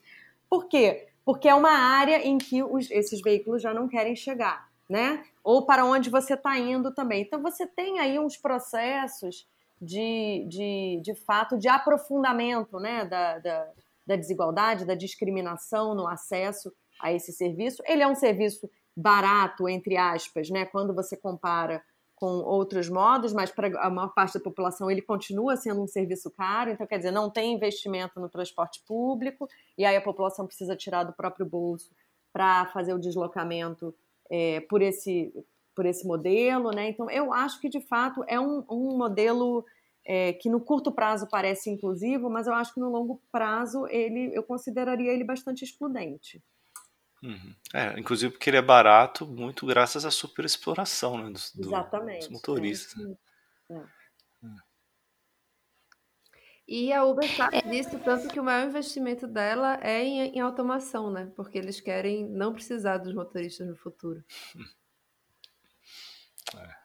Por 0.51 0.67
quê? 0.67 1.07
Porque 1.23 1.47
é 1.47 1.55
uma 1.55 1.71
área 1.71 2.27
em 2.27 2.37
que 2.37 2.61
os, 2.61 2.91
esses 2.91 3.21
veículos 3.21 3.61
já 3.61 3.73
não 3.73 3.87
querem 3.87 4.17
chegar, 4.17 4.69
né? 4.89 5.23
Ou 5.41 5.65
para 5.65 5.85
onde 5.85 6.09
você 6.09 6.33
está 6.33 6.59
indo 6.59 6.93
também. 6.93 7.21
Então 7.21 7.41
você 7.41 7.65
tem 7.65 7.99
aí 7.99 8.19
uns 8.19 8.35
processos 8.35 9.47
de, 9.81 10.45
de, 10.49 10.99
de 11.01 11.15
fato, 11.15 11.57
de 11.57 11.69
aprofundamento 11.69 12.81
né, 12.81 13.05
da, 13.05 13.39
da, 13.39 13.71
da 14.05 14.15
desigualdade, 14.17 14.83
da 14.83 14.93
discriminação 14.93 15.95
no 15.95 16.05
acesso 16.05 16.69
a 16.99 17.13
esse 17.13 17.31
serviço. 17.31 17.81
Ele 17.87 18.03
é 18.03 18.07
um 18.07 18.13
serviço 18.13 18.69
barato, 18.93 19.69
entre 19.69 19.95
aspas, 19.95 20.49
né, 20.49 20.65
quando 20.65 20.93
você 20.93 21.15
compara 21.15 21.81
com 22.21 22.43
outros 22.43 22.87
modos, 22.87 23.33
mas 23.33 23.49
para 23.49 23.67
a 23.81 23.89
maior 23.89 24.13
parte 24.13 24.35
da 24.35 24.39
população 24.39 24.91
ele 24.91 25.01
continua 25.01 25.57
sendo 25.57 25.81
um 25.81 25.87
serviço 25.87 26.29
caro, 26.29 26.69
então 26.69 26.85
quer 26.85 26.97
dizer, 26.97 27.09
não 27.09 27.31
tem 27.31 27.51
investimento 27.51 28.19
no 28.19 28.29
transporte 28.29 28.79
público, 28.87 29.49
e 29.75 29.83
aí 29.83 29.95
a 29.95 30.01
população 30.01 30.45
precisa 30.45 30.75
tirar 30.75 31.03
do 31.03 31.13
próprio 31.13 31.47
bolso 31.47 31.89
para 32.31 32.67
fazer 32.67 32.93
o 32.93 32.99
deslocamento 32.99 33.91
é, 34.29 34.59
por, 34.69 34.83
esse, 34.83 35.33
por 35.75 35.83
esse 35.87 36.05
modelo, 36.05 36.69
né? 36.69 36.89
Então, 36.89 37.09
eu 37.09 37.33
acho 37.33 37.59
que 37.59 37.67
de 37.67 37.81
fato 37.81 38.23
é 38.27 38.39
um, 38.39 38.63
um 38.69 38.95
modelo 38.95 39.65
é, 40.05 40.33
que 40.33 40.47
no 40.47 40.61
curto 40.61 40.91
prazo 40.91 41.27
parece 41.27 41.71
inclusivo, 41.71 42.29
mas 42.29 42.45
eu 42.45 42.53
acho 42.53 42.71
que 42.71 42.79
no 42.79 42.91
longo 42.91 43.19
prazo 43.31 43.87
ele, 43.87 44.29
eu 44.37 44.43
consideraria 44.43 45.11
ele 45.11 45.23
bastante 45.23 45.65
excludente. 45.65 46.39
Uhum. 47.23 47.55
É, 47.73 47.99
inclusive 47.99 48.31
porque 48.31 48.49
ele 48.49 48.57
é 48.57 48.61
barato, 48.61 49.27
muito 49.27 49.65
graças 49.65 50.05
à 50.05 50.11
superexploração 50.11 51.17
né, 51.17 51.29
dos, 51.29 51.53
do, 51.53 51.69
dos 51.69 52.29
motoristas. 52.29 52.95
Né? 52.95 53.15
É. 53.69 53.73
Né? 54.41 54.57
E 56.67 56.93
a 56.93 57.03
Uber 57.03 57.29
sabe 57.35 57.61
disso, 57.63 57.99
tanto 57.99 58.27
que 58.29 58.39
o 58.39 58.43
maior 58.43 58.67
investimento 58.67 59.27
dela 59.27 59.77
é 59.81 60.01
em, 60.03 60.35
em 60.35 60.39
automação, 60.39 61.11
né? 61.11 61.31
Porque 61.35 61.57
eles 61.57 61.81
querem 61.81 62.27
não 62.29 62.53
precisar 62.53 62.97
dos 62.97 63.13
motoristas 63.13 63.67
no 63.67 63.75
futuro. 63.75 64.23
É. 66.53 66.81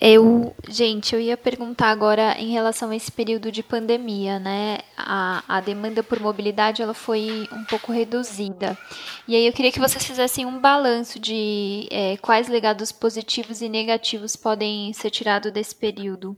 Eu, 0.00 0.54
gente, 0.68 1.12
eu 1.12 1.20
ia 1.20 1.36
perguntar 1.36 1.88
agora 1.88 2.38
em 2.38 2.52
relação 2.52 2.90
a 2.90 2.96
esse 2.96 3.10
período 3.10 3.50
de 3.50 3.64
pandemia, 3.64 4.38
né? 4.38 4.78
A, 4.96 5.42
a 5.56 5.60
demanda 5.60 6.04
por 6.04 6.20
mobilidade 6.20 6.80
ela 6.82 6.94
foi 6.94 7.48
um 7.52 7.64
pouco 7.64 7.90
reduzida. 7.90 8.78
E 9.26 9.34
aí 9.34 9.44
eu 9.44 9.52
queria 9.52 9.72
que 9.72 9.80
vocês 9.80 10.04
fizessem 10.04 10.46
um 10.46 10.60
balanço 10.60 11.18
de 11.18 11.88
é, 11.90 12.16
quais 12.18 12.46
legados 12.46 12.92
positivos 12.92 13.60
e 13.60 13.68
negativos 13.68 14.36
podem 14.36 14.92
ser 14.92 15.10
tirados 15.10 15.52
desse 15.52 15.74
período. 15.74 16.36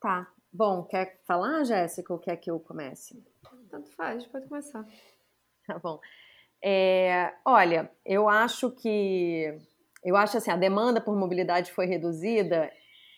Tá. 0.00 0.32
Bom, 0.52 0.84
quer 0.84 1.20
falar, 1.26 1.64
Jéssica, 1.64 2.12
ou 2.12 2.18
quer 2.18 2.36
que 2.36 2.50
eu 2.50 2.60
comece? 2.60 3.22
Tanto 3.68 3.90
faz, 3.96 4.24
pode 4.26 4.46
começar. 4.46 4.86
Tá 5.66 5.78
bom. 5.78 6.00
É, 6.62 7.34
olha, 7.44 7.90
eu 8.04 8.28
acho 8.28 8.70
que 8.70 9.58
eu 10.04 10.16
acho 10.16 10.36
assim, 10.36 10.50
a 10.50 10.56
demanda 10.56 11.00
por 11.00 11.16
mobilidade 11.16 11.72
foi 11.72 11.86
reduzida. 11.86 12.70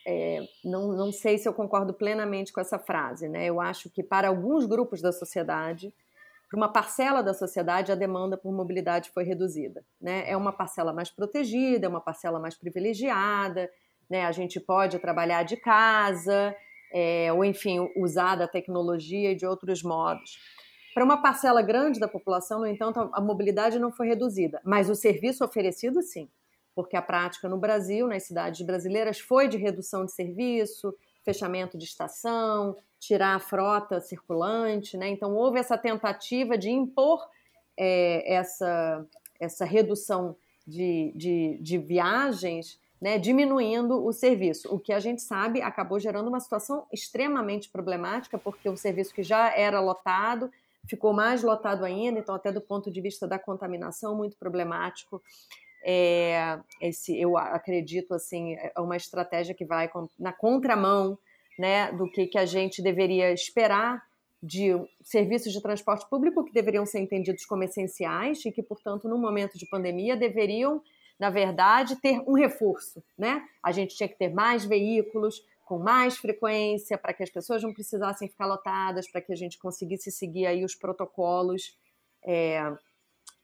É, 0.06 0.40
não, 0.64 0.92
não 0.92 1.12
sei 1.12 1.36
se 1.36 1.48
eu 1.48 1.52
concordo 1.52 1.92
plenamente 1.92 2.52
com 2.52 2.60
essa 2.60 2.78
frase, 2.78 3.28
né? 3.28 3.46
Eu 3.46 3.60
acho 3.60 3.90
que 3.90 4.02
para 4.02 4.28
alguns 4.28 4.66
grupos 4.66 5.02
da 5.02 5.12
sociedade, 5.12 5.92
para 6.48 6.56
uma 6.56 6.72
parcela 6.72 7.22
da 7.22 7.34
sociedade, 7.34 7.92
a 7.92 7.94
demanda 7.94 8.36
por 8.36 8.52
mobilidade 8.52 9.10
foi 9.10 9.24
reduzida, 9.24 9.84
né? 10.00 10.24
É 10.26 10.36
uma 10.36 10.52
parcela 10.52 10.92
mais 10.92 11.10
protegida, 11.10 11.86
é 11.86 11.88
uma 11.88 12.00
parcela 12.00 12.40
mais 12.40 12.56
privilegiada, 12.56 13.70
né? 14.08 14.24
A 14.24 14.32
gente 14.32 14.58
pode 14.58 14.98
trabalhar 14.98 15.42
de 15.42 15.56
casa, 15.58 16.56
é, 16.92 17.30
ou 17.32 17.44
enfim, 17.44 17.88
usar 17.96 18.36
da 18.36 18.48
tecnologia 18.48 19.32
e 19.32 19.36
de 19.36 19.46
outros 19.46 19.82
modos. 19.82 20.38
Para 20.94 21.04
uma 21.04 21.22
parcela 21.22 21.62
grande 21.62 22.00
da 22.00 22.08
população, 22.08 22.60
no 22.60 22.66
entanto, 22.66 23.10
a 23.12 23.20
mobilidade 23.20 23.78
não 23.78 23.92
foi 23.92 24.08
reduzida, 24.08 24.60
mas 24.64 24.88
o 24.88 24.94
serviço 24.94 25.44
oferecido, 25.44 26.02
sim 26.02 26.28
porque 26.74 26.96
a 26.96 27.02
prática 27.02 27.48
no 27.48 27.58
Brasil, 27.58 28.06
nas 28.06 28.24
cidades 28.24 28.64
brasileiras, 28.64 29.18
foi 29.18 29.48
de 29.48 29.56
redução 29.56 30.04
de 30.04 30.12
serviço, 30.12 30.94
fechamento 31.24 31.76
de 31.76 31.84
estação, 31.84 32.76
tirar 32.98 33.34
a 33.34 33.40
frota 33.40 34.00
circulante, 34.00 34.96
né? 34.96 35.08
Então 35.08 35.34
houve 35.34 35.58
essa 35.58 35.76
tentativa 35.76 36.56
de 36.56 36.70
impor 36.70 37.26
é, 37.76 38.34
essa, 38.34 39.06
essa 39.40 39.64
redução 39.64 40.36
de, 40.66 41.12
de, 41.16 41.58
de 41.60 41.78
viagens, 41.78 42.78
né? 43.00 43.18
diminuindo 43.18 44.04
o 44.04 44.12
serviço. 44.12 44.72
O 44.72 44.78
que 44.78 44.92
a 44.92 45.00
gente 45.00 45.22
sabe 45.22 45.62
acabou 45.62 45.98
gerando 45.98 46.28
uma 46.28 46.40
situação 46.40 46.86
extremamente 46.92 47.70
problemática, 47.70 48.38
porque 48.38 48.68
o 48.68 48.76
serviço 48.76 49.14
que 49.14 49.22
já 49.22 49.50
era 49.56 49.80
lotado 49.80 50.50
ficou 50.86 51.12
mais 51.12 51.42
lotado 51.42 51.84
ainda, 51.84 52.18
então 52.18 52.34
até 52.34 52.52
do 52.52 52.60
ponto 52.60 52.90
de 52.90 53.00
vista 53.00 53.26
da 53.26 53.38
contaminação 53.38 54.14
muito 54.14 54.36
problemático. 54.36 55.22
É, 55.82 56.58
esse, 56.80 57.18
eu 57.18 57.36
acredito 57.36 58.14
assim, 58.14 58.54
é 58.54 58.72
uma 58.78 58.96
estratégia 58.96 59.54
que 59.54 59.64
vai 59.64 59.90
na 60.18 60.32
contramão 60.32 61.18
né, 61.58 61.90
do 61.92 62.10
que, 62.10 62.26
que 62.26 62.38
a 62.38 62.46
gente 62.46 62.82
deveria 62.82 63.32
esperar 63.32 64.02
de 64.42 64.70
serviços 65.02 65.52
de 65.52 65.60
transporte 65.60 66.08
público 66.08 66.44
que 66.44 66.52
deveriam 66.52 66.86
ser 66.86 67.00
entendidos 67.00 67.44
como 67.44 67.62
essenciais 67.62 68.44
e 68.44 68.50
que, 68.50 68.62
portanto, 68.62 69.08
no 69.08 69.18
momento 69.18 69.58
de 69.58 69.66
pandemia 69.66 70.16
deveriam, 70.16 70.82
na 71.18 71.28
verdade, 71.28 71.96
ter 71.96 72.20
um 72.26 72.32
reforço, 72.32 73.02
né? 73.18 73.46
A 73.62 73.70
gente 73.70 73.94
tinha 73.94 74.08
que 74.08 74.16
ter 74.16 74.32
mais 74.32 74.64
veículos 74.64 75.44
com 75.66 75.78
mais 75.78 76.16
frequência 76.16 76.96
para 76.96 77.12
que 77.12 77.22
as 77.22 77.30
pessoas 77.30 77.62
não 77.62 77.72
precisassem 77.72 78.28
ficar 78.28 78.46
lotadas, 78.46 79.10
para 79.10 79.20
que 79.20 79.32
a 79.32 79.36
gente 79.36 79.58
conseguisse 79.58 80.10
seguir 80.10 80.46
aí 80.46 80.64
os 80.64 80.74
protocolos 80.74 81.78
é, 82.24 82.72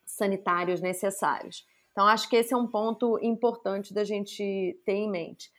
sanitários 0.05 0.81
necessários. 0.81 1.67
Então, 1.97 2.07
acho 2.07 2.29
que 2.29 2.37
esse 2.37 2.53
é 2.53 2.57
um 2.59 2.67
ponto 2.67 3.19
importante 3.23 3.95
da 3.95 4.05
gente 4.05 4.79
ter 4.85 4.93
em 4.93 5.11
mente. 5.11 5.51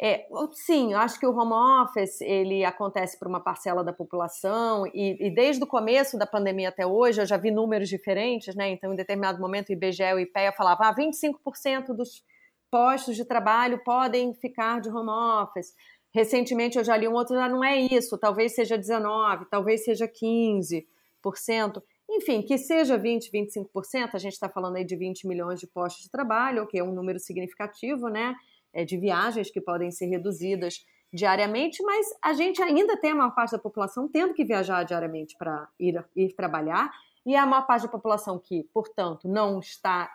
É, 0.00 0.26
sim, 0.54 0.94
eu 0.94 0.98
acho 0.98 1.20
que 1.20 1.26
o 1.26 1.36
home 1.36 1.52
office 1.52 2.22
ele 2.22 2.64
acontece 2.64 3.18
para 3.18 3.28
uma 3.28 3.38
parcela 3.38 3.84
da 3.84 3.92
população 3.92 4.86
e, 4.86 5.18
e, 5.20 5.30
desde 5.30 5.62
o 5.62 5.66
começo 5.66 6.16
da 6.16 6.26
pandemia 6.26 6.70
até 6.70 6.86
hoje 6.86 7.20
eu 7.20 7.26
já 7.26 7.36
vi 7.36 7.50
números 7.50 7.90
diferentes, 7.90 8.54
né? 8.54 8.70
Então, 8.70 8.94
em 8.94 8.96
determinado 8.96 9.38
momento, 9.38 9.68
o 9.68 9.72
IBGE 9.72 10.02
e 10.04 10.14
o 10.14 10.18
IPEA 10.20 10.52
falavam 10.52 10.86
ah, 10.86 10.94
25% 10.96 11.94
dos 11.94 12.24
postos 12.70 13.14
de 13.14 13.26
trabalho 13.26 13.78
podem 13.84 14.32
ficar 14.32 14.80
de 14.80 14.88
home 14.88 15.10
office. 15.10 15.74
Recentemente 16.14 16.78
eu 16.78 16.84
já 16.84 16.96
li 16.96 17.06
um 17.06 17.12
outro, 17.12 17.38
ah, 17.38 17.48
não 17.48 17.62
é 17.62 17.76
isso, 17.76 18.16
talvez 18.16 18.54
seja 18.54 18.78
19, 18.78 19.44
talvez 19.50 19.84
seja 19.84 20.08
15%. 20.08 21.82
Enfim, 22.16 22.42
que 22.42 22.56
seja 22.56 22.96
20%, 22.96 23.30
25%, 23.32 24.10
a 24.14 24.18
gente 24.18 24.34
está 24.34 24.48
falando 24.48 24.76
aí 24.76 24.84
de 24.84 24.94
20 24.94 25.26
milhões 25.26 25.58
de 25.58 25.66
postos 25.66 26.04
de 26.04 26.10
trabalho, 26.10 26.66
que 26.66 26.78
é 26.78 26.84
um 26.84 26.92
número 26.92 27.18
significativo, 27.18 28.08
né? 28.08 28.36
É, 28.72 28.84
de 28.84 28.96
viagens 28.96 29.50
que 29.50 29.60
podem 29.60 29.90
ser 29.90 30.06
reduzidas 30.06 30.84
diariamente, 31.12 31.82
mas 31.82 32.06
a 32.22 32.32
gente 32.32 32.60
ainda 32.60 32.96
tem 32.96 33.12
a 33.12 33.14
maior 33.14 33.34
parte 33.34 33.52
da 33.52 33.58
população 33.58 34.08
tendo 34.08 34.34
que 34.34 34.44
viajar 34.44 34.82
diariamente 34.84 35.36
para 35.38 35.68
ir, 35.78 36.04
ir 36.16 36.32
trabalhar, 36.34 36.90
e 37.24 37.36
a 37.36 37.46
maior 37.46 37.66
parte 37.66 37.84
da 37.84 37.88
população 37.88 38.38
que, 38.38 38.64
portanto, 38.72 39.28
não 39.28 39.58
está 39.58 40.10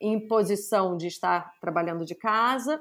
em 0.00 0.26
posição 0.26 0.96
de 0.96 1.06
estar 1.06 1.54
trabalhando 1.60 2.04
de 2.04 2.14
casa. 2.14 2.80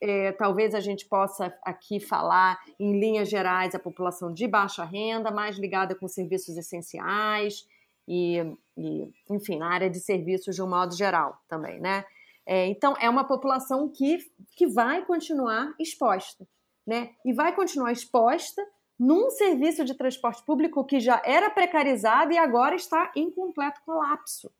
É, 0.00 0.32
talvez 0.32 0.74
a 0.74 0.80
gente 0.80 1.06
possa 1.06 1.52
aqui 1.64 2.00
falar, 2.00 2.58
em 2.78 2.98
linhas 2.98 3.28
gerais, 3.28 3.74
a 3.74 3.78
população 3.78 4.32
de 4.32 4.48
baixa 4.48 4.84
renda, 4.84 5.30
mais 5.30 5.58
ligada 5.58 5.94
com 5.94 6.08
serviços 6.08 6.56
essenciais, 6.56 7.66
e, 8.06 8.38
e, 8.76 9.12
enfim, 9.30 9.58
na 9.58 9.72
área 9.72 9.90
de 9.90 10.00
serviços 10.00 10.54
de 10.54 10.62
um 10.62 10.68
modo 10.68 10.94
geral 10.94 11.38
também, 11.48 11.80
né? 11.80 12.04
É, 12.46 12.66
então, 12.66 12.94
é 12.98 13.08
uma 13.08 13.24
população 13.24 13.88
que, 13.88 14.18
que 14.56 14.66
vai 14.66 15.04
continuar 15.04 15.74
exposta, 15.78 16.46
né? 16.86 17.10
E 17.24 17.32
vai 17.32 17.54
continuar 17.54 17.92
exposta 17.92 18.66
num 18.98 19.30
serviço 19.30 19.84
de 19.84 19.94
transporte 19.94 20.44
público 20.44 20.84
que 20.84 21.00
já 21.00 21.22
era 21.24 21.48
precarizado 21.48 22.32
e 22.32 22.38
agora 22.38 22.74
está 22.74 23.12
em 23.14 23.30
completo 23.30 23.80
colapso, 23.84 24.50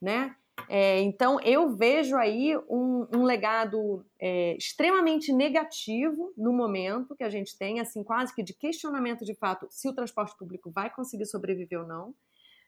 né? 0.00 0.34
É, 0.68 1.00
então, 1.00 1.40
eu 1.40 1.74
vejo 1.74 2.16
aí 2.16 2.56
um, 2.68 3.06
um 3.14 3.24
legado 3.24 4.04
é, 4.18 4.56
extremamente 4.56 5.32
negativo 5.32 6.32
no 6.36 6.52
momento 6.52 7.16
que 7.16 7.24
a 7.24 7.30
gente 7.30 7.56
tem, 7.56 7.80
assim, 7.80 8.02
quase 8.02 8.34
que 8.34 8.42
de 8.42 8.54
questionamento 8.54 9.24
de 9.24 9.34
fato 9.34 9.66
se 9.70 9.88
o 9.88 9.94
transporte 9.94 10.36
público 10.36 10.70
vai 10.70 10.90
conseguir 10.90 11.26
sobreviver 11.26 11.80
ou 11.80 11.86
não, 11.86 12.14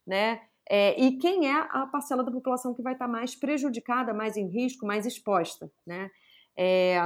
né? 0.07 0.41
É, 0.69 1.01
e 1.01 1.19
quem 1.19 1.51
é 1.51 1.67
a 1.71 1.87
parcela 1.87 2.23
da 2.23 2.31
população 2.31 2.75
que 2.75 2.83
vai 2.83 2.93
estar 2.93 3.09
mais 3.09 3.35
prejudicada, 3.35 4.15
mais 4.15 4.37
em 4.37 4.49
risco, 4.49 4.87
mais 4.87 5.07
exposta, 5.07 5.71
né? 5.87 6.11
É, 6.57 6.99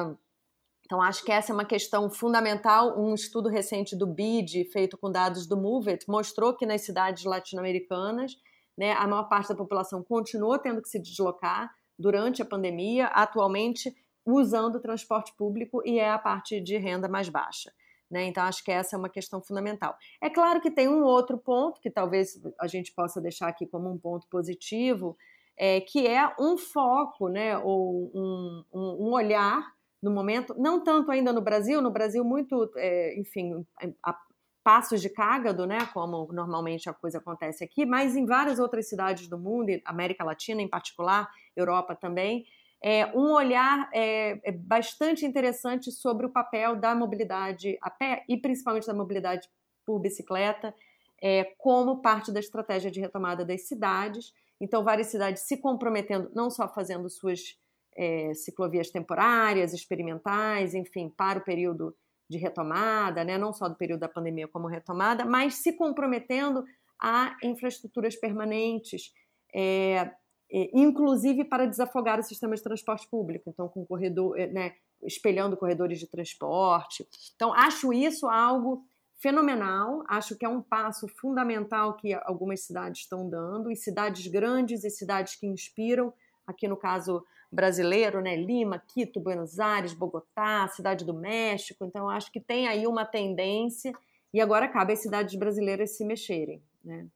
então, 0.87 1.03
acho 1.03 1.25
que 1.25 1.33
essa 1.33 1.53
é 1.53 1.55
uma 1.55 1.65
questão 1.65 2.09
fundamental. 2.09 2.97
Um 2.97 3.13
estudo 3.13 3.49
recente 3.49 3.97
do 3.97 4.07
BID, 4.07 4.67
feito 4.73 4.97
com 4.97 5.11
dados 5.11 5.47
do 5.47 5.57
It, 5.89 6.09
mostrou 6.09 6.55
que 6.55 6.65
nas 6.65 6.83
cidades 6.83 7.25
latino-americanas, 7.25 8.37
né, 8.79 8.93
a 8.93 9.07
maior 9.07 9.29
parte 9.29 9.49
da 9.49 9.57
população 9.57 10.03
continuou 10.05 10.57
tendo 10.59 10.81
que 10.81 10.89
se 10.89 11.01
deslocar 11.01 11.75
durante 11.99 12.41
a 12.41 12.45
pandemia, 12.45 13.07
atualmente 13.07 13.93
usando 14.25 14.77
o 14.77 14.81
transporte 14.81 15.35
público 15.37 15.83
e 15.85 15.99
é 15.99 16.11
a 16.11 16.19
parte 16.19 16.61
de 16.61 16.77
renda 16.77 17.09
mais 17.09 17.29
baixa. 17.29 17.73
Né? 18.11 18.25
Então, 18.27 18.45
acho 18.45 18.65
que 18.65 18.71
essa 18.71 18.95
é 18.95 18.99
uma 18.99 19.09
questão 19.09 19.43
fundamental. 19.43 19.97
É 20.21 20.31
claro 20.31 20.61
que 20.61 20.71
tem 20.71 20.89
um 20.89 21.03
outro 21.03 21.37
ponto, 21.37 21.81
que 21.81 21.91
talvez 21.91 22.41
a 22.61 22.67
gente 22.67 22.93
possa 22.93 23.21
deixar 23.21 23.49
aqui 23.49 23.67
como 23.67 23.91
um 23.91 23.99
ponto 23.99 24.29
positivo, 24.29 25.17
é, 25.57 25.81
que 25.81 26.07
é 26.07 26.35
um 26.39 26.57
foco, 26.57 27.29
né, 27.29 27.59
ou 27.59 28.11
um, 28.15 28.65
um, 28.73 29.09
um 29.09 29.13
olhar 29.13 29.75
no 30.03 30.11
momento, 30.11 30.55
não 30.59 30.85
tanto 30.85 31.11
ainda 31.11 31.33
no 31.33 31.41
Brasil, 31.41 31.81
no 31.81 31.91
Brasil 31.91 32.25
muito, 32.25 32.71
é, 32.77 33.19
enfim, 33.19 33.67
a 34.05 34.17
passos 34.63 35.01
de 35.01 35.09
cágado, 35.09 35.65
né, 35.65 35.79
como 35.95 36.29
normalmente 36.33 36.91
a 36.91 36.93
coisa 36.93 37.19
acontece 37.19 37.63
aqui, 37.63 37.87
mas 37.87 38.17
em 38.17 38.27
várias 38.27 38.59
outras 38.59 38.89
cidades 38.89 39.29
do 39.29 39.39
mundo, 39.39 39.71
América 39.85 40.25
Latina 40.25 40.61
em 40.61 40.69
particular, 40.69 41.31
Europa 41.55 41.95
também, 41.95 42.45
é, 42.83 43.07
um 43.17 43.33
olhar 43.33 43.89
é, 43.93 44.39
é 44.45 44.53
bastante 44.53 45.25
interessante 45.25 45.91
sobre 45.91 46.27
o 46.27 46.31
papel 46.31 46.77
da 46.77 46.95
mobilidade 46.95 47.79
a 47.81 47.91
pé 47.91 48.25
e 48.29 48.37
principalmente 48.37 48.87
da 48.87 48.95
mobilidade 48.95 49.49
por 49.85 49.99
bicicleta 50.01 50.75
é, 51.23 51.45
como 51.59 52.03
parte 52.03 52.31
da 52.31 52.41
estratégia 52.41 52.91
de 52.91 53.01
retomada 53.01 53.45
das 53.45 53.67
cidades. 53.67 54.33
Então, 54.61 54.85
várias 54.85 55.09
cidades 55.09 55.43
se 55.43 55.57
comprometendo, 55.57 56.31
não 56.35 56.51
só 56.51 56.69
fazendo 56.69 57.09
suas 57.09 57.59
é, 57.97 58.35
ciclovias 58.35 58.91
temporárias, 58.91 59.73
experimentais, 59.73 60.75
enfim, 60.75 61.09
para 61.09 61.39
o 61.39 61.45
período 61.45 61.97
de 62.29 62.39
retomada, 62.39 63.25
né, 63.25 63.39
não 63.39 63.53
só 63.53 63.69
do 63.69 63.77
período 63.77 64.01
da 64.01 64.09
pandemia 64.09 64.49
como 64.49 64.67
retomada, 64.67 65.25
mas 65.25 65.57
se 65.57 65.73
comprometendo 65.73 66.65
a 67.01 67.37
infraestruturas 67.43 68.17
permanentes, 68.17 69.13
é, 69.55 70.11
inclusive 70.51 71.45
para 71.45 71.67
desafogar 71.67 72.21
o 72.21 72.23
sistema 72.23 72.55
de 72.55 72.63
transporte 72.63 73.09
público, 73.09 73.51
então 73.51 73.69
com 73.69 73.85
corredor, 73.85 74.39
é, 74.39 74.47
né, 74.47 74.75
espelhando 75.03 75.57
corredores 75.57 75.99
de 75.99 76.07
transporte. 76.07 77.07
Então 77.35 77.53
acho 77.53 77.93
isso 77.93 78.29
algo 78.29 78.85
fenomenal, 79.19 80.05
acho 80.09 80.37
que 80.37 80.45
é 80.45 80.49
um 80.49 80.63
passo 80.63 81.09
fundamental 81.09 81.97
que 81.97 82.13
algumas 82.15 82.61
cidades 82.61 83.01
estão 83.03 83.29
dando, 83.29 83.71
e 83.71 83.77
cidades 83.77 84.27
grandes 84.27 84.85
e 84.85 84.91
cidades 84.91 85.35
que 85.37 85.47
inspiram, 85.47 86.13
aqui 86.47 86.69
no 86.69 86.77
caso 86.77 87.25
brasileiro, 87.51 88.21
né, 88.21 88.37
Lima, 88.37 88.79
Quito, 88.79 89.21
Buenos 89.21 89.59
Aires, 89.59 89.95
Bogotá, 89.95 90.69
Cidade 90.69 91.05
do 91.05 91.15
México, 91.15 91.85
então 91.85 92.11
acho 92.11 92.31
que 92.31 92.41
tem 92.41 92.69
aí 92.69 92.87
uma 92.87 93.05
tendência 93.05 93.93
e 94.35 94.41
agora 94.41 94.69
cabe 94.69 94.93
às 94.93 95.01
cidades 95.01 95.35
brasileiras 95.37 95.97
se 95.97 96.05
mexerem, 96.05 96.63
né? 96.85 97.07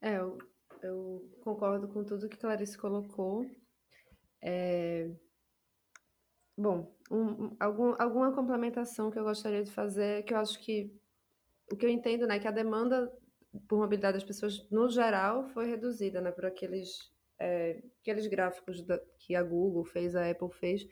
É, 0.00 0.16
eu 0.16 0.38
eu 0.82 1.30
concordo 1.42 1.88
com 1.88 2.04
tudo 2.04 2.28
que 2.28 2.36
Clarice 2.36 2.76
colocou. 2.76 3.46
É... 4.42 5.10
Bom, 6.56 6.94
um, 7.10 7.56
algum, 7.58 7.94
alguma 7.98 8.34
complementação 8.34 9.10
que 9.10 9.18
eu 9.18 9.24
gostaria 9.24 9.62
de 9.62 9.70
fazer, 9.72 10.24
que 10.24 10.34
eu 10.34 10.38
acho 10.38 10.58
que 10.60 10.94
o 11.72 11.76
que 11.76 11.86
eu 11.86 11.90
entendo, 11.90 12.26
né, 12.26 12.38
que 12.38 12.48
a 12.48 12.50
demanda 12.50 13.10
por 13.68 13.78
mobilidade 13.78 14.18
das 14.18 14.24
pessoas 14.24 14.68
no 14.70 14.88
geral 14.88 15.48
foi 15.50 15.66
reduzida, 15.66 16.20
né, 16.20 16.30
por 16.30 16.44
aqueles 16.46 17.10
é, 17.38 17.82
aqueles 18.02 18.26
gráficos 18.26 18.82
da, 18.82 19.00
que 19.18 19.34
a 19.34 19.42
Google 19.42 19.84
fez, 19.84 20.14
a 20.14 20.30
Apple 20.30 20.50
fez, 20.50 20.86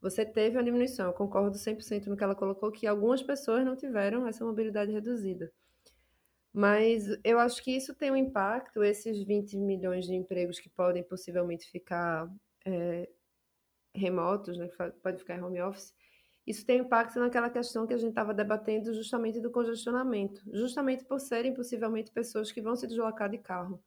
você 0.00 0.26
teve 0.26 0.56
uma 0.56 0.64
diminuição. 0.64 1.06
Eu 1.06 1.12
concordo 1.12 1.56
100% 1.56 2.06
no 2.06 2.16
que 2.16 2.24
ela 2.24 2.34
colocou, 2.34 2.72
que 2.72 2.86
algumas 2.86 3.22
pessoas 3.22 3.64
não 3.64 3.76
tiveram 3.76 4.26
essa 4.26 4.44
mobilidade 4.44 4.90
reduzida. 4.90 5.52
Mas 6.52 7.06
eu 7.24 7.38
acho 7.38 7.62
que 7.62 7.74
isso 7.74 7.94
tem 7.94 8.10
um 8.10 8.16
impacto, 8.16 8.84
esses 8.84 9.24
20 9.24 9.56
milhões 9.56 10.04
de 10.04 10.14
empregos 10.14 10.60
que 10.60 10.68
podem 10.68 11.02
possivelmente 11.02 11.70
ficar 11.70 12.28
é, 12.66 13.08
remotos, 13.94 14.58
né, 14.58 14.68
pode 15.02 15.18
ficar 15.18 15.36
em 15.36 15.42
home 15.42 15.62
office, 15.62 15.94
isso 16.46 16.66
tem 16.66 16.80
impacto 16.80 17.18
naquela 17.20 17.48
questão 17.48 17.86
que 17.86 17.94
a 17.94 17.98
gente 17.98 18.10
estava 18.10 18.34
debatendo 18.34 18.92
justamente 18.92 19.40
do 19.40 19.50
congestionamento, 19.50 20.42
justamente 20.52 21.04
por 21.04 21.20
serem 21.20 21.54
possivelmente 21.54 22.10
pessoas 22.10 22.50
que 22.50 22.60
vão 22.60 22.74
se 22.74 22.86
deslocar 22.86 23.30
de 23.30 23.38
carro. 23.38 23.82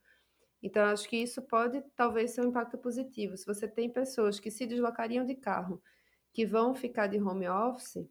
Então, 0.63 0.85
acho 0.85 1.07
que 1.07 1.17
isso 1.17 1.41
pode 1.41 1.83
talvez 1.95 2.31
ser 2.31 2.41
um 2.41 2.49
impacto 2.49 2.77
positivo. 2.77 3.37
Se 3.37 3.45
você 3.45 3.67
tem 3.67 3.89
pessoas 3.89 4.39
que 4.39 4.49
se 4.49 4.65
deslocariam 4.65 5.25
de 5.25 5.35
carro, 5.35 5.81
que 6.33 6.45
vão 6.45 6.73
ficar 6.73 7.07
de 7.07 7.19
home 7.19 7.47
office, 7.47 8.07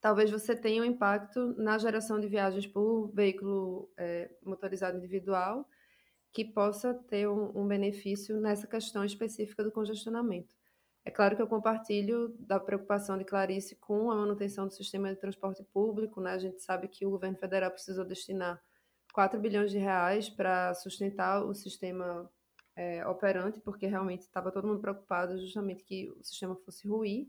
talvez 0.00 0.30
você 0.30 0.54
tenha 0.54 0.82
um 0.82 0.84
impacto 0.84 1.54
na 1.56 1.78
geração 1.78 2.20
de 2.20 2.28
viagens 2.28 2.66
por 2.66 3.10
veículo 3.12 3.90
é, 3.96 4.30
motorizado 4.44 4.96
individual 4.96 5.68
que 6.32 6.44
possa 6.44 6.94
ter 6.94 7.28
um, 7.28 7.58
um, 7.58 7.66
benefício 7.66 8.38
nessa 8.40 8.66
questão 8.66 9.04
específica 9.04 9.64
do 9.64 9.72
congestionamento. 9.72 10.54
É 11.04 11.10
claro 11.10 11.34
que 11.34 11.42
eu 11.42 11.48
compartilho 11.48 12.36
da 12.38 12.60
preocupação 12.60 13.16
de 13.16 13.24
Clarice 13.24 13.76
com 13.76 14.10
a 14.10 14.16
manutenção 14.16 14.66
do 14.66 14.74
sistema 14.74 15.08
de 15.08 15.18
transporte 15.18 15.64
público. 15.64 16.20
Né? 16.20 16.32
A 16.32 16.38
gente 16.38 16.60
sabe 16.62 16.86
que 16.86 17.06
o 17.06 17.10
governo 17.10 17.38
federal 17.38 17.70
precisou 17.70 18.04
destinar 18.04 18.62
4 19.14 19.40
bilhões 19.40 19.70
de 19.70 19.78
reais 19.78 20.28
para 20.28 20.74
sustentar 20.74 21.42
o 21.42 21.54
sistema 21.54 22.30
é, 22.76 23.06
operante, 23.06 23.58
porque 23.58 23.86
realmente 23.86 24.20
estava 24.20 24.52
todo 24.52 24.68
mundo 24.68 24.80
preocupado 24.80 25.38
justamente 25.40 25.82
que 25.82 26.10
o 26.10 26.22
sistema 26.22 26.54
fosse 26.56 26.86
ruir 26.86 27.26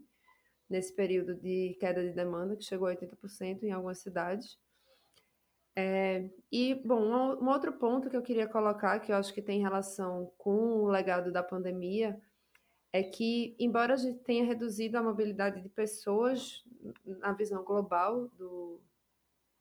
nesse 0.70 0.94
período 0.94 1.36
de 1.36 1.76
queda 1.80 2.04
de 2.04 2.14
demanda, 2.14 2.56
que 2.56 2.64
chegou 2.64 2.88
a 2.88 2.96
80% 2.96 3.64
em 3.64 3.72
algumas 3.72 3.98
cidades. 4.00 4.58
É, 5.76 6.30
e, 6.52 6.76
bom, 6.76 7.02
um, 7.02 7.44
um, 7.44 7.50
outro 7.50 7.74
ponto 7.74 8.10
que 8.10 8.18
eu 8.18 8.22
queria 8.22 8.48
colocar, 8.48 9.00
que 9.00 9.12
eu 9.12 9.16
acho 9.16 9.34
que 9.34 9.42
tem 9.42 9.62
relação 9.62 10.32
com 10.38 10.84
o 10.84 10.88
legado 10.88 11.32
da 11.32 11.42
pandemia, 11.42 12.20
é 12.92 13.04
que, 13.04 13.56
embora 13.60 13.94
a 13.94 13.98
gente 13.98 14.20
tenha 14.20 14.44
reduzido 14.44 14.98
a 14.98 15.04
mobilidade 15.04 15.62
de 15.62 15.70
pessoas 15.70 16.64
na 17.06 17.32
visão 17.34 17.64
global 17.64 18.28
do, 18.30 18.82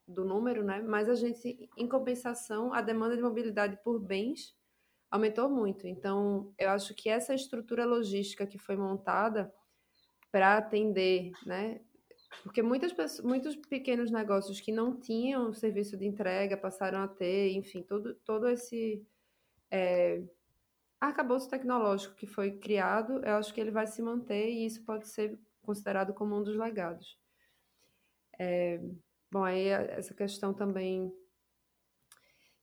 do 0.07 0.25
número, 0.25 0.65
né, 0.65 0.81
mas 0.81 1.09
a 1.09 1.15
gente, 1.15 1.69
em 1.77 1.89
compensação, 1.89 2.73
a 2.73 2.81
demanda 2.81 3.17
de 3.17 3.23
mobilidade 3.23 3.79
por 3.85 3.99
bens 4.01 4.57
aumentou 5.11 5.49
muito. 5.49 5.87
Então, 5.87 6.53
eu 6.59 6.71
acho 6.71 6.95
que 6.95 7.09
essa 7.09 7.35
estrutura 7.35 7.85
logística 7.85 8.47
que 8.47 8.59
foi 8.59 8.77
montada 8.77 9.53
para 10.31 10.59
atender, 10.59 11.33
né? 11.45 11.81
Porque 12.43 12.63
muitas 12.63 12.93
pessoas, 12.93 13.27
muitos 13.27 13.57
pequenos 13.57 14.11
negócios 14.11 14.61
que 14.61 14.71
não 14.71 14.99
tinham 14.99 15.53
serviço 15.53 15.97
de 15.97 16.07
entrega 16.07 16.57
passaram 16.57 17.01
a 17.01 17.09
ter, 17.09 17.53
enfim, 17.53 17.83
todo, 17.83 18.15
todo 18.17 18.49
esse 18.49 19.05
é, 19.71 20.23
arcabouço 21.01 21.49
tecnológico 21.49 22.15
que 22.15 22.27
foi 22.27 22.59
criado, 22.59 23.25
eu 23.25 23.37
acho 23.37 23.53
que 23.53 23.61
ele 23.61 23.71
vai 23.71 23.87
se 23.87 24.03
manter 24.03 24.51
e 24.51 24.67
isso 24.67 24.85
pode 24.85 25.09
ser 25.09 25.39
considerado 25.63 26.13
como 26.15 26.37
um 26.37 26.43
dos 26.43 26.57
legados. 26.57 27.19
É, 28.39 28.81
bom, 29.31 29.45
aí 29.45 29.69
essa 29.69 30.15
questão 30.15 30.55
também 30.55 31.13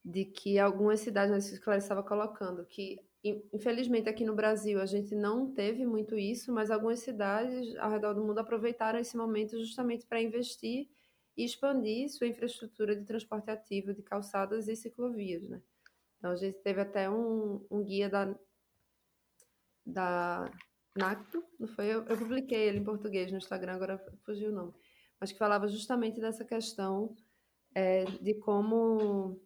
de 0.03 0.26
que 0.26 0.59
algumas 0.59 0.99
cidades, 0.99 1.49
que 1.49 1.59
Clarice 1.59 1.86
estava 1.86 2.03
colocando, 2.03 2.66
que 2.66 2.99
Infelizmente, 3.51 4.07
aqui 4.07 4.23
no 4.23 4.36
Brasil, 4.36 4.80
a 4.80 4.86
gente 4.86 5.15
não 5.15 5.51
teve 5.51 5.84
muito 5.84 6.15
isso, 6.15 6.53
mas 6.53 6.69
algumas 6.69 6.99
cidades 6.99 7.76
ao 7.78 7.89
redor 7.89 8.13
do 8.13 8.23
mundo 8.23 8.38
aproveitaram 8.38 8.99
esse 8.99 9.17
momento 9.17 9.57
justamente 9.57 10.05
para 10.05 10.21
investir 10.21 10.88
e 11.36 11.43
expandir 11.43 12.07
sua 12.07 12.28
infraestrutura 12.28 12.95
de 12.95 13.03
transporte 13.03 13.49
ativo 13.49 13.95
de 13.95 14.03
calçadas 14.03 14.67
e 14.67 14.76
ciclovias. 14.76 15.41
Né? 15.49 15.59
Então, 16.19 16.30
a 16.30 16.36
gente 16.36 16.59
teve 16.59 16.82
até 16.82 17.09
um, 17.09 17.65
um 17.71 17.84
guia 17.84 18.07
da, 18.07 18.36
da 19.84 20.51
NACTO, 20.95 21.43
não 21.59 21.67
foi? 21.67 21.88
Eu, 21.88 22.05
eu 22.05 22.17
publiquei 22.17 22.59
ele 22.59 22.78
em 22.78 22.84
português 22.84 23.32
no 23.32 23.39
Instagram, 23.39 23.73
agora 23.73 23.97
fugiu 24.23 24.51
o 24.51 24.55
nome, 24.55 24.73
mas 25.19 25.32
que 25.32 25.39
falava 25.39 25.67
justamente 25.67 26.21
dessa 26.21 26.45
questão 26.45 27.15
é, 27.73 28.05
de 28.05 28.36
como 28.36 29.41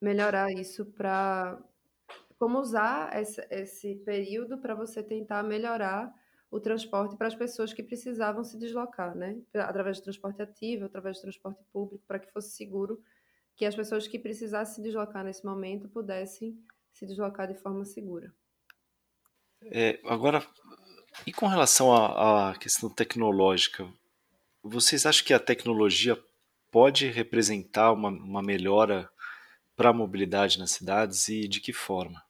melhorar 0.00 0.50
isso 0.50 0.84
para 0.86 1.56
como 2.38 2.60
usar 2.60 3.14
esse, 3.20 3.44
esse 3.50 3.96
período 3.96 4.58
para 4.58 4.74
você 4.74 5.02
tentar 5.02 5.42
melhorar 5.42 6.14
o 6.50 6.60
transporte 6.60 7.16
para 7.16 7.26
as 7.26 7.34
pessoas 7.34 7.72
que 7.72 7.82
precisavam 7.82 8.42
se 8.42 8.56
deslocar, 8.56 9.14
né? 9.14 9.36
Através 9.54 9.98
de 9.98 10.04
transporte 10.04 10.40
ativo, 10.40 10.86
através 10.86 11.16
de 11.16 11.22
transporte 11.22 11.62
público, 11.72 12.02
para 12.06 12.18
que 12.18 12.32
fosse 12.32 12.50
seguro 12.50 13.02
que 13.54 13.66
as 13.66 13.74
pessoas 13.74 14.06
que 14.06 14.18
precisassem 14.18 14.76
se 14.76 14.82
deslocar 14.82 15.24
nesse 15.24 15.44
momento 15.44 15.88
pudessem 15.88 16.56
se 16.92 17.04
deslocar 17.04 17.46
de 17.48 17.60
forma 17.60 17.84
segura. 17.84 18.32
É, 19.62 19.98
agora, 20.04 20.46
e 21.26 21.32
com 21.32 21.46
relação 21.48 21.92
à, 21.92 22.50
à 22.50 22.56
questão 22.56 22.88
tecnológica, 22.88 23.86
vocês 24.62 25.04
acham 25.04 25.26
que 25.26 25.34
a 25.34 25.40
tecnologia 25.40 26.16
pode 26.70 27.08
representar 27.08 27.92
uma, 27.92 28.08
uma 28.08 28.42
melhora 28.42 29.10
para 29.76 29.90
a 29.90 29.92
mobilidade 29.92 30.58
nas 30.58 30.70
cidades 30.70 31.28
e 31.28 31.46
de 31.46 31.60
que 31.60 31.72
forma? 31.72 32.27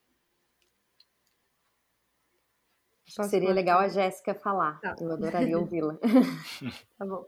Posso 3.16 3.30
Seria 3.30 3.52
legal 3.52 3.80
a 3.80 3.88
Jéssica 3.88 4.34
falar. 4.34 4.80
Tá. 4.80 4.96
Eu 5.00 5.12
adoraria 5.12 5.58
ouvi-la. 5.58 5.98
tá 6.98 7.06
bom. 7.06 7.26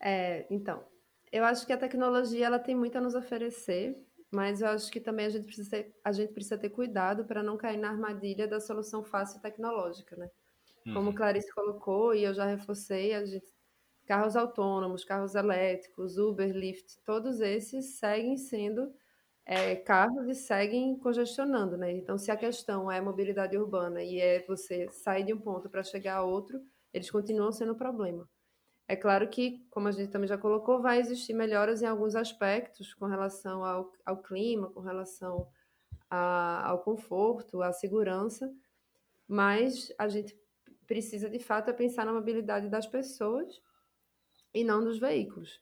É, 0.00 0.46
então, 0.50 0.84
eu 1.30 1.44
acho 1.44 1.66
que 1.66 1.72
a 1.72 1.78
tecnologia 1.78 2.46
ela 2.46 2.58
tem 2.58 2.74
muito 2.74 2.96
a 2.96 3.00
nos 3.00 3.14
oferecer, 3.14 3.96
mas 4.30 4.62
eu 4.62 4.68
acho 4.68 4.90
que 4.90 5.00
também 5.00 5.26
a 5.26 5.30
gente 5.30 5.44
precisa 5.44 5.70
ter, 5.70 5.94
a 6.04 6.12
gente 6.12 6.32
precisa 6.32 6.56
ter 6.56 6.70
cuidado 6.70 7.24
para 7.24 7.42
não 7.42 7.56
cair 7.56 7.76
na 7.76 7.90
armadilha 7.90 8.46
da 8.48 8.60
solução 8.60 9.04
fácil 9.04 9.40
tecnológica, 9.40 10.16
né? 10.16 10.30
Como 10.84 11.10
uhum. 11.10 11.14
Clarice 11.14 11.52
colocou 11.52 12.14
e 12.14 12.24
eu 12.24 12.32
já 12.32 12.46
reforcei, 12.46 13.14
a 13.14 13.24
gente 13.24 13.46
carros 14.06 14.34
autônomos, 14.34 15.04
carros 15.04 15.36
elétricos, 15.36 16.18
Uber, 16.18 16.50
Lyft, 16.50 16.98
todos 17.04 17.40
esses 17.40 17.98
seguem 17.98 18.36
sendo 18.36 18.92
é, 19.50 19.74
carros 19.74 20.28
e 20.28 20.34
seguem 20.36 20.96
congestionando, 20.96 21.76
né? 21.76 21.90
Então, 21.90 22.16
se 22.16 22.30
a 22.30 22.36
questão 22.36 22.88
é 22.88 23.00
mobilidade 23.00 23.58
urbana 23.58 24.00
e 24.00 24.20
é 24.20 24.46
você 24.46 24.88
sair 24.90 25.24
de 25.24 25.34
um 25.34 25.40
ponto 25.40 25.68
para 25.68 25.82
chegar 25.82 26.18
a 26.18 26.22
outro, 26.22 26.62
eles 26.94 27.10
continuam 27.10 27.50
sendo 27.50 27.72
um 27.72 27.76
problema. 27.76 28.30
É 28.86 28.94
claro 28.94 29.28
que, 29.28 29.66
como 29.68 29.88
a 29.88 29.90
gente 29.90 30.08
também 30.08 30.28
já 30.28 30.38
colocou, 30.38 30.80
vai 30.80 31.00
existir 31.00 31.32
melhoras 31.32 31.82
em 31.82 31.86
alguns 31.86 32.14
aspectos 32.14 32.94
com 32.94 33.06
relação 33.06 33.64
ao, 33.64 33.92
ao 34.06 34.22
clima, 34.22 34.70
com 34.70 34.82
relação 34.82 35.48
a, 36.08 36.68
ao 36.68 36.84
conforto, 36.84 37.60
à 37.60 37.72
segurança, 37.72 38.48
mas 39.26 39.92
a 39.98 40.06
gente 40.06 40.38
precisa 40.86 41.28
de 41.28 41.40
fato 41.40 41.70
é 41.70 41.72
pensar 41.72 42.06
na 42.06 42.12
mobilidade 42.12 42.68
das 42.68 42.86
pessoas 42.86 43.60
e 44.54 44.62
não 44.62 44.84
dos 44.84 45.00
veículos. 45.00 45.60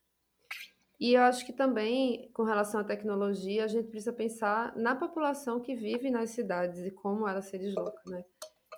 E 1.01 1.14
eu 1.14 1.22
acho 1.22 1.46
que 1.46 1.53
também, 1.53 2.28
com 2.32 2.42
relação 2.42 2.80
à 2.80 2.84
tecnologia, 2.84 3.64
a 3.64 3.68
gente 3.68 3.88
precisa 3.88 4.12
pensar 4.12 4.76
na 4.76 4.96
população 4.96 5.61
que 5.61 5.76
vive 5.76 6.11
nas 6.11 6.30
cidades 6.30 6.80
e 6.80 6.90
como 6.90 7.28
ela 7.28 7.40
se 7.40 7.57
desloca, 7.57 8.03
né? 8.07 8.24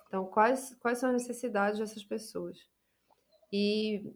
Então, 0.07 0.25
quais, 0.25 0.75
quais 0.81 0.99
são 0.99 1.09
as 1.09 1.21
necessidades 1.21 1.79
dessas 1.79 2.03
pessoas? 2.03 2.57
E 3.51 4.13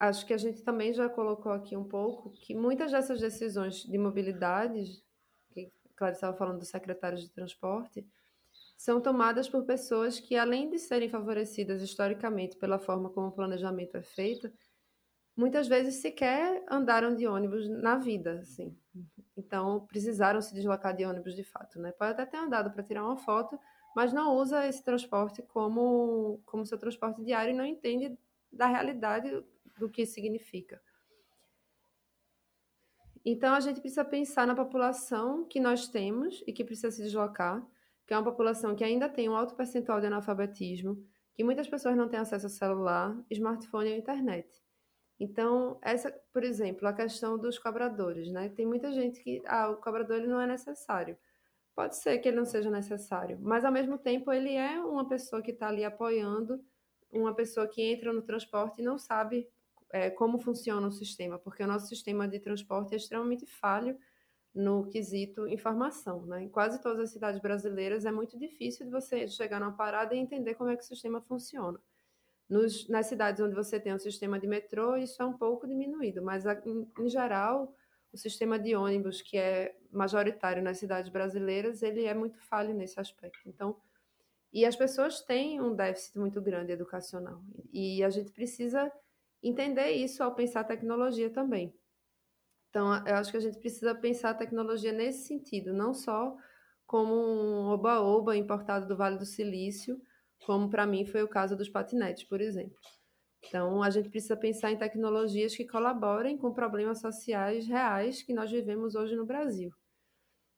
acho 0.00 0.26
que 0.26 0.32
a 0.32 0.38
gente 0.38 0.62
também 0.62 0.92
já 0.92 1.08
colocou 1.08 1.52
aqui 1.52 1.76
um 1.76 1.84
pouco 1.84 2.30
que 2.30 2.54
muitas 2.54 2.90
dessas 2.90 3.20
decisões 3.20 3.84
de 3.84 3.96
mobilidade, 3.96 5.02
que 5.50 5.72
Clarice 5.94 6.18
estava 6.18 6.36
falando 6.36 6.58
dos 6.58 6.68
secretários 6.68 7.22
de 7.22 7.30
transporte, 7.30 8.04
são 8.76 9.00
tomadas 9.00 9.48
por 9.48 9.64
pessoas 9.64 10.18
que, 10.18 10.36
além 10.36 10.68
de 10.68 10.78
serem 10.78 11.08
favorecidas 11.08 11.80
historicamente 11.80 12.56
pela 12.56 12.78
forma 12.78 13.08
como 13.08 13.28
o 13.28 13.32
planejamento 13.32 13.96
é 13.96 14.02
feito, 14.02 14.52
muitas 15.36 15.68
vezes 15.68 15.96
sequer 15.96 16.64
andaram 16.68 17.14
de 17.14 17.26
ônibus 17.26 17.68
na 17.68 17.96
vida, 17.96 18.40
assim. 18.40 18.76
Então, 19.36 19.86
precisaram 19.86 20.40
se 20.40 20.54
deslocar 20.54 20.96
de 20.96 21.04
ônibus 21.04 21.36
de 21.36 21.44
fato, 21.44 21.78
né? 21.78 21.92
Pode 21.92 22.12
até 22.12 22.24
ter 22.24 22.38
andado 22.38 22.70
para 22.70 22.82
tirar 22.82 23.04
uma 23.04 23.18
foto, 23.18 23.58
mas 23.94 24.12
não 24.12 24.34
usa 24.34 24.66
esse 24.66 24.82
transporte 24.82 25.42
como, 25.42 26.40
como 26.46 26.64
seu 26.64 26.78
transporte 26.78 27.22
diário 27.22 27.52
e 27.52 27.56
não 27.56 27.66
entende 27.66 28.18
da 28.50 28.66
realidade 28.66 29.44
do 29.78 29.90
que 29.90 30.06
significa. 30.06 30.80
Então, 33.22 33.54
a 33.54 33.60
gente 33.60 33.80
precisa 33.80 34.04
pensar 34.04 34.46
na 34.46 34.54
população 34.54 35.44
que 35.44 35.60
nós 35.60 35.88
temos 35.88 36.42
e 36.46 36.52
que 36.52 36.64
precisa 36.64 36.90
se 36.90 37.02
deslocar, 37.02 37.66
que 38.06 38.14
é 38.14 38.16
uma 38.16 38.24
população 38.24 38.74
que 38.74 38.84
ainda 38.84 39.08
tem 39.08 39.28
um 39.28 39.36
alto 39.36 39.54
percentual 39.54 40.00
de 40.00 40.06
analfabetismo, 40.06 41.04
que 41.34 41.44
muitas 41.44 41.68
pessoas 41.68 41.96
não 41.96 42.08
têm 42.08 42.20
acesso 42.20 42.46
ao 42.46 42.50
celular, 42.50 43.20
smartphone 43.28 43.90
e 43.90 43.98
internet. 43.98 44.65
Então, 45.18 45.78
essa, 45.82 46.12
por 46.32 46.44
exemplo, 46.44 46.86
a 46.86 46.92
questão 46.92 47.38
dos 47.38 47.58
cobradores, 47.58 48.30
né? 48.30 48.50
Tem 48.50 48.66
muita 48.66 48.92
gente 48.92 49.20
que, 49.22 49.42
ah, 49.46 49.70
o 49.70 49.76
cobrador 49.76 50.18
ele 50.18 50.26
não 50.26 50.40
é 50.40 50.46
necessário. 50.46 51.16
Pode 51.74 51.96
ser 51.96 52.18
que 52.18 52.28
ele 52.28 52.36
não 52.38 52.44
seja 52.44 52.70
necessário, 52.70 53.38
mas 53.40 53.64
ao 53.64 53.72
mesmo 53.72 53.98
tempo 53.98 54.32
ele 54.32 54.54
é 54.54 54.80
uma 54.80 55.06
pessoa 55.08 55.42
que 55.42 55.50
está 55.50 55.68
ali 55.68 55.84
apoiando, 55.84 56.62
uma 57.10 57.34
pessoa 57.34 57.68
que 57.68 57.82
entra 57.82 58.12
no 58.12 58.22
transporte 58.22 58.80
e 58.80 58.84
não 58.84 58.98
sabe 58.98 59.48
é, 59.92 60.10
como 60.10 60.38
funciona 60.38 60.86
o 60.86 60.92
sistema, 60.92 61.38
porque 61.38 61.62
o 61.62 61.66
nosso 61.66 61.86
sistema 61.86 62.26
de 62.28 62.40
transporte 62.40 62.94
é 62.94 62.96
extremamente 62.96 63.46
falho 63.46 63.98
no 64.54 64.86
quesito 64.88 65.46
informação, 65.46 66.24
né? 66.26 66.44
Em 66.44 66.48
quase 66.48 66.80
todas 66.80 67.00
as 67.00 67.10
cidades 67.10 67.40
brasileiras 67.40 68.06
é 68.06 68.10
muito 68.10 68.38
difícil 68.38 68.86
de 68.86 68.92
você 68.92 69.28
chegar 69.28 69.60
numa 69.60 69.76
parada 69.76 70.14
e 70.14 70.18
entender 70.18 70.54
como 70.54 70.70
é 70.70 70.76
que 70.76 70.82
o 70.82 70.86
sistema 70.86 71.20
funciona. 71.20 71.78
Nos, 72.48 72.88
nas 72.88 73.06
cidades 73.06 73.40
onde 73.40 73.54
você 73.54 73.80
tem 73.80 73.92
um 73.92 73.98
sistema 73.98 74.38
de 74.38 74.46
metrô, 74.46 74.96
isso 74.96 75.20
é 75.20 75.26
um 75.26 75.36
pouco 75.36 75.66
diminuído, 75.66 76.22
mas 76.22 76.44
em, 76.64 76.88
em 76.98 77.08
geral, 77.08 77.74
o 78.12 78.16
sistema 78.16 78.58
de 78.58 78.74
ônibus, 78.76 79.20
que 79.20 79.36
é 79.36 79.76
majoritário 79.90 80.62
nas 80.62 80.78
cidades 80.78 81.10
brasileiras, 81.10 81.82
ele 81.82 82.04
é 82.04 82.14
muito 82.14 82.38
falho 82.40 82.72
nesse 82.72 83.00
aspecto. 83.00 83.48
Então, 83.48 83.76
e 84.52 84.64
as 84.64 84.76
pessoas 84.76 85.20
têm 85.20 85.60
um 85.60 85.74
déficit 85.74 86.18
muito 86.18 86.40
grande 86.40 86.72
educacional. 86.72 87.42
E 87.72 88.02
a 88.02 88.10
gente 88.10 88.30
precisa 88.32 88.90
entender 89.42 89.90
isso 89.90 90.22
ao 90.22 90.34
pensar 90.34 90.60
a 90.60 90.64
tecnologia 90.64 91.28
também. 91.28 91.74
Então, 92.70 93.06
eu 93.06 93.16
acho 93.16 93.30
que 93.30 93.36
a 93.36 93.40
gente 93.40 93.58
precisa 93.58 93.94
pensar 93.94 94.30
a 94.30 94.34
tecnologia 94.34 94.92
nesse 94.92 95.26
sentido, 95.26 95.72
não 95.72 95.92
só 95.92 96.36
como 96.86 97.14
um 97.14 97.66
oba-oba 97.68 98.36
importado 98.36 98.86
do 98.86 98.96
Vale 98.96 99.18
do 99.18 99.26
Silício, 99.26 100.00
como 100.44 100.68
para 100.68 100.86
mim 100.86 101.04
foi 101.06 101.22
o 101.22 101.28
caso 101.28 101.56
dos 101.56 101.68
patinetes, 101.68 102.24
por 102.24 102.40
exemplo. 102.40 102.76
Então, 103.48 103.82
a 103.82 103.90
gente 103.90 104.08
precisa 104.08 104.36
pensar 104.36 104.72
em 104.72 104.76
tecnologias 104.76 105.54
que 105.54 105.66
colaborem 105.66 106.36
com 106.36 106.52
problemas 106.52 107.00
sociais 107.00 107.66
reais 107.66 108.22
que 108.22 108.34
nós 108.34 108.50
vivemos 108.50 108.94
hoje 108.94 109.14
no 109.14 109.24
Brasil. 109.24 109.72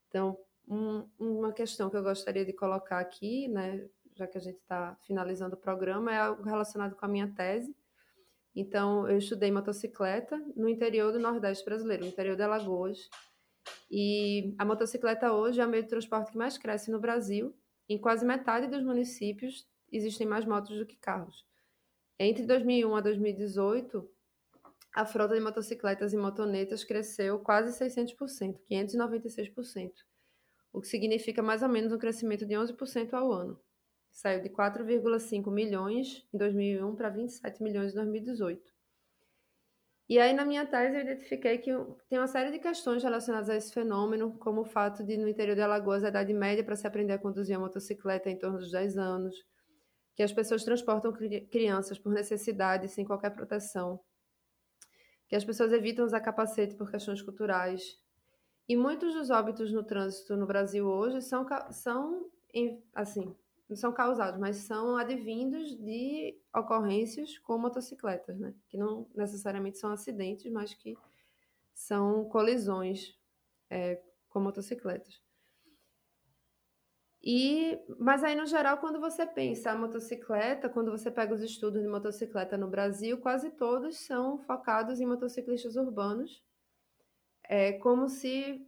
Então, 0.09 0.39
um, 0.67 1.07
uma 1.19 1.53
questão 1.53 1.91
que 1.91 1.97
eu 1.97 2.03
gostaria 2.03 2.45
de 2.45 2.53
colocar 2.53 2.99
aqui, 2.99 3.49
né, 3.49 3.87
já 4.17 4.27
que 4.27 4.39
a 4.39 4.41
gente 4.41 4.59
está 4.59 4.97
finalizando 5.07 5.55
o 5.55 5.59
programa, 5.59 6.13
é 6.13 6.19
algo 6.19 6.43
relacionado 6.43 6.97
com 6.97 7.05
a 7.05 7.09
minha 7.09 7.33
tese. 7.35 7.77
Então, 8.55 9.09
eu 9.09 9.19
estudei 9.19 9.53
motocicleta 9.53 10.37
no 10.57 10.69
interior 10.69 11.13
do 11.13 11.19
Nordeste 11.19 11.65
brasileiro, 11.65 12.05
no 12.05 12.11
interior 12.11 12.37
de 12.37 12.43
Alagoas. 12.43 13.09
E 13.91 14.55
a 14.59 14.65
motocicleta 14.65 15.33
hoje 15.33 15.61
é 15.61 15.67
o 15.67 15.69
meio 15.69 15.83
de 15.83 15.89
transporte 15.89 16.33
que 16.33 16.39
mais 16.39 16.57
cresce 16.57 16.91
no 16.91 16.99
Brasil 16.99 17.55
em 17.89 17.99
quase 17.99 18.25
metade 18.25 18.67
dos 18.67 18.83
municípios 18.83 19.67
existem 19.91 20.27
mais 20.27 20.45
motos 20.45 20.77
do 20.77 20.87
que 20.87 20.97
carros. 20.97 21.47
Entre 22.19 22.45
2001 22.45 22.97
a 22.97 23.01
2018, 23.01 24.09
a 24.95 25.07
frota 25.07 25.35
de 25.35 25.41
motocicletas 25.41 26.13
e 26.13 26.17
motonetas 26.17 26.85
cresceu 26.85 27.39
quase 27.39 27.79
600%, 27.79 28.59
596%, 28.69 29.93
o 30.73 30.81
que 30.81 30.89
significa 30.89 31.43
mais 31.43 31.63
ou 31.63 31.69
menos 31.69 31.93
um 31.93 31.99
crescimento 31.99 32.45
de 32.45 32.55
11% 32.55 33.15
ao 33.15 33.33
ano. 33.33 33.61
Saiu 34.11 34.43
de 34.43 34.49
4,5 34.49 35.51
milhões 35.51 36.27
em 36.35 36.39
2001 36.39 36.97
para 36.97 37.09
27 37.09 37.63
milhões 37.63 37.93
em 37.93 37.95
2018. 37.95 38.78
E 40.09 40.19
aí, 40.19 40.33
na 40.33 40.45
minha 40.45 40.65
tese, 40.65 40.97
eu 40.97 41.03
identifiquei 41.03 41.59
que 41.59 41.71
tem 42.09 42.19
uma 42.19 42.27
série 42.27 42.51
de 42.51 42.59
questões 42.59 43.03
relacionadas 43.03 43.51
a 43.51 43.57
esse 43.57 43.71
fenômeno, 43.75 44.39
como 44.39 44.63
o 44.63 44.65
fato 44.65 45.05
de, 45.05 45.19
no 45.19 45.29
interior 45.29 45.55
de 45.55 45.61
Alagoas, 45.61 46.03
a 46.03 46.09
idade 46.09 46.33
média 46.33 46.65
para 46.65 46.77
se 46.77 46.87
aprender 46.87 47.13
a 47.13 47.19
conduzir 47.19 47.55
a 47.55 47.59
motocicleta 47.59 48.31
é 48.31 48.33
em 48.33 48.39
torno 48.39 48.59
dos 48.59 48.71
10 48.71 48.97
anos, 48.97 49.37
que 50.17 50.23
as 50.23 50.33
pessoas 50.33 50.65
transportam 50.65 51.13
crianças 51.51 51.99
por 51.99 52.11
necessidade, 52.11 52.89
sem 52.89 53.05
qualquer 53.05 53.31
proteção, 53.31 54.01
que 55.29 55.37
as 55.37 55.45
pessoas 55.45 55.75
evitam 55.75 56.07
usar 56.07 56.21
capacete 56.21 56.75
por 56.75 56.91
questões 56.91 57.21
culturais. 57.21 57.83
E 58.67 58.75
muitos 58.77 59.13
dos 59.13 59.29
óbitos 59.29 59.71
no 59.71 59.85
trânsito 59.85 60.39
no 60.39 60.47
Brasil 60.47 60.87
hoje 60.87 61.21
são, 61.21 61.47
são 61.71 62.31
assim, 62.95 63.37
não 63.69 63.77
são 63.77 63.93
causados, 63.93 64.41
mas 64.41 64.57
são 64.57 64.97
advindos 64.97 65.77
de 65.77 66.37
ocorrências 66.55 67.39
com 67.39 67.59
motocicletas, 67.59 68.39
né? 68.39 68.55
Que 68.69 68.79
não 68.79 69.07
necessariamente 69.15 69.79
são 69.79 69.93
acidentes, 69.93 70.51
mas 70.51 70.73
que 70.75 70.97
são 71.75 72.25
colisões 72.25 73.15
é, 73.69 74.01
com 74.29 74.41
motocicletas. 74.41 75.21
E, 77.23 77.79
mas 77.99 78.25
aí, 78.25 78.35
no 78.35 78.47
geral, 78.47 78.79
quando 78.79 79.01
você 79.01 79.27
pensa 79.27 79.71
a 79.71 79.77
motocicleta, 79.77 80.69
quando 80.69 80.91
você 80.91 81.11
pega 81.11 81.35
os 81.35 81.43
estudos 81.43 81.83
de 81.83 81.89
motocicleta 81.89 82.57
no 82.57 82.69
Brasil, 82.69 83.19
quase 83.19 83.51
todos 83.51 83.99
são 83.99 84.39
focados 84.39 85.01
em 85.01 85.07
motociclistas 85.07 85.77
urbanos, 85.77 86.43
é 87.45 87.73
como 87.73 88.09
se 88.09 88.67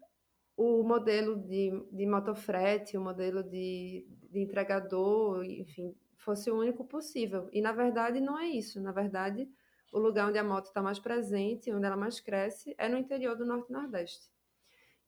o 0.57 0.83
modelo 0.83 1.37
de, 1.37 1.71
de 1.91 2.07
motofrete, 2.07 2.99
o 2.99 3.01
modelo 3.01 3.43
de, 3.43 4.07
de 4.31 4.41
entregador, 4.41 5.45
enfim, 5.45 5.95
fosse 6.17 6.51
o 6.51 6.59
único 6.59 6.85
possível. 6.85 7.49
E 7.53 7.61
na 7.61 7.73
verdade 7.73 8.21
não 8.21 8.39
é 8.39 8.47
isso. 8.47 8.81
Na 8.81 8.93
verdade, 8.93 9.49
o 9.93 9.99
lugar 9.99 10.29
onde 10.29 10.39
a 10.39 10.45
moto 10.45 10.67
está 10.67 10.81
mais 10.81 10.99
presente, 10.99 11.73
onde 11.73 11.87
ela 11.87 11.97
mais 11.97 12.21
cresce, 12.21 12.75
é 12.79 12.89
no 12.89 12.97
interior 12.97 13.37
do 13.37 13.45
Norte 13.45 13.71
e 13.71 13.73
Nordeste. 13.73 14.31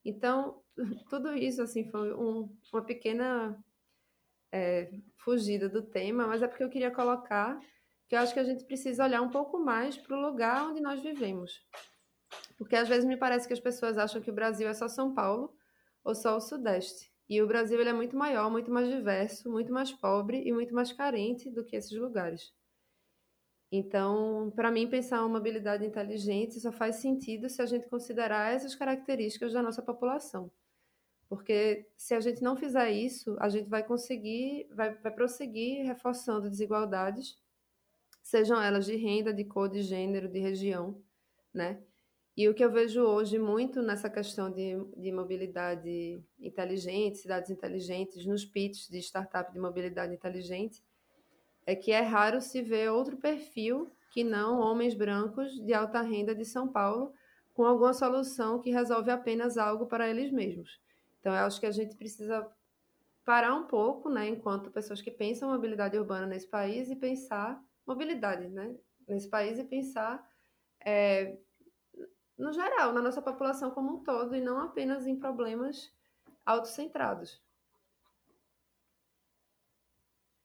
Então, 0.04 0.62
tudo 1.08 1.32
isso 1.34 1.62
assim 1.62 1.88
foi 1.88 2.12
um, 2.14 2.48
uma 2.72 2.82
pequena 2.82 3.56
é, 4.50 4.90
fugida 5.16 5.68
do 5.68 5.82
tema, 5.82 6.26
mas 6.26 6.42
é 6.42 6.48
porque 6.48 6.64
eu 6.64 6.70
queria 6.70 6.90
colocar 6.90 7.60
que 8.08 8.16
eu 8.16 8.20
acho 8.20 8.34
que 8.34 8.40
a 8.40 8.44
gente 8.44 8.64
precisa 8.64 9.04
olhar 9.04 9.22
um 9.22 9.30
pouco 9.30 9.58
mais 9.58 9.96
para 9.96 10.16
o 10.16 10.20
lugar 10.20 10.68
onde 10.68 10.80
nós 10.80 11.00
vivemos. 11.00 11.64
Porque 12.58 12.76
às 12.76 12.88
vezes 12.88 13.04
me 13.04 13.16
parece 13.16 13.46
que 13.46 13.54
as 13.54 13.60
pessoas 13.60 13.96
acham 13.96 14.20
que 14.20 14.30
o 14.30 14.34
Brasil 14.34 14.68
é 14.68 14.74
só 14.74 14.88
São 14.88 15.14
Paulo 15.14 15.54
ou 16.04 16.14
só 16.14 16.36
o 16.36 16.40
Sudeste. 16.40 17.11
E 17.32 17.40
o 17.40 17.46
Brasil 17.46 17.80
ele 17.80 17.88
é 17.88 17.94
muito 17.94 18.14
maior, 18.14 18.50
muito 18.50 18.70
mais 18.70 18.86
diverso, 18.86 19.50
muito 19.50 19.72
mais 19.72 19.90
pobre 19.90 20.42
e 20.46 20.52
muito 20.52 20.74
mais 20.74 20.92
carente 20.92 21.48
do 21.48 21.64
que 21.64 21.74
esses 21.74 21.98
lugares. 21.98 22.52
Então, 23.72 24.52
para 24.54 24.70
mim, 24.70 24.86
pensar 24.86 25.20
uma 25.20 25.38
mobilidade 25.38 25.82
inteligente 25.82 26.60
só 26.60 26.70
faz 26.70 26.96
sentido 26.96 27.48
se 27.48 27.62
a 27.62 27.64
gente 27.64 27.88
considerar 27.88 28.52
essas 28.52 28.74
características 28.74 29.54
da 29.54 29.62
nossa 29.62 29.80
população. 29.80 30.50
Porque 31.26 31.88
se 31.96 32.14
a 32.14 32.20
gente 32.20 32.42
não 32.42 32.54
fizer 32.54 32.90
isso, 32.90 33.34
a 33.40 33.48
gente 33.48 33.66
vai 33.66 33.82
conseguir, 33.82 34.68
vai, 34.70 34.92
vai 34.96 35.10
prosseguir 35.10 35.86
reforçando 35.86 36.50
desigualdades, 36.50 37.40
sejam 38.22 38.60
elas 38.60 38.84
de 38.84 38.94
renda, 38.94 39.32
de 39.32 39.46
cor, 39.46 39.70
de 39.70 39.80
gênero, 39.80 40.28
de 40.28 40.38
região, 40.38 41.02
né? 41.54 41.82
E 42.34 42.48
o 42.48 42.54
que 42.54 42.64
eu 42.64 42.70
vejo 42.70 43.02
hoje 43.02 43.38
muito 43.38 43.82
nessa 43.82 44.08
questão 44.08 44.50
de, 44.50 44.82
de 44.96 45.12
mobilidade 45.12 46.22
inteligente, 46.40 47.18
cidades 47.18 47.50
inteligentes, 47.50 48.24
nos 48.24 48.44
pitches 48.44 48.88
de 48.88 48.98
startup 48.98 49.52
de 49.52 49.58
mobilidade 49.58 50.14
inteligente, 50.14 50.82
é 51.66 51.76
que 51.76 51.92
é 51.92 52.00
raro 52.00 52.40
se 52.40 52.62
ver 52.62 52.90
outro 52.90 53.18
perfil 53.18 53.90
que 54.10 54.24
não 54.24 54.60
homens 54.60 54.94
brancos 54.94 55.60
de 55.60 55.74
alta 55.74 56.00
renda 56.00 56.34
de 56.34 56.44
São 56.44 56.66
Paulo 56.66 57.12
com 57.52 57.64
alguma 57.64 57.92
solução 57.92 58.58
que 58.58 58.70
resolve 58.70 59.10
apenas 59.10 59.58
algo 59.58 59.86
para 59.86 60.08
eles 60.08 60.32
mesmos. 60.32 60.80
Então, 61.20 61.34
eu 61.34 61.44
acho 61.44 61.60
que 61.60 61.66
a 61.66 61.70
gente 61.70 61.94
precisa 61.96 62.50
parar 63.24 63.54
um 63.54 63.66
pouco, 63.66 64.08
né, 64.08 64.26
enquanto 64.28 64.70
pessoas 64.70 65.00
que 65.00 65.10
pensam 65.10 65.50
mobilidade 65.50 65.96
urbana 65.98 66.26
nesse 66.26 66.48
país 66.48 66.90
e 66.90 66.96
pensar 66.96 67.62
mobilidade, 67.86 68.48
né, 68.48 68.74
nesse 69.06 69.28
país 69.28 69.58
e 69.58 69.64
pensar 69.64 70.26
é, 70.84 71.36
no 72.42 72.52
geral, 72.52 72.92
na 72.92 73.00
nossa 73.00 73.22
população 73.22 73.70
como 73.70 73.94
um 73.94 73.98
todo 74.02 74.34
e 74.34 74.40
não 74.40 74.60
apenas 74.60 75.06
em 75.06 75.14
problemas 75.14 75.92
autocentrados. 76.44 77.40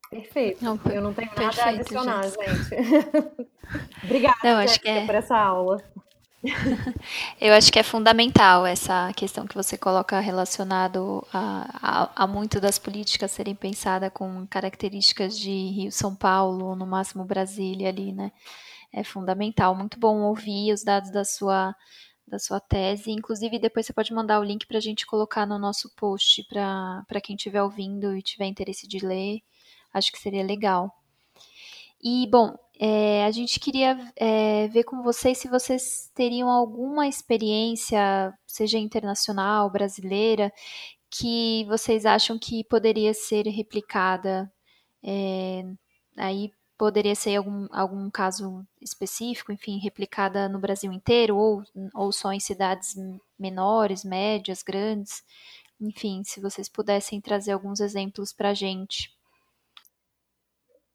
Perfeito. 0.10 0.64
Não, 0.64 0.80
eu 0.93 1.02
não 1.02 1.14
tenho 1.14 1.32
nada 1.36 1.64
a 1.64 1.70
adicionar, 1.70 2.24
gente. 2.24 2.70
gente. 2.70 3.50
Obrigada 4.06 4.38
não, 4.43 4.58
acho 4.60 4.80
que 4.80 4.88
é... 4.88 5.06
por 5.06 5.16
essa 5.16 5.36
aula. 5.36 5.84
Eu 7.41 7.52
acho 7.54 7.74
que 7.74 7.80
é 7.80 7.84
fundamental 7.84 8.66
essa 8.66 9.12
questão 9.14 9.48
que 9.48 9.56
você 9.56 9.76
coloca 9.76 10.20
relacionado 10.20 11.28
a, 11.34 12.12
a, 12.14 12.24
a, 12.24 12.28
muito 12.28 12.62
das 12.62 12.78
políticas 12.78 13.32
serem 13.32 13.56
pensadas 13.56 14.12
com 14.14 14.45
características 14.48 15.38
de 15.38 15.50
Rio, 15.50 15.91
São 15.91 16.16
Paulo, 16.16 16.76
no 16.76 16.86
máximo 16.86 17.26
Brasília 17.26 17.89
ali, 17.89 18.14
né? 18.14 18.32
É 18.94 19.04
fundamental. 19.04 19.76
Muito 19.76 20.00
bom 20.00 20.22
ouvir 20.22 20.74
os 20.74 20.84
dados 20.84 21.12
da 21.12 21.24
sua 21.26 21.76
da 22.28 22.38
sua 22.38 22.60
tese. 22.60 23.12
Inclusive, 23.12 23.58
depois 23.58 23.86
você 23.86 23.94
pode 23.94 24.14
mandar 24.14 24.40
o 24.40 24.44
link 24.44 24.68
para 24.68 24.78
a 24.78 24.82
gente 24.82 25.06
colocar 25.06 25.46
no 25.46 25.58
nosso 25.58 25.90
post 25.96 26.44
para 26.50 27.22
quem 27.24 27.36
estiver 27.36 27.64
ouvindo 27.64 28.16
e 28.16 28.22
tiver 28.22 28.46
interesse 28.46 28.88
de 28.88 29.00
ler. 29.00 29.40
Acho 29.94 30.12
que 30.12 30.20
seria 30.20 30.44
legal. 30.44 30.94
E, 32.04 32.28
bom, 32.30 32.56
é, 32.80 33.26
a 33.26 33.32
gente 33.32 33.60
queria 33.60 33.98
é, 34.16 34.68
ver 34.68 34.84
com 34.84 35.02
vocês 35.02 35.38
se 35.40 35.48
vocês 35.48 36.12
teriam 36.14 36.50
alguma 36.50 37.08
experiência, 37.08 38.34
seja 38.46 38.78
internacional, 38.78 39.70
brasileira, 39.72 40.54
que 41.10 41.66
vocês 41.66 42.06
acham 42.06 42.38
que 42.38 42.64
poderia 42.66 43.14
ser 43.14 43.48
replicada. 43.48 44.52
É, 45.04 45.64
aí 46.18 46.52
poderia 46.78 47.16
ser 47.16 47.36
algum, 47.36 47.68
algum 47.72 48.10
caso 48.10 48.66
específico, 48.82 49.52
enfim, 49.52 49.80
replicada 49.80 50.48
no 50.48 50.60
Brasil 50.60 50.92
inteiro, 50.92 51.36
ou, 51.36 51.64
ou 51.94 52.12
só 52.12 52.32
em 52.32 52.40
cidades 52.40 52.96
menores, 53.38 54.04
médias, 54.04 54.62
grandes. 54.62 55.24
Enfim, 55.82 56.24
se 56.24 56.40
vocês 56.40 56.70
pudessem 56.70 57.20
trazer 57.20 57.52
alguns 57.52 57.80
exemplos 57.80 58.32
para 58.32 58.50
a 58.50 58.54
gente. 58.54 59.16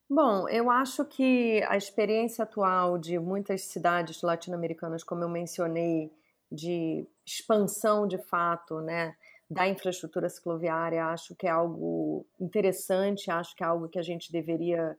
Bom, 0.09 0.49
eu 0.49 0.71
acho 0.71 1.05
que 1.07 1.63
a 1.69 1.77
experiência 1.77 2.43
atual 2.43 2.99
de 2.99 3.19
muitas 3.19 3.63
cidades 3.63 4.21
latino-americanas, 4.23 5.03
como 5.03 5.25
eu 5.25 5.29
mencionei, 5.29 6.13
de 6.51 7.07
expansão 7.25 8.07
de 8.07 8.19
fato, 8.19 8.81
né, 8.81 9.17
da 9.49 9.67
infraestrutura 9.67 10.29
cicloviária, 10.29 11.07
acho 11.07 11.35
que 11.35 11.47
é 11.47 11.51
algo 11.51 12.27
interessante, 12.39 13.31
acho 13.31 13.57
que 13.57 13.65
é 13.65 13.67
algo 13.67 13.89
que 13.89 13.99
a 13.99 14.03
gente 14.03 14.31
deveria 14.31 14.99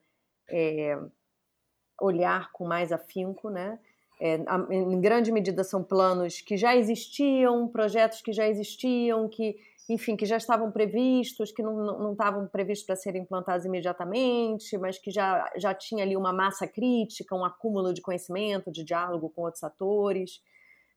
é, 0.49 0.97
olhar 2.01 2.51
com 2.51 2.65
mais 2.65 2.91
afinco, 2.91 3.49
né? 3.49 3.79
É, 4.19 4.39
em 4.71 5.01
grande 5.01 5.31
medida 5.31 5.63
são 5.63 5.83
planos 5.83 6.39
que 6.39 6.55
já 6.55 6.75
existiam, 6.75 7.67
projetos 7.67 8.21
que 8.21 8.31
já 8.31 8.47
existiam, 8.47 9.27
que 9.27 9.57
enfim, 9.89 10.15
que 10.15 10.25
já 10.25 10.37
estavam 10.37 10.71
previstos, 10.71 11.51
que 11.51 11.61
não, 11.61 11.75
não 11.75 12.11
estavam 12.13 12.47
previstos 12.47 12.85
para 12.85 12.95
serem 12.95 13.23
implantados 13.23 13.65
imediatamente, 13.65 14.77
mas 14.77 14.97
que 14.97 15.11
já, 15.11 15.51
já 15.57 15.73
tinha 15.73 16.03
ali 16.03 16.15
uma 16.15 16.31
massa 16.31 16.65
crítica, 16.65 17.35
um 17.35 17.43
acúmulo 17.43 17.93
de 17.93 18.01
conhecimento, 18.01 18.71
de 18.71 18.83
diálogo 18.83 19.29
com 19.29 19.41
outros 19.41 19.63
atores, 19.63 20.41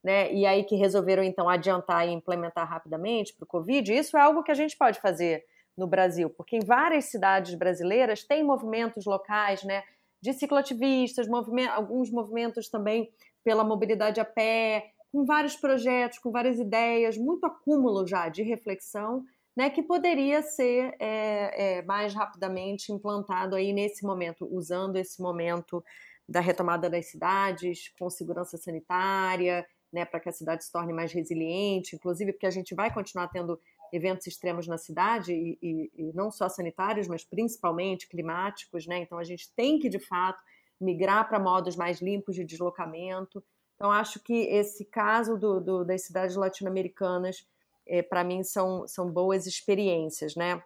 né? 0.04 0.32
E 0.32 0.46
aí 0.46 0.62
que 0.62 0.76
resolveram 0.76 1.24
então 1.24 1.48
adiantar 1.48 2.06
e 2.06 2.12
implementar 2.12 2.68
rapidamente 2.68 3.34
para 3.34 3.44
o 3.44 3.48
Covid. 3.48 3.92
Isso 3.92 4.16
é 4.16 4.20
algo 4.20 4.44
que 4.44 4.52
a 4.52 4.54
gente 4.54 4.76
pode 4.76 5.00
fazer 5.00 5.44
no 5.76 5.86
Brasil, 5.86 6.30
porque 6.30 6.56
em 6.56 6.64
várias 6.64 7.06
cidades 7.06 7.54
brasileiras 7.54 8.22
tem 8.22 8.42
movimentos 8.42 9.04
locais, 9.04 9.62
né? 9.62 9.82
De 10.22 10.32
cicloativistas, 10.32 11.28
alguns 11.70 12.10
movimentos 12.10 12.68
também 12.68 13.10
pela 13.44 13.62
mobilidade 13.62 14.18
a 14.20 14.24
pé, 14.24 14.90
com 15.12 15.24
vários 15.24 15.56
projetos, 15.56 16.18
com 16.18 16.30
várias 16.30 16.58
ideias, 16.58 17.16
muito 17.16 17.46
acúmulo 17.46 18.06
já 18.06 18.28
de 18.28 18.42
reflexão, 18.42 19.24
né, 19.56 19.70
que 19.70 19.82
poderia 19.82 20.42
ser 20.42 20.94
é, 21.00 21.78
é, 21.78 21.82
mais 21.82 22.12
rapidamente 22.12 22.92
implantado 22.92 23.56
aí 23.56 23.72
nesse 23.72 24.04
momento, 24.04 24.46
usando 24.50 24.96
esse 24.96 25.22
momento 25.22 25.82
da 26.28 26.40
retomada 26.40 26.90
das 26.90 27.06
cidades, 27.06 27.90
com 27.98 28.10
segurança 28.10 28.58
sanitária, 28.58 29.66
né, 29.90 30.04
para 30.04 30.20
que 30.20 30.28
a 30.28 30.32
cidade 30.32 30.64
se 30.64 30.70
torne 30.70 30.92
mais 30.92 31.12
resiliente, 31.12 31.96
inclusive 31.96 32.32
porque 32.32 32.46
a 32.46 32.50
gente 32.50 32.74
vai 32.74 32.92
continuar 32.92 33.28
tendo 33.28 33.58
eventos 33.92 34.26
extremos 34.26 34.66
na 34.66 34.78
cidade, 34.78 35.32
e, 35.32 35.58
e, 35.62 35.90
e 35.94 36.12
não 36.14 36.30
só 36.30 36.48
sanitários, 36.48 37.08
mas 37.08 37.24
principalmente 37.24 38.08
climáticos, 38.08 38.86
né? 38.86 38.98
Então 38.98 39.18
a 39.18 39.24
gente 39.24 39.52
tem 39.54 39.78
que, 39.78 39.88
de 39.88 39.98
fato, 39.98 40.42
migrar 40.80 41.28
para 41.28 41.38
modos 41.38 41.76
mais 41.76 42.00
limpos 42.00 42.34
de 42.34 42.44
deslocamento, 42.44 43.42
então, 43.76 43.90
acho 43.90 44.18
que 44.20 44.32
esse 44.32 44.84
caso 44.86 45.38
do, 45.38 45.60
do 45.60 45.84
das 45.84 46.02
cidades 46.02 46.34
latino-americanas, 46.34 47.46
é, 47.86 48.02
para 48.02 48.24
mim, 48.24 48.42
são, 48.42 48.88
são 48.88 49.10
boas 49.10 49.46
experiências, 49.46 50.34
né? 50.34 50.62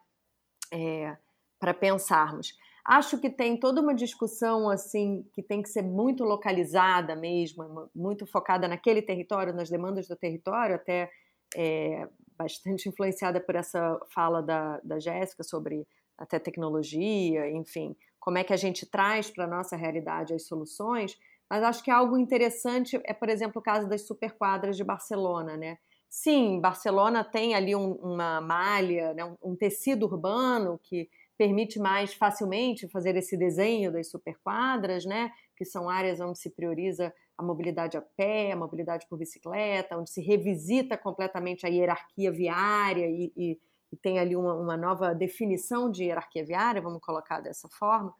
É, 0.72 1.16
para 1.58 1.74
pensarmos. 1.74 2.56
Acho 2.84 3.18
que 3.18 3.28
tem 3.28 3.58
toda 3.58 3.80
uma 3.82 3.94
discussão 3.94 4.70
assim 4.70 5.28
que 5.34 5.42
tem 5.42 5.60
que 5.60 5.68
ser 5.68 5.82
muito 5.82 6.24
localizada 6.24 7.14
mesmo, 7.14 7.90
muito 7.94 8.26
focada 8.26 8.66
naquele 8.66 9.02
território, 9.02 9.52
nas 9.52 9.68
demandas 9.68 10.08
do 10.08 10.16
território, 10.16 10.76
até 10.76 11.10
é, 11.54 12.08
bastante 12.40 12.88
influenciada 12.88 13.38
por 13.38 13.54
essa 13.54 14.00
fala 14.08 14.42
da, 14.42 14.80
da 14.82 14.98
Jéssica 14.98 15.42
sobre 15.42 15.86
até 16.16 16.38
tecnologia, 16.38 17.50
enfim, 17.50 17.94
como 18.18 18.38
é 18.38 18.44
que 18.44 18.52
a 18.54 18.56
gente 18.56 18.86
traz 18.86 19.30
para 19.30 19.44
a 19.44 19.46
nossa 19.46 19.76
realidade 19.76 20.32
as 20.32 20.46
soluções, 20.46 21.18
mas 21.50 21.62
acho 21.62 21.84
que 21.84 21.90
algo 21.90 22.16
interessante 22.16 22.98
é, 23.04 23.12
por 23.12 23.28
exemplo, 23.28 23.60
o 23.60 23.62
caso 23.62 23.86
das 23.86 24.06
superquadras 24.06 24.74
de 24.74 24.82
Barcelona, 24.82 25.54
né? 25.54 25.76
Sim, 26.08 26.60
Barcelona 26.60 27.22
tem 27.22 27.54
ali 27.54 27.76
um, 27.76 27.92
uma 27.92 28.40
malha, 28.40 29.12
né, 29.12 29.24
um, 29.24 29.36
um, 29.42 29.54
tecido 29.54 30.06
urbano 30.06 30.80
que 30.82 31.10
permite 31.36 31.78
mais 31.78 32.14
facilmente 32.14 32.88
fazer 32.88 33.16
esse 33.16 33.36
desenho 33.36 33.92
das 33.92 34.10
superquadras, 34.10 35.04
né? 35.04 35.30
Que 35.56 35.64
são 35.64 35.90
áreas 35.90 36.20
onde 36.20 36.38
se 36.38 36.50
prioriza 36.50 37.12
a 37.40 37.42
mobilidade 37.42 37.96
a 37.96 38.02
pé, 38.02 38.52
a 38.52 38.56
mobilidade 38.56 39.06
por 39.08 39.18
bicicleta, 39.18 39.96
onde 39.96 40.10
se 40.10 40.20
revisita 40.20 40.96
completamente 40.96 41.66
a 41.66 41.70
hierarquia 41.70 42.30
viária 42.30 43.06
e, 43.06 43.32
e, 43.34 43.60
e 43.90 43.96
tem 43.96 44.18
ali 44.18 44.36
uma, 44.36 44.54
uma 44.54 44.76
nova 44.76 45.14
definição 45.14 45.90
de 45.90 46.04
hierarquia 46.04 46.44
viária, 46.44 46.82
vamos 46.82 47.00
colocar 47.00 47.40
dessa 47.40 47.68
forma. 47.68 48.14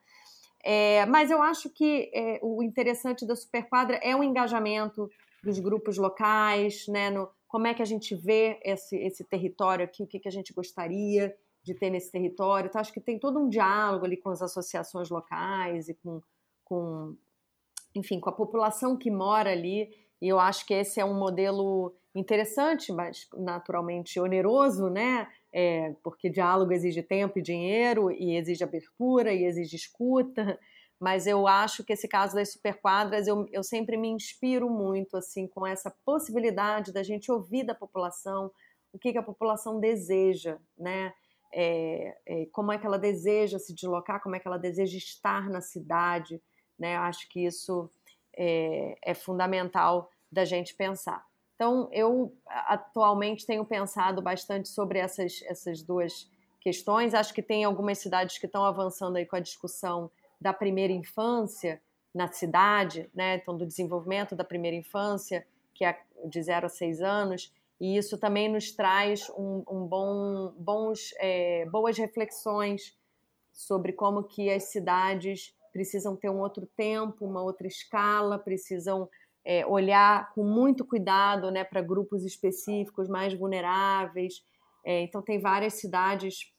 É, 0.64 1.04
mas 1.06 1.30
eu 1.30 1.42
acho 1.42 1.68
que 1.68 2.10
é, 2.14 2.40
o 2.42 2.62
interessante 2.62 3.26
da 3.26 3.36
Superquadra 3.36 3.96
é 4.02 4.16
o 4.16 4.22
engajamento 4.22 5.10
dos 5.44 5.58
grupos 5.58 5.98
locais, 5.98 6.86
né, 6.88 7.10
no, 7.10 7.30
como 7.46 7.66
é 7.66 7.74
que 7.74 7.82
a 7.82 7.86
gente 7.86 8.14
vê 8.14 8.58
esse, 8.62 8.96
esse 8.96 9.24
território 9.24 9.84
aqui, 9.84 10.02
o 10.02 10.06
que, 10.06 10.18
que 10.18 10.28
a 10.28 10.32
gente 10.32 10.52
gostaria 10.52 11.36
de 11.62 11.74
ter 11.74 11.90
nesse 11.90 12.10
território. 12.10 12.68
Então, 12.68 12.80
acho 12.80 12.92
que 12.92 13.00
tem 13.00 13.18
todo 13.18 13.38
um 13.38 13.48
diálogo 13.50 14.06
ali 14.06 14.16
com 14.16 14.30
as 14.30 14.40
associações 14.40 15.10
locais 15.10 15.88
e 15.88 15.94
com, 15.94 16.22
com 16.64 17.16
enfim, 17.94 18.20
com 18.20 18.30
a 18.30 18.32
população 18.32 18.96
que 18.96 19.10
mora 19.10 19.50
ali. 19.50 19.90
E 20.20 20.28
eu 20.28 20.38
acho 20.38 20.66
que 20.66 20.74
esse 20.74 21.00
é 21.00 21.04
um 21.04 21.18
modelo 21.18 21.94
interessante, 22.14 22.92
mas 22.92 23.28
naturalmente 23.34 24.18
oneroso, 24.18 24.88
né? 24.90 25.28
É, 25.52 25.94
porque 26.02 26.30
diálogo 26.30 26.72
exige 26.72 27.02
tempo 27.02 27.38
e 27.38 27.42
dinheiro, 27.42 28.10
e 28.10 28.36
exige 28.36 28.62
abertura, 28.62 29.32
e 29.32 29.44
exige 29.44 29.76
escuta. 29.76 30.58
Mas 30.98 31.26
eu 31.26 31.46
acho 31.46 31.82
que 31.82 31.94
esse 31.94 32.06
caso 32.06 32.34
das 32.34 32.52
superquadras, 32.52 33.26
eu, 33.26 33.46
eu 33.50 33.62
sempre 33.62 33.96
me 33.96 34.08
inspiro 34.08 34.68
muito 34.68 35.16
assim 35.16 35.46
com 35.46 35.66
essa 35.66 35.90
possibilidade 36.04 36.92
da 36.92 37.02
gente 37.02 37.32
ouvir 37.32 37.64
da 37.64 37.74
população 37.74 38.50
o 38.92 38.98
que, 38.98 39.12
que 39.12 39.18
a 39.18 39.22
população 39.22 39.80
deseja, 39.80 40.58
né? 40.76 41.12
É, 41.52 42.16
é, 42.26 42.46
como 42.52 42.70
é 42.70 42.78
que 42.78 42.86
ela 42.86 42.98
deseja 42.98 43.58
se 43.58 43.74
deslocar, 43.74 44.22
como 44.22 44.36
é 44.36 44.38
que 44.38 44.46
ela 44.46 44.58
deseja 44.58 44.96
estar 44.96 45.48
na 45.48 45.60
cidade, 45.60 46.40
né? 46.80 46.96
Acho 46.96 47.28
que 47.28 47.44
isso 47.44 47.90
é, 48.34 48.96
é 49.02 49.14
fundamental 49.14 50.10
da 50.32 50.44
gente 50.44 50.74
pensar. 50.74 51.24
Então, 51.54 51.90
eu 51.92 52.34
atualmente 52.46 53.44
tenho 53.44 53.66
pensado 53.66 54.22
bastante 54.22 54.70
sobre 54.70 54.98
essas, 54.98 55.42
essas 55.42 55.82
duas 55.82 56.26
questões. 56.58 57.12
Acho 57.12 57.34
que 57.34 57.42
tem 57.42 57.64
algumas 57.64 57.98
cidades 57.98 58.38
que 58.38 58.46
estão 58.46 58.64
avançando 58.64 59.16
aí 59.16 59.26
com 59.26 59.36
a 59.36 59.40
discussão 59.40 60.10
da 60.40 60.54
primeira 60.54 60.92
infância 60.92 61.82
na 62.14 62.28
cidade, 62.28 63.10
né? 63.14 63.36
Então, 63.36 63.54
do 63.56 63.66
desenvolvimento 63.66 64.34
da 64.34 64.42
primeira 64.42 64.76
infância, 64.76 65.46
que 65.74 65.84
é 65.84 66.00
de 66.24 66.42
0 66.42 66.64
a 66.64 66.68
6 66.68 67.02
anos. 67.02 67.52
E 67.78 67.96
isso 67.96 68.16
também 68.16 68.50
nos 68.50 68.72
traz 68.72 69.28
um, 69.30 69.62
um 69.68 69.86
bom, 69.86 70.54
bons, 70.56 71.14
é, 71.18 71.66
boas 71.66 71.98
reflexões 71.98 72.98
sobre 73.52 73.92
como 73.92 74.24
que 74.24 74.50
as 74.50 74.64
cidades 74.64 75.54
precisam 75.72 76.16
ter 76.16 76.30
um 76.30 76.40
outro 76.40 76.68
tempo, 76.76 77.26
uma 77.26 77.42
outra 77.42 77.66
escala, 77.66 78.38
precisam 78.38 79.08
é, 79.44 79.64
olhar 79.66 80.32
com 80.34 80.44
muito 80.44 80.84
cuidado 80.84 81.50
né, 81.50 81.64
para 81.64 81.80
grupos 81.80 82.24
específicos 82.24 83.08
mais 83.08 83.32
vulneráveis. 83.34 84.42
É, 84.84 85.02
então, 85.02 85.22
tem 85.22 85.40
várias 85.40 85.74
cidades 85.74 86.52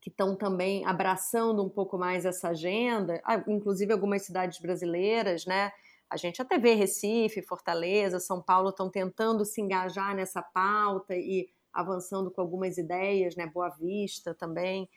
que 0.00 0.10
estão 0.10 0.36
também 0.36 0.86
abraçando 0.86 1.62
um 1.64 1.68
pouco 1.68 1.98
mais 1.98 2.24
essa 2.24 2.50
agenda, 2.50 3.20
inclusive 3.46 3.92
algumas 3.92 4.22
cidades 4.22 4.60
brasileiras, 4.60 5.44
né? 5.44 5.72
A 6.08 6.16
gente 6.16 6.40
até 6.40 6.56
vê 6.56 6.72
Recife, 6.74 7.42
Fortaleza, 7.42 8.18
São 8.18 8.40
Paulo 8.40 8.70
estão 8.70 8.88
tentando 8.88 9.44
se 9.44 9.60
engajar 9.60 10.14
nessa 10.14 10.40
pauta 10.40 11.14
e 11.14 11.50
avançando 11.72 12.30
com 12.30 12.40
algumas 12.40 12.78
ideias, 12.78 13.36
né? 13.36 13.46
Boa 13.46 13.68
Vista 13.68 14.34
também. 14.34 14.88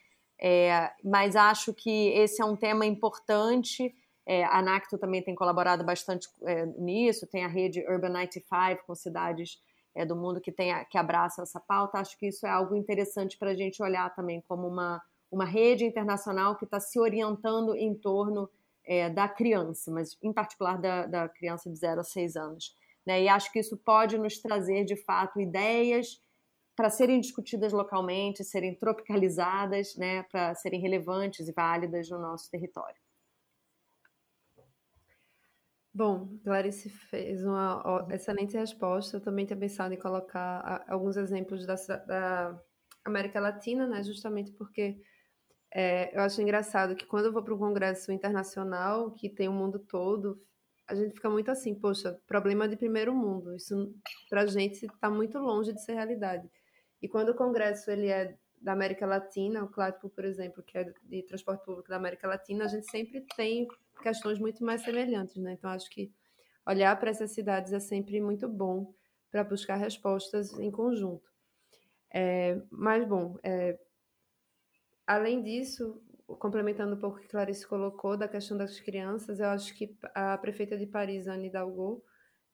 É, 0.44 0.92
mas 1.04 1.36
acho 1.36 1.74
que 1.74 2.10
esse 2.10 2.42
é 2.42 2.46
um 2.46 2.56
tema 2.56 2.86
importante 2.86 3.96
é, 4.26 4.44
a 4.46 4.62
NACTO 4.62 4.98
também 4.98 5.22
tem 5.22 5.36
colaborado 5.36 5.84
bastante 5.84 6.28
é, 6.44 6.66
nisso, 6.78 7.28
tem 7.28 7.44
a 7.44 7.48
rede 7.48 7.82
Urban 7.88 8.10
95 8.10 8.86
com 8.86 8.96
cidades 8.96 9.60
é, 9.96 10.06
do 10.06 10.16
mundo 10.16 10.40
que, 10.40 10.52
tem 10.52 10.72
a, 10.72 10.86
que 10.86 10.98
abraçam 10.98 11.44
essa 11.44 11.60
pauta. 11.60 11.98
Acho 11.98 12.18
que 12.18 12.28
isso 12.28 12.46
é 12.46 12.50
algo 12.50 12.76
interessante 12.76 13.38
para 13.38 13.52
a 13.52 13.56
gente 13.56 13.82
olhar 13.82 14.14
também 14.16 14.42
como 14.48 14.68
uma, 14.68 15.02
uma 15.32 15.46
rede 15.46 15.86
internacional 15.86 16.56
que 16.56 16.66
está 16.66 16.80
se 16.80 17.00
orientando 17.00 17.76
em 17.76 17.96
torno 17.96 18.50
é, 18.86 19.10
da 19.10 19.28
criança, 19.28 19.92
mas 19.92 20.18
em 20.22 20.32
particular 20.32 20.80
da, 20.80 21.06
da 21.08 21.30
criança 21.30 21.70
de 21.70 21.78
0 21.78 22.02
a 22.02 22.04
6 22.04 22.36
anos. 22.36 22.76
Né? 23.06 23.24
E 23.24 23.28
acho 23.28 23.52
que 23.52 23.60
isso 23.60 23.76
pode 23.78 24.18
nos 24.18 24.40
trazer, 24.40 24.86
de 24.86 24.96
fato, 24.96 25.42
ideias 25.42 26.22
para 26.82 26.90
serem 26.90 27.22
discutidas 27.22 27.72
localmente, 27.72 28.44
serem 28.44 28.74
tropicalizadas, 28.74 29.96
né? 29.96 30.24
para 30.24 30.56
serem 30.56 30.82
relevantes 30.82 31.48
e 31.48 31.52
válidas 31.52 32.10
no 32.10 32.18
nosso 32.18 32.50
território. 32.50 33.00
Bom, 35.94 36.40
Clarice 36.44 36.90
fez 36.90 37.46
uma 37.46 38.08
excelente 38.10 38.58
resposta. 38.58 39.18
Eu 39.18 39.22
também 39.22 39.46
tinha 39.46 39.60
pensado 39.60 39.94
em 39.94 40.00
colocar 40.00 40.84
alguns 40.88 41.18
exemplos 41.18 41.68
da, 41.68 41.76
da 41.76 42.60
América 43.06 43.40
Latina, 43.40 43.86
né? 43.86 44.02
Justamente 44.02 44.52
porque 44.54 45.00
é, 45.72 46.18
eu 46.18 46.22
acho 46.22 46.42
engraçado 46.42 46.96
que 46.96 47.06
quando 47.06 47.26
eu 47.26 47.32
vou 47.32 47.44
para 47.44 47.54
um 47.54 47.60
congresso 47.60 48.12
internacional, 48.12 49.12
que 49.12 49.30
tem 49.30 49.48
o 49.48 49.54
mundo 49.54 49.78
todo, 49.78 50.42
a 50.88 50.96
gente 50.96 51.14
fica 51.14 51.30
muito 51.30 51.52
assim, 51.52 51.76
poxa, 51.76 52.20
problema 52.26 52.68
de 52.68 52.76
primeiro 52.76 53.14
mundo. 53.14 53.56
Isso 53.56 53.94
para 54.28 54.42
a 54.42 54.48
gente 54.48 54.88
está 54.88 55.12
muito 55.12 55.38
longe 55.38 55.72
de 55.72 55.84
ser 55.84 55.94
realidade. 55.94 56.50
E 57.02 57.08
quando 57.08 57.30
o 57.30 57.36
congresso 57.36 57.90
ele 57.90 58.08
é 58.08 58.38
da 58.62 58.74
América 58.74 59.06
Latina, 59.08 59.64
o 59.64 59.70
CLATPO, 59.70 60.10
por 60.10 60.24
exemplo, 60.24 60.62
que 60.62 60.78
é 60.78 60.94
de 61.04 61.24
transporte 61.24 61.66
público 61.66 61.90
da 61.90 61.96
América 61.96 62.28
Latina, 62.28 62.66
a 62.66 62.68
gente 62.68 62.90
sempre 62.92 63.26
tem 63.36 63.68
questões 64.02 64.38
muito 64.38 64.64
mais 64.64 64.84
semelhantes, 64.84 65.36
né? 65.38 65.54
Então 65.54 65.72
acho 65.72 65.90
que 65.90 66.12
olhar 66.66 66.98
para 67.00 67.10
essas 67.10 67.32
cidades 67.32 67.74
é 67.74 67.80
sempre 67.80 68.22
muito 68.22 68.48
bom 68.48 68.94
para 69.32 69.44
buscar 69.44 69.78
respostas 69.78 70.58
em 70.60 70.70
conjunto. 70.70 71.32
É, 72.14 72.62
mas 72.70 73.08
bom, 73.08 73.40
é, 73.42 73.80
além 75.08 75.42
disso, 75.42 76.02
complementando 76.28 76.96
um 76.96 77.00
pouco 77.00 77.18
o 77.18 77.22
que 77.22 77.28
Clarice 77.28 77.66
colocou 77.66 78.18
da 78.18 78.28
questão 78.28 78.58
das 78.58 78.80
crianças, 78.80 79.40
eu 79.40 79.48
acho 79.48 79.74
que 79.76 79.98
a 80.14 80.38
prefeita 80.38 80.78
de 80.78 80.86
Paris, 80.86 81.28
Anne 81.28 81.48
Hidalgo, 81.48 82.04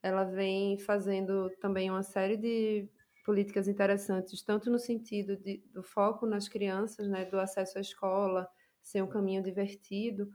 ela 0.01 0.23
vem 0.23 0.77
fazendo 0.79 1.49
também 1.59 1.89
uma 1.89 2.03
série 2.03 2.37
de 2.37 2.89
políticas 3.27 3.67
interessantes, 3.67 4.41
tanto 4.41 4.71
no 4.71 4.79
sentido 4.79 5.35
de, 5.35 5.61
do 5.73 5.83
foco 5.83 6.25
nas 6.25 6.47
crianças, 6.47 7.09
né, 7.09 7.25
do 7.25 7.37
acesso 7.37 7.77
à 7.77 7.81
escola, 7.81 8.49
ser 8.81 9.03
um 9.03 9.07
caminho 9.07 9.43
divertido, 9.43 10.29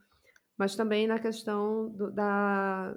mas 0.59 0.77
também 0.77 1.07
na 1.07 1.19
questão 1.19 1.89
do, 1.89 2.11
da 2.11 2.95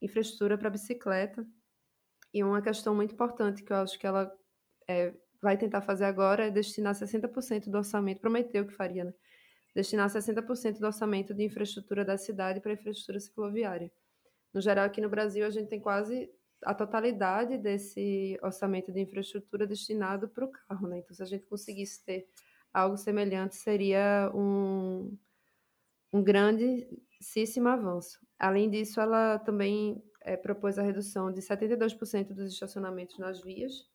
infraestrutura 0.00 0.56
para 0.56 0.70
bicicleta. 0.70 1.46
E 2.32 2.42
uma 2.42 2.62
questão 2.62 2.94
muito 2.94 3.12
importante 3.12 3.62
que 3.62 3.74
eu 3.74 3.76
acho 3.76 3.98
que 3.98 4.06
ela 4.06 4.34
é, 4.88 5.12
vai 5.42 5.58
tentar 5.58 5.82
fazer 5.82 6.06
agora 6.06 6.46
é 6.46 6.50
destinar 6.50 6.94
60% 6.94 7.68
do 7.68 7.76
orçamento, 7.76 8.22
prometeu 8.22 8.66
que 8.66 8.72
faria, 8.72 9.04
né? 9.04 9.12
Destinar 9.74 10.08
60% 10.08 10.78
do 10.78 10.86
orçamento 10.86 11.34
de 11.34 11.44
infraestrutura 11.44 12.06
da 12.06 12.16
cidade 12.16 12.58
para 12.58 12.72
infraestrutura 12.72 13.20
cicloviária. 13.20 13.92
No 14.54 14.62
geral, 14.62 14.86
aqui 14.86 15.02
no 15.02 15.10
Brasil, 15.10 15.44
a 15.44 15.50
gente 15.50 15.68
tem 15.68 15.78
quase 15.78 16.30
a 16.64 16.74
totalidade 16.74 17.58
desse 17.58 18.38
orçamento 18.42 18.92
de 18.92 19.00
infraestrutura 19.00 19.66
destinado 19.66 20.28
para 20.28 20.44
o 20.44 20.50
carro, 20.50 20.88
né? 20.88 20.98
Então, 20.98 21.14
se 21.14 21.22
a 21.22 21.26
gente 21.26 21.46
conseguisse 21.46 22.04
ter 22.04 22.28
algo 22.72 22.96
semelhante, 22.96 23.56
seria 23.56 24.30
um, 24.34 25.16
um 26.12 26.22
grandíssimo 26.22 27.68
avanço. 27.68 28.18
Além 28.38 28.68
disso, 28.68 29.00
ela 29.00 29.38
também 29.38 30.02
é, 30.22 30.36
propôs 30.36 30.78
a 30.78 30.82
redução 30.82 31.32
de 31.32 31.40
72% 31.40 32.32
dos 32.32 32.52
estacionamentos 32.52 33.18
nas 33.18 33.40
vias, 33.40 33.88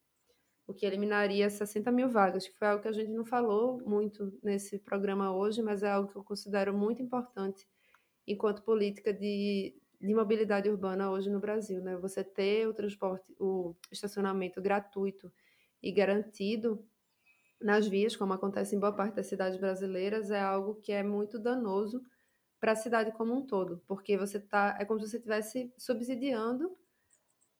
o 0.67 0.73
que 0.73 0.85
eliminaria 0.85 1.49
60 1.49 1.91
mil 1.91 2.07
vagas, 2.07 2.47
que 2.47 2.57
foi 2.57 2.67
algo 2.67 2.81
que 2.81 2.87
a 2.87 2.93
gente 2.93 3.11
não 3.11 3.25
falou 3.25 3.81
muito 3.85 4.31
nesse 4.43 4.77
programa 4.77 5.35
hoje, 5.35 5.61
mas 5.61 5.81
é 5.81 5.89
algo 5.89 6.11
que 6.11 6.15
eu 6.15 6.23
considero 6.23 6.73
muito 6.77 7.01
importante 7.01 7.67
enquanto 8.27 8.61
política 8.61 9.11
de, 9.11 9.75
de 9.99 10.13
mobilidade 10.13 10.69
urbana 10.69 11.11
hoje 11.11 11.29
no 11.29 11.39
Brasil. 11.39 11.81
Né? 11.81 11.97
Você 11.97 12.23
ter 12.23 12.67
o 12.67 12.73
transporte, 12.73 13.35
o 13.39 13.75
estacionamento 13.91 14.61
gratuito 14.61 15.31
e 15.81 15.91
garantido 15.91 16.85
nas 17.61 17.87
vias, 17.87 18.15
como 18.15 18.33
acontece 18.33 18.75
em 18.75 18.79
boa 18.79 18.93
parte 18.93 19.15
das 19.15 19.27
cidades 19.27 19.59
brasileiras, 19.59 20.31
é 20.31 20.39
algo 20.39 20.75
que 20.75 20.91
é 20.91 21.03
muito 21.03 21.37
danoso 21.37 22.01
para 22.59 22.73
a 22.73 22.75
cidade 22.75 23.11
como 23.11 23.33
um 23.33 23.45
todo, 23.45 23.81
porque 23.87 24.17
você 24.17 24.39
tá, 24.39 24.77
é 24.79 24.85
como 24.85 24.99
se 24.99 25.09
você 25.09 25.17
estivesse 25.17 25.73
subsidiando 25.77 26.75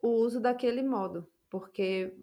o 0.02 0.10
uso 0.10 0.40
daquele 0.40 0.82
modo, 0.82 1.28
porque 1.50 2.18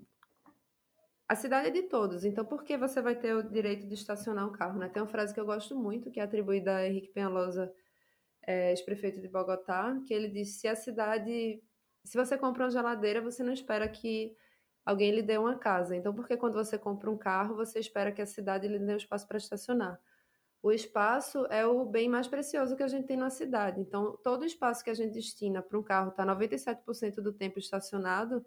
a 1.29 1.35
cidade 1.35 1.69
é 1.69 1.71
de 1.71 1.83
todos, 1.83 2.25
então 2.25 2.45
por 2.45 2.65
que 2.65 2.77
você 2.77 3.01
vai 3.01 3.15
ter 3.15 3.35
o 3.35 3.43
direito 3.43 3.87
de 3.87 3.95
estacionar 3.95 4.47
um 4.47 4.53
carro? 4.53 4.79
Né? 4.79 4.89
Tem 4.89 5.03
uma 5.03 5.09
frase 5.09 5.35
que 5.35 5.41
eu 5.41 5.47
gosto 5.47 5.75
muito, 5.77 6.11
que 6.11 6.21
é 6.21 6.23
atribuída 6.23 6.77
a 6.77 6.87
Henrique 6.87 7.09
Penhalosa, 7.09 7.73
é, 8.47 8.71
ex-prefeito 8.71 9.21
de 9.21 9.29
Bogotá, 9.29 10.01
que 10.07 10.15
ele 10.15 10.29
disse: 10.29 10.61
se 10.61 10.69
a 10.69 10.77
cidade. 10.77 11.63
Se 12.05 12.17
você 12.17 12.39
compra 12.39 12.65
uma 12.65 12.71
geladeira, 12.71 13.21
você 13.21 13.43
não 13.43 13.53
espera 13.53 13.89
que 13.89 14.37
alguém 14.85 15.11
lhe 15.11 15.23
dê 15.23 15.37
uma 15.37 15.59
casa. 15.59 15.97
Então, 15.97 16.15
por 16.15 16.29
que 16.29 16.37
quando 16.37 16.55
você 16.55 16.79
compra 16.79 17.11
um 17.11 17.19
carro, 17.19 17.57
você 17.57 17.81
espera 17.81 18.13
que 18.13 18.23
a 18.23 18.27
cidade 18.27 18.69
lhe 18.69 18.79
dê 18.79 18.95
um 18.95 18.97
espaço 18.97 19.27
para 19.27 19.39
estacionar? 19.39 20.01
O 20.63 20.73
espaço 20.73 21.47
é 21.47 21.67
o 21.67 21.85
bem 21.85 22.09
mais 22.09 22.27
precioso 22.27 22.77
que 22.77 22.83
a 22.83 22.89
gente 22.89 23.07
tem 23.07 23.17
na 23.17 23.31
cidade. 23.31 23.81
Então, 23.81 24.17
todo 24.23 24.43
o 24.43 24.47
espaço 24.47 24.83
que 24.83 24.91
a 24.91 24.95
gente 24.95 25.13
destina 25.13 25.63
para 25.63 25.79
um 25.79 25.83
carro 25.83 26.11
está 26.11 26.25
97% 26.25 27.17
do 27.17 27.33
tempo 27.33 27.59
estacionado, 27.59 28.45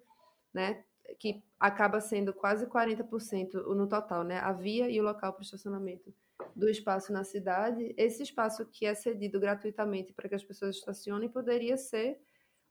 né? 0.54 0.84
Que 1.18 1.43
acaba 1.60 1.99
sendo 1.99 2.34
quase 2.34 2.68
40% 2.68 3.53
no 3.76 3.88
total, 3.88 4.24
né? 4.24 4.39
A 4.39 4.51
via 4.51 4.89
e 4.89 4.99
o 4.99 5.03
local 5.03 5.34
para 5.34 5.43
estacionamento 5.43 6.14
do 6.55 6.70
espaço 6.70 7.12
na 7.12 7.24
cidade. 7.24 7.93
Esse 7.97 8.24
espaço 8.24 8.66
que 8.66 8.86
é 8.86 8.93
cedido 8.93 9.39
gratuitamente 9.39 10.14
para 10.14 10.30
que 10.30 10.36
as 10.36 10.43
pessoas 10.43 10.76
estacionem 10.76 11.30
poderia 11.30 11.78
ser 11.78 12.20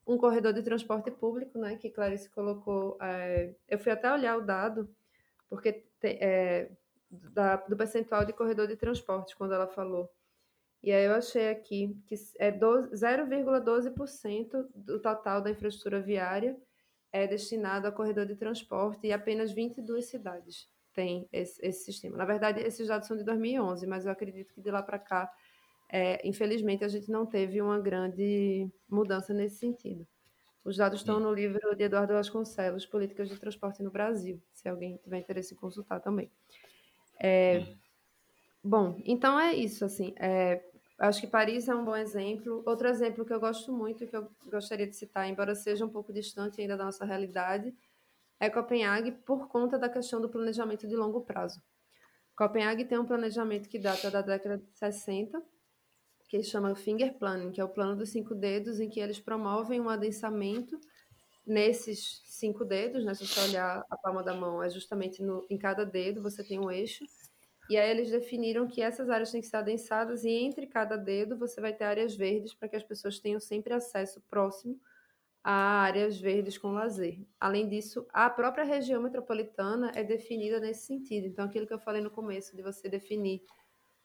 um 0.07 0.17
corredor 0.17 0.55
de 0.55 0.63
transporte 0.63 1.11
público, 1.11 1.59
né, 1.59 1.77
que 1.77 1.91
Clarice 1.91 2.31
colocou. 2.31 2.97
É, 3.01 3.55
eu 3.69 3.79
fui 3.79 3.93
até 3.93 4.11
olhar 4.11 4.39
o 4.39 4.41
dado, 4.41 4.89
porque 5.51 5.85
é, 6.03 6.71
da, 7.11 7.57
do 7.57 7.77
percentual 7.77 8.25
de 8.25 8.33
corredor 8.33 8.67
de 8.67 8.77
transporte, 8.77 9.37
quando 9.37 9.53
ela 9.53 9.67
falou. 9.67 10.11
E 10.83 10.93
aí 10.93 11.05
eu 11.05 11.15
achei 11.15 11.51
aqui 11.51 11.95
que 12.07 12.15
é 12.39 12.51
0,12% 12.53 14.67
do 14.75 14.99
total 15.01 15.43
da 15.43 15.51
infraestrutura 15.51 16.01
viária 16.01 16.57
é 17.13 17.27
destinado 17.27 17.87
a 17.87 17.93
corredor 17.93 18.27
de 18.27 18.37
transporte 18.37 19.07
e 19.07 19.13
apenas 19.13 19.53
22 19.53 20.07
cidades 20.07 20.69
têm 20.93 21.29
esse, 21.33 21.65
esse 21.65 21.85
sistema. 21.85 22.17
Na 22.17 22.25
verdade, 22.25 22.61
esses 22.61 22.89
dados 22.89 23.07
são 23.07 23.17
de 23.17 23.25
2011, 23.25 23.87
mas 23.87 24.05
eu 24.05 24.13
acredito 24.13 24.53
que 24.53 24.61
de 24.61 24.71
lá 24.71 24.83
para 24.83 24.99
cá, 24.99 25.31
é, 25.89 26.27
infelizmente, 26.27 26.85
a 26.85 26.89
gente 26.89 27.11
não 27.11 27.25
teve 27.25 27.63
uma 27.63 27.81
grande 27.81 28.69
mudança 28.89 29.33
nesse 29.33 29.57
sentido. 29.57 30.07
Os 30.65 30.77
dados 30.77 31.01
estão 31.01 31.19
no 31.19 31.33
livro 31.33 31.75
de 31.77 31.85
Eduardo 31.85 32.13
Vasconcelos, 32.13 32.85
Políticas 32.85 33.29
de 33.29 33.39
Transporte 33.39 33.83
no 33.83 33.91
Brasil, 33.91 34.43
se 34.53 34.69
alguém 34.69 34.99
tiver 34.99 35.19
interesse 35.19 35.55
em 35.55 35.57
consultar 35.57 36.01
também. 36.01 36.31
É, 37.23 37.65
bom, 38.63 39.01
então 39.05 39.41
é 39.41 39.55
isso, 39.55 39.85
assim, 39.85 40.13
é, 40.19 40.68
acho 40.99 41.21
que 41.21 41.27
Paris 41.27 41.69
é 41.69 41.75
um 41.75 41.85
bom 41.85 41.97
exemplo. 41.97 42.63
Outro 42.67 42.89
exemplo 42.89 43.25
que 43.25 43.33
eu 43.33 43.41
gosto 43.41 43.73
muito, 43.73 44.07
que 44.07 44.17
eu 44.17 44.29
gostaria 44.47 44.87
de 44.87 44.97
citar, 44.97 45.29
embora 45.29 45.55
seja 45.55 45.85
um 45.85 45.89
pouco 45.89 46.13
distante 46.13 46.61
ainda 46.61 46.77
da 46.77 46.85
nossa 46.85 47.05
realidade, 47.05 47.75
é 48.41 48.51
Copenhague 48.51 49.13
por 49.13 49.49
conta 49.49 49.79
da 49.79 49.89
questão 49.89 50.21
do 50.21 50.29
planejamento 50.29 50.87
de 50.87 50.97
longo 50.97 51.21
prazo. 51.23 51.63
Copenhague 52.37 52.85
tem 52.85 52.99
um 52.99 53.07
planejamento 53.07 53.69
que 53.69 53.79
data 53.79 54.11
da 54.11 54.23
década 54.23 54.59
de 54.59 54.79
60, 54.79 55.43
que 56.29 56.43
chama 56.43 56.75
Finger 56.75 57.15
Planning, 57.19 57.51
que 57.51 57.61
é 57.61 57.65
o 57.65 57.69
plano 57.69 57.97
dos 57.97 58.11
cinco 58.11 58.35
dedos, 58.35 58.79
em 58.79 58.89
que 58.89 59.01
eles 59.01 59.19
promovem 59.19 59.81
um 59.81 59.89
adensamento 59.89 60.79
nesses 61.47 62.23
cinco 62.27 62.65
dedos, 62.65 63.05
né? 63.05 63.15
Se 63.15 63.27
você 63.27 63.41
olhar 63.41 63.85
a 63.91 63.97
palma 63.97 64.23
da 64.23 64.35
mão, 64.35 64.63
é 64.63 64.69
justamente 64.69 65.23
no, 65.23 65.47
em 65.49 65.57
cada 65.57 65.85
dedo 65.85 66.23
você 66.23 66.45
tem 66.45 66.61
um 66.61 66.71
eixo. 66.71 67.05
E 67.69 67.77
aí 67.77 67.91
eles 67.91 68.11
definiram 68.11 68.67
que 68.67 68.81
essas 68.81 69.11
áreas 69.11 69.31
têm 69.31 69.41
que 69.41 69.47
ser 69.47 69.57
adensadas 69.57 70.25
e 70.25 70.31
entre 70.31 70.67
cada 70.67 70.97
dedo 70.97 71.37
você 71.37 71.61
vai 71.61 71.73
ter 71.73 71.85
áreas 71.85 72.17
verdes 72.17 72.55
para 72.55 72.69
que 72.69 72.77
as 72.77 72.83
pessoas 72.83 73.19
tenham 73.19 73.39
sempre 73.39 73.75
acesso 73.75 74.23
próximo 74.29 74.81
a 75.45 75.83
áreas 75.83 76.21
verdes 76.21 76.59
com 76.59 76.73
lazer. 76.73 77.21
Além 77.39 77.69
disso, 77.69 78.07
a 78.13 78.29
própria 78.29 78.65
região 78.65 79.03
metropolitana 79.03 79.93
é 79.95 80.03
definida 80.03 80.61
nesse 80.61 80.87
sentido. 80.87 81.27
Então, 81.27 81.45
aquilo 81.45 81.67
que 81.67 81.73
eu 81.73 81.79
falei 81.79 82.03
no 82.03 82.11
começo, 82.11 82.57
de 82.57 82.63
você 82.63 82.89
definir 82.89 83.43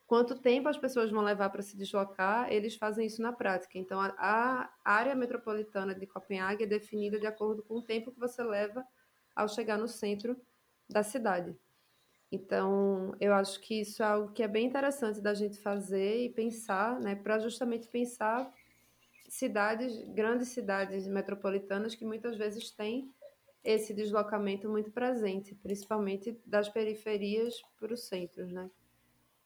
quanto 0.06 0.40
tempo 0.40 0.70
as 0.70 0.78
pessoas 0.78 1.10
vão 1.10 1.22
levar 1.22 1.50
para 1.50 1.62
se 1.62 1.76
deslocar, 1.76 2.52
eles 2.52 2.76
fazem 2.76 3.08
isso 3.08 3.22
na 3.22 3.34
prática. 3.34 3.78
Então, 3.78 4.00
a, 4.00 4.14
a, 4.18 4.70
área 4.86 5.16
metropolitana 5.16 5.96
de 5.96 6.06
Copenhague 6.06 6.64
é 6.64 6.68
definida 6.68 7.20
de 7.20 7.26
acordo 7.26 7.64
com 7.64 7.76
o 7.76 7.82
tempo 7.82 8.12
que 8.12 8.20
você 8.20 8.44
leva 8.44 8.86
ao 9.36 9.48
chegar 9.48 9.78
no 9.78 9.88
centro 9.88 10.40
da 10.90 11.04
cidade. 11.04 11.58
Então, 12.34 13.14
eu 13.20 13.34
acho 13.34 13.60
que 13.62 13.82
isso 13.82 14.02
é 14.02 14.06
algo 14.06 14.34
que 14.34 14.42
é 14.42 14.48
bem 14.48 14.66
interessante 14.66 15.22
da 15.22 15.34
gente 15.34 15.58
fazer 15.60 16.26
e 16.26 16.30
pensar, 16.30 17.00
né, 17.00 17.16
para 17.16 17.38
justamente 17.38 17.88
pensar 17.88 18.52
cidades, 19.30 20.04
grandes 20.16 20.48
cidades 20.48 21.08
metropolitanas 21.08 21.94
que 21.94 22.06
muitas 22.06 22.36
vezes 22.36 22.72
têm 22.72 23.14
esse 23.64 23.94
deslocamento 23.94 24.68
muito 24.68 24.92
presente, 24.92 25.54
principalmente 25.56 26.38
das 26.46 26.68
periferias 26.70 27.62
para 27.80 27.94
os 27.94 28.08
centros, 28.08 28.52
né? 28.52 28.70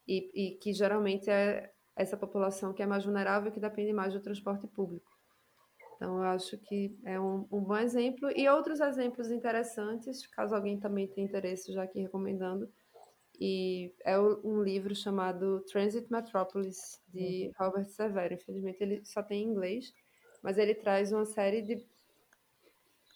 e, 0.08 0.30
e 0.34 0.50
que 0.56 0.72
geralmente 0.72 1.28
é 1.28 1.70
essa 1.94 2.16
população 2.16 2.72
que 2.72 2.82
é 2.82 2.86
mais 2.86 3.04
vulnerável 3.04 3.50
e 3.50 3.52
que 3.52 3.60
depende 3.60 3.92
mais 3.92 4.14
do 4.14 4.20
transporte 4.20 4.66
público. 4.66 5.07
Então, 5.98 6.18
eu 6.18 6.28
acho 6.28 6.56
que 6.58 6.96
é 7.04 7.18
um, 7.18 7.44
um, 7.50 7.60
bom 7.60 7.76
exemplo. 7.76 8.30
E 8.36 8.48
outros 8.48 8.78
exemplos 8.78 9.32
interessantes, 9.32 10.24
caso 10.28 10.54
alguém 10.54 10.78
também 10.78 11.08
tenha 11.08 11.26
interesse, 11.26 11.72
já 11.72 11.82
aqui 11.82 12.00
recomendando, 12.00 12.72
e 13.40 13.92
é 14.04 14.16
um 14.16 14.62
livro 14.62 14.94
chamado 14.94 15.60
Transit 15.64 16.06
Metropolis, 16.08 16.78
de 17.08 17.46
uhum. 17.46 17.52
Robert 17.58 17.88
Severo. 17.88 18.34
Infelizmente, 18.34 18.80
ele 18.80 19.04
só 19.04 19.24
tem 19.24 19.42
em 19.42 19.48
inglês, 19.48 19.92
mas 20.40 20.56
ele 20.56 20.72
traz 20.72 21.12
uma 21.12 21.24
série 21.24 21.62
de 21.62 21.84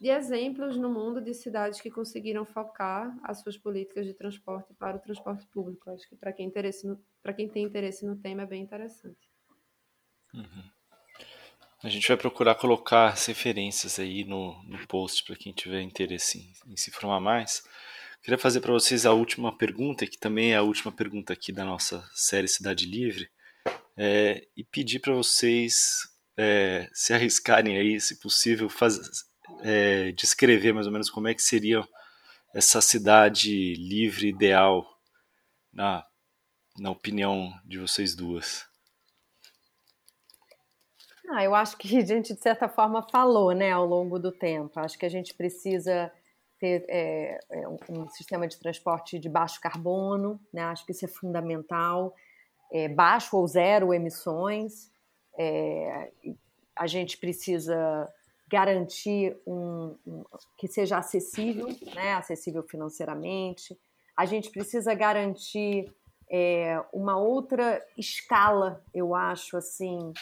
de 0.00 0.08
exemplos 0.08 0.76
no 0.76 0.90
mundo 0.90 1.20
de 1.20 1.32
cidades 1.32 1.80
que 1.80 1.88
conseguiram 1.88 2.44
focar 2.44 3.16
as 3.22 3.40
suas 3.40 3.56
políticas 3.56 4.04
de 4.04 4.12
transporte 4.12 4.74
para 4.74 4.96
o 4.96 5.00
transporte 5.00 5.46
público. 5.46 5.88
Acho 5.90 6.08
que 6.08 6.16
para 6.16 6.32
quem, 6.32 6.50
quem 6.50 7.48
tem 7.48 7.64
interesse 7.64 8.04
no 8.04 8.16
tema 8.16 8.42
é 8.42 8.46
bem 8.46 8.64
interessante. 8.64 9.30
Uhum. 10.34 10.81
A 11.82 11.88
gente 11.88 12.06
vai 12.06 12.16
procurar 12.16 12.54
colocar 12.54 13.08
as 13.08 13.26
referências 13.26 13.98
aí 13.98 14.24
no, 14.24 14.62
no 14.62 14.86
post 14.86 15.24
para 15.24 15.34
quem 15.34 15.52
tiver 15.52 15.82
interesse 15.82 16.38
em, 16.38 16.72
em, 16.72 16.76
se 16.76 16.90
informar 16.90 17.18
mais. 17.18 17.64
Queria 18.22 18.38
fazer 18.38 18.60
para 18.60 18.72
vocês 18.72 19.04
a 19.04 19.12
última 19.12 19.56
pergunta, 19.56 20.06
que 20.06 20.16
também 20.16 20.52
é 20.52 20.56
a 20.56 20.62
última 20.62 20.92
pergunta 20.92 21.32
aqui 21.32 21.50
da 21.50 21.64
nossa 21.64 22.08
série 22.14 22.46
Cidade 22.46 22.86
Livre, 22.86 23.28
é, 23.96 24.46
e 24.56 24.62
pedir 24.62 25.00
para 25.00 25.12
vocês 25.12 26.08
é, 26.36 26.88
se 26.92 27.12
arriscarem 27.12 27.76
aí, 27.76 28.00
se 28.00 28.20
possível, 28.20 28.68
fazer 28.68 29.02
é, 29.62 30.12
descrever 30.12 30.72
mais 30.72 30.86
ou 30.86 30.92
menos 30.92 31.10
como 31.10 31.26
é 31.26 31.34
que 31.34 31.42
seria 31.42 31.84
essa 32.54 32.80
cidade 32.80 33.74
livre 33.74 34.28
ideal 34.28 34.86
na, 35.72 36.06
na 36.78 36.90
opinião 36.90 37.52
de 37.64 37.78
vocês 37.78 38.14
duas? 38.14 38.71
Ah, 41.28 41.44
eu 41.44 41.54
acho 41.54 41.76
que 41.76 41.96
a 41.98 42.04
gente, 42.04 42.34
de 42.34 42.40
certa 42.40 42.68
forma, 42.68 43.02
falou 43.10 43.52
né, 43.52 43.70
ao 43.70 43.86
longo 43.86 44.18
do 44.18 44.32
tempo. 44.32 44.78
Acho 44.80 44.98
que 44.98 45.06
a 45.06 45.10
gente 45.10 45.34
precisa 45.34 46.12
ter 46.58 46.84
é, 46.88 47.40
é 47.50 47.68
um, 47.68 48.08
sistema 48.08 48.46
de 48.46 48.56
transporte 48.58 49.18
de 49.18 49.28
baixo 49.28 49.60
carbono, 49.60 50.40
né? 50.52 50.62
acho 50.62 50.86
que 50.86 50.92
isso 50.92 51.04
é 51.04 51.08
fundamental, 51.08 52.14
é, 52.70 52.88
baixo 52.88 53.36
ou 53.36 53.46
zero 53.48 53.92
emissões. 53.92 54.90
É, 55.36 56.12
a 56.76 56.86
gente 56.86 57.18
precisa 57.18 58.08
garantir 58.48 59.36
um, 59.46 59.96
um, 60.06 60.24
que 60.58 60.68
seja 60.68 60.98
acessível, 60.98 61.68
né, 61.94 62.14
acessível 62.14 62.62
financeiramente. 62.62 63.76
A 64.16 64.26
gente 64.26 64.50
precisa 64.50 64.94
garantir 64.94 65.92
é, 66.30 66.82
uma 66.92 67.18
outra 67.18 67.84
escala, 67.96 68.84
eu 68.94 69.14
acho, 69.14 69.56
assim, 69.56 70.12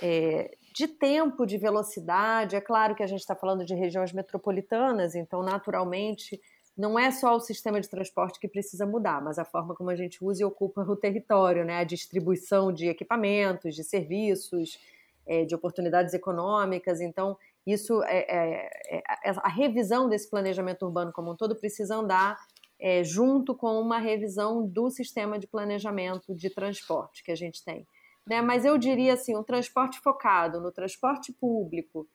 é, 0.00 0.56
de 0.74 0.86
tempo, 0.86 1.46
de 1.46 1.58
velocidade. 1.58 2.56
É 2.56 2.60
claro 2.60 2.94
que 2.94 3.02
a 3.02 3.06
gente 3.06 3.20
está 3.20 3.34
falando 3.34 3.64
de 3.64 3.74
regiões 3.74 4.12
metropolitanas, 4.12 5.14
então, 5.14 5.42
naturalmente, 5.42 6.40
não 6.76 6.96
é 6.96 7.10
só 7.10 7.34
o 7.34 7.40
sistema 7.40 7.80
de 7.80 7.88
transporte 7.88 8.38
que 8.38 8.46
precisa 8.46 8.86
mudar, 8.86 9.20
mas 9.20 9.38
a 9.38 9.44
forma 9.44 9.74
como 9.74 9.90
a 9.90 9.96
gente 9.96 10.24
usa 10.24 10.42
e 10.42 10.44
ocupa 10.44 10.82
o 10.82 10.94
território, 10.94 11.64
né? 11.64 11.78
a 11.78 11.84
distribuição 11.84 12.72
de 12.72 12.86
equipamentos, 12.86 13.74
de 13.74 13.82
serviços, 13.82 14.78
é, 15.26 15.44
de 15.44 15.54
oportunidades 15.56 16.14
econômicas. 16.14 17.00
Então, 17.00 17.36
isso 17.66 18.02
é, 18.04 18.18
é, 18.18 18.98
é, 18.98 19.02
a 19.24 19.48
revisão 19.48 20.08
desse 20.08 20.30
planejamento 20.30 20.86
urbano 20.86 21.12
como 21.12 21.32
um 21.32 21.36
todo 21.36 21.56
precisa 21.56 21.96
andar 21.96 22.38
é, 22.80 23.02
junto 23.02 23.54
com 23.54 23.80
uma 23.80 23.98
revisão 23.98 24.64
do 24.64 24.88
sistema 24.88 25.38
de 25.38 25.48
planejamento 25.48 26.32
de 26.34 26.48
transporte 26.48 27.24
que 27.24 27.32
a 27.32 27.36
gente 27.36 27.64
tem. 27.64 27.84
Né? 28.28 28.42
Mas 28.42 28.64
eu 28.64 28.76
diria 28.76 29.14
assim, 29.14 29.36
um 29.36 29.42
transporte 29.42 30.00
focado 30.00 30.60
no 30.60 30.70
transporte 30.70 31.32
público 31.32 32.08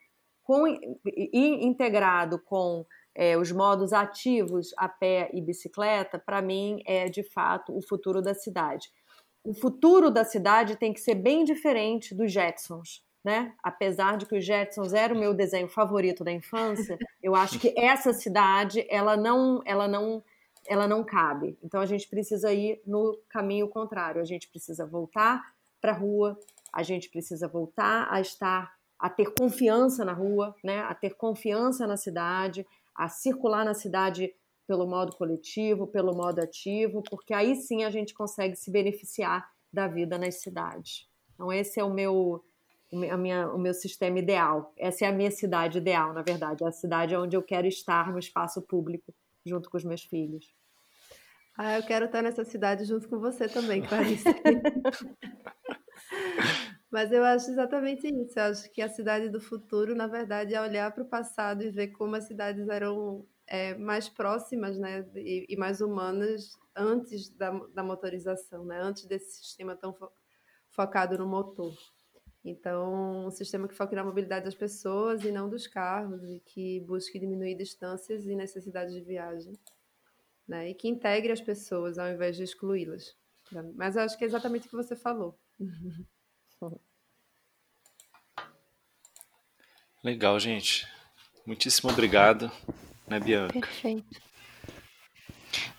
com, 0.43 0.67
e 0.67 1.65
integrado 1.65 2.39
com 2.39 2.85
é, 3.15 3.37
os 3.37 3.51
modos 3.51 3.93
ativos 3.93 4.73
a 4.77 4.87
pé 4.87 5.29
e 5.33 5.41
bicicleta, 5.41 6.19
para 6.19 6.41
mim 6.41 6.81
é 6.85 7.07
de 7.07 7.23
fato 7.23 7.75
o 7.75 7.81
futuro 7.81 8.21
da 8.21 8.33
cidade. 8.33 8.89
O 9.43 9.53
futuro 9.53 10.09
da 10.09 10.23
cidade 10.23 10.75
tem 10.75 10.93
que 10.93 10.99
ser 10.99 11.15
bem 11.15 11.43
diferente 11.43 12.15
dos 12.15 12.31
Jetsons 12.31 13.03
né? 13.23 13.53
Apesar 13.63 14.17
de 14.17 14.25
que 14.25 14.35
o 14.35 14.41
Jetsons 14.41 14.93
era 14.93 15.13
o 15.13 15.17
meu 15.17 15.33
desenho 15.33 15.69
favorito 15.69 16.23
da 16.23 16.31
infância, 16.31 16.97
eu 17.21 17.33
acho 17.33 17.57
que 17.57 17.73
essa 17.77 18.11
cidade 18.11 18.85
ela 18.89 19.15
não, 19.15 19.61
ela 19.65 19.87
não, 19.87 20.21
ela 20.67 20.87
não 20.87 21.03
cabe. 21.03 21.57
Então 21.63 21.79
a 21.79 21.85
gente 21.85 22.07
precisa 22.09 22.51
ir 22.51 22.81
no 22.85 23.17
caminho 23.29 23.69
contrário. 23.69 24.21
A 24.21 24.25
gente 24.25 24.49
precisa 24.49 24.85
voltar 24.85 25.41
para 25.83 25.91
a 25.91 25.95
rua. 25.95 26.39
A 26.71 26.81
gente 26.81 27.09
precisa 27.09 27.45
voltar 27.45 28.07
a 28.09 28.21
estar, 28.21 28.73
a 28.97 29.09
ter 29.09 29.33
confiança 29.33 30.05
na 30.05 30.13
rua, 30.13 30.55
né? 30.63 30.79
A 30.79 30.95
ter 30.95 31.15
confiança 31.15 31.85
na 31.85 31.97
cidade, 31.97 32.65
a 32.95 33.09
circular 33.09 33.65
na 33.65 33.73
cidade 33.73 34.33
pelo 34.65 34.87
modo 34.87 35.13
coletivo, 35.17 35.85
pelo 35.85 36.15
modo 36.15 36.39
ativo, 36.39 37.03
porque 37.09 37.33
aí 37.33 37.53
sim 37.57 37.83
a 37.83 37.89
gente 37.89 38.13
consegue 38.13 38.55
se 38.55 38.71
beneficiar 38.71 39.45
da 39.73 39.89
vida 39.89 40.17
nas 40.17 40.35
cidades. 40.35 41.05
Então 41.33 41.51
esse 41.51 41.81
é 41.81 41.83
o 41.83 41.93
meu 41.93 42.41
a 43.11 43.17
minha, 43.17 43.49
o 43.51 43.57
meu 43.57 43.73
sistema 43.73 44.19
ideal. 44.19 44.71
Essa 44.77 45.05
é 45.05 45.07
a 45.09 45.11
minha 45.11 45.31
cidade 45.31 45.79
ideal, 45.79 46.13
na 46.13 46.21
verdade. 46.21 46.63
É 46.63 46.67
a 46.67 46.71
cidade 46.71 47.15
onde 47.15 47.35
eu 47.35 47.41
quero 47.41 47.67
estar 47.67 48.11
no 48.11 48.19
espaço 48.19 48.61
público, 48.61 49.13
junto 49.43 49.69
com 49.69 49.77
os 49.77 49.83
meus 49.83 50.03
filhos. 50.03 50.53
Ah, 51.57 51.77
eu 51.77 51.83
quero 51.83 52.05
estar 52.05 52.21
nessa 52.21 52.43
cidade 52.43 52.85
junto 52.85 53.07
com 53.07 53.19
você 53.19 53.47
também, 53.47 53.81
Clarice. 53.85 54.23
Mas 56.91 57.11
eu 57.11 57.23
acho 57.23 57.49
exatamente 57.49 58.07
isso. 58.07 58.37
Eu 58.37 58.43
acho 58.43 58.71
que 58.71 58.81
a 58.81 58.87
cidade 58.87 59.29
do 59.29 59.41
futuro, 59.41 59.95
na 59.95 60.05
verdade, 60.05 60.53
é 60.53 60.61
olhar 60.61 60.91
para 60.91 61.03
o 61.03 61.09
passado 61.09 61.63
e 61.63 61.71
ver 61.71 61.87
como 61.87 62.15
as 62.15 62.25
cidades 62.25 62.67
eram 62.69 63.25
é, 63.47 63.75
mais 63.75 64.07
próximas 64.07 64.77
né, 64.77 65.03
e, 65.15 65.45
e, 65.49 65.57
mais 65.57 65.81
humanas 65.81 66.51
antes 66.75 67.29
da, 67.29 67.51
da 67.73 67.83
motorização, 67.83 68.63
né, 68.65 68.79
antes 68.79 69.05
desse 69.05 69.37
sistema 69.37 69.75
tão 69.75 69.93
fo 69.93 70.07
focado 70.69 71.17
no 71.17 71.27
motor. 71.27 71.75
Então, 72.43 73.27
um 73.27 73.31
sistema 73.31 73.67
que 73.67 73.75
foque 73.75 73.95
na 73.95 74.03
mobilidade 74.03 74.45
das 74.45 74.55
pessoas 74.55 75.23
e 75.23 75.31
não 75.31 75.47
dos 75.47 75.67
carros, 75.67 76.23
e 76.23 76.39
que 76.39 76.79
busque 76.81 77.19
diminuir 77.19 77.55
distâncias 77.55 78.25
e 78.25 78.35
necessidades 78.35 78.93
de 78.93 79.01
viagem. 79.01 79.53
Né? 80.47 80.69
E 80.69 80.73
que 80.73 80.89
integre 80.89 81.31
as 81.31 81.39
pessoas 81.39 81.97
ao 81.97 82.09
invés 82.09 82.35
de 82.35 82.43
excluí-las. 82.43 83.15
Mas 83.75 83.95
eu 83.95 84.01
acho 84.01 84.17
que 84.17 84.23
é 84.23 84.27
exatamente 84.27 84.65
o 84.67 84.69
que 84.69 84.75
você 84.75 84.95
falou. 84.95 85.39
Legal, 90.03 90.39
gente. 90.39 90.87
Muitíssimo 91.45 91.89
obrigado, 91.89 92.51
né, 93.07 93.19
Bianca? 93.19 93.53
Perfeito. 93.53 94.21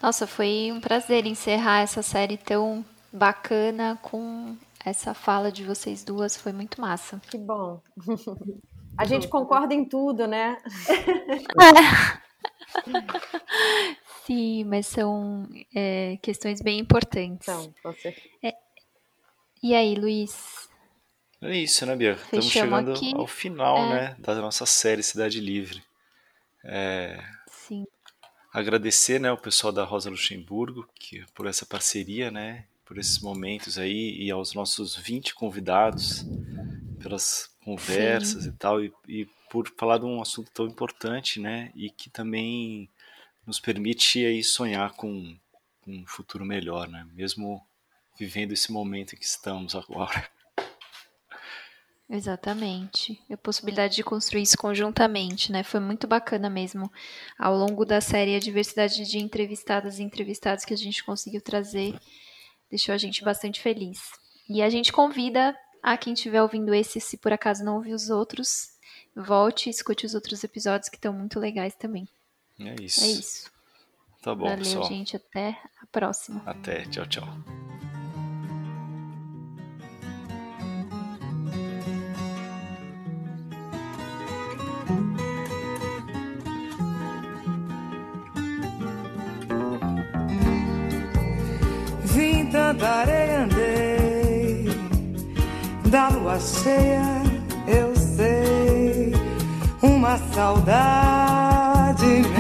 Nossa, 0.01 0.27
foi 0.27 0.71
um 0.73 0.81
prazer 0.81 1.27
encerrar 1.27 1.81
essa 1.81 2.03
série 2.03 2.37
tão 2.37 2.85
bacana 3.13 3.99
com 4.03 4.57
essa 4.85 5.15
fala 5.15 5.51
de 5.51 5.65
vocês 5.65 6.05
duas. 6.05 6.37
Foi 6.37 6.53
muito 6.53 6.81
massa. 6.81 7.21
Que 7.31 7.39
bom. 7.39 7.81
A 8.97 9.05
gente 9.05 9.27
concorda 9.29 9.75
em 9.75 9.85
tudo, 9.85 10.27
né? 10.27 10.57
Sim, 14.25 14.65
mas 14.65 14.87
são 14.87 15.49
é, 15.75 16.17
questões 16.23 16.61
bem 16.63 16.79
importantes. 16.79 17.49
Então, 17.49 17.75
você. 17.83 18.15
É, 18.43 18.55
e 19.65 19.75
aí, 19.75 19.95
Luiz? 19.95 20.69
É 21.41 21.57
isso, 21.57 21.87
né, 21.87 21.97
Bia? 21.97 22.13
Estamos 22.13 22.51
chegando 22.51 22.93
aqui. 22.93 23.15
ao 23.15 23.27
final, 23.27 23.79
é. 23.79 23.89
né, 23.89 24.17
da 24.19 24.35
nossa 24.35 24.67
série 24.67 25.03
Cidade 25.03 25.41
Livre. 25.41 25.83
É... 26.63 27.19
Sim. 27.49 27.87
Agradecer, 28.53 29.19
né, 29.19 29.33
o 29.33 29.39
pessoal 29.39 29.73
da 29.73 29.83
Rosa 29.83 30.11
Luxemburgo 30.11 30.87
que, 30.95 31.25
por 31.35 31.47
essa 31.47 31.65
parceria, 31.65 32.31
né, 32.31 32.67
por 32.85 32.99
esses 32.99 33.21
momentos 33.21 33.79
aí 33.79 34.15
e 34.19 34.31
aos 34.31 34.53
nossos 34.53 34.97
20 34.97 35.35
convidados 35.35 36.27
pelas 37.01 37.51
conversas 37.65 38.43
Sim. 38.43 38.51
e 38.51 38.53
tal 38.53 38.85
e, 38.85 38.93
e 39.09 39.27
por 39.49 39.67
falar 39.79 39.97
de 39.97 40.05
um 40.05 40.21
assunto 40.21 40.51
tão 40.53 40.67
importante, 40.67 41.41
né, 41.41 41.73
e 41.75 41.89
que 41.89 42.11
também 42.11 42.87
nos 43.47 43.59
permite 43.59 44.27
aí 44.27 44.45
sonhar 44.45 44.93
com, 44.93 45.35
com 45.81 45.91
um 45.91 46.07
futuro 46.07 46.45
melhor, 46.45 46.87
né, 46.87 47.07
mesmo 47.15 47.65
vivendo 48.17 48.53
esse 48.53 48.73
momento 48.73 49.15
em 49.15 49.19
que 49.19 49.25
estamos 49.25 49.75
agora. 49.75 50.29
Exatamente. 52.09 53.21
A 53.31 53.37
possibilidade 53.37 53.97
de 53.97 54.05
construir 54.05 54.43
isso 54.43 54.59
conjuntamente, 54.59 55.51
né? 55.51 55.63
Foi 55.63 55.81
muito 55.81 56.07
bacana 56.07 56.51
mesmo. 56.51 56.91
Ao 57.39 57.57
longo 57.57 57.85
da 57.85 58.01
série, 58.01 58.37
a 58.37 58.41
diversidade 58.41 59.05
de 59.05 59.19
entrevistadas 59.19 59.99
e 59.99 60.03
entrevistados 60.03 60.65
que 60.65 60.75
a 60.75 60.77
gente 60.77 61.03
conseguiu 61.03 61.41
trazer 61.41 61.99
deixou 62.71 62.95
a 62.95 62.99
gente 62.99 63.25
bastante 63.25 63.61
feliz. 63.61 64.01
E 64.49 64.63
a 64.63 64.69
gente 64.69 64.93
convida 64.93 65.57
a 65.83 65.97
quem 65.97 66.13
estiver 66.13 66.43
ouvindo 66.43 66.75
esse, 66.75 67.01
se 67.01 67.17
por 67.17 67.33
acaso 67.33 67.65
não 67.65 67.77
ouviu 67.77 67.95
os 67.95 68.11
outros, 68.11 68.71
volte 69.17 69.69
e 69.69 69.71
escute 69.71 70.05
os 70.05 70.15
outros 70.15 70.45
episódios 70.45 70.89
que 70.89 70.97
estão 70.97 71.13
muito 71.13 71.41
legais 71.41 71.75
também. 71.75 72.07
É 72.59 72.75
isso. 72.83 73.05
É 73.05 73.09
isso. 73.09 73.51
Tá 74.23 74.35
bom, 74.35 74.45
Valeu, 74.45 74.59
pessoal. 74.59 74.85
gente. 74.85 75.17
Até 75.17 75.59
a 75.81 75.87
próxima. 75.87 76.43
Até. 76.47 76.85
Tchau, 76.87 77.07
tchau. 77.07 77.74
Tanta 92.75 92.89
areia 92.89 93.45
andei, 93.45 94.69
da 95.87 96.09
lua 96.09 96.39
cheia 96.41 97.23
eu 97.67 97.95
sei, 97.97 99.13
uma 99.83 100.19
saudade 100.33 102.05
imensa. 102.05 102.35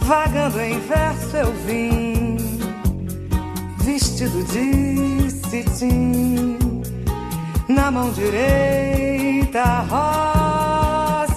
Vagando 0.00 0.60
em 0.60 0.80
verso 0.80 1.36
eu 1.36 1.52
vim, 1.66 2.36
vestido 3.78 4.42
de 4.44 5.30
cetim, 5.30 6.58
na 7.68 7.90
mão 7.90 8.10
direita 8.10 9.86
rosas. 9.88 11.32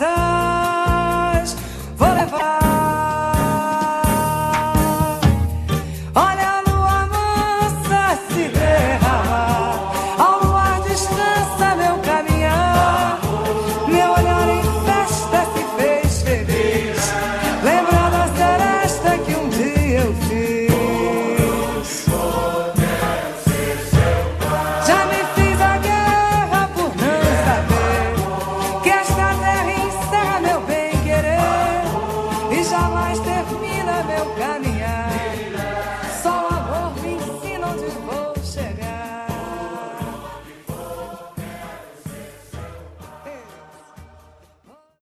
Vou 1.98 2.14
levar. 2.14 2.65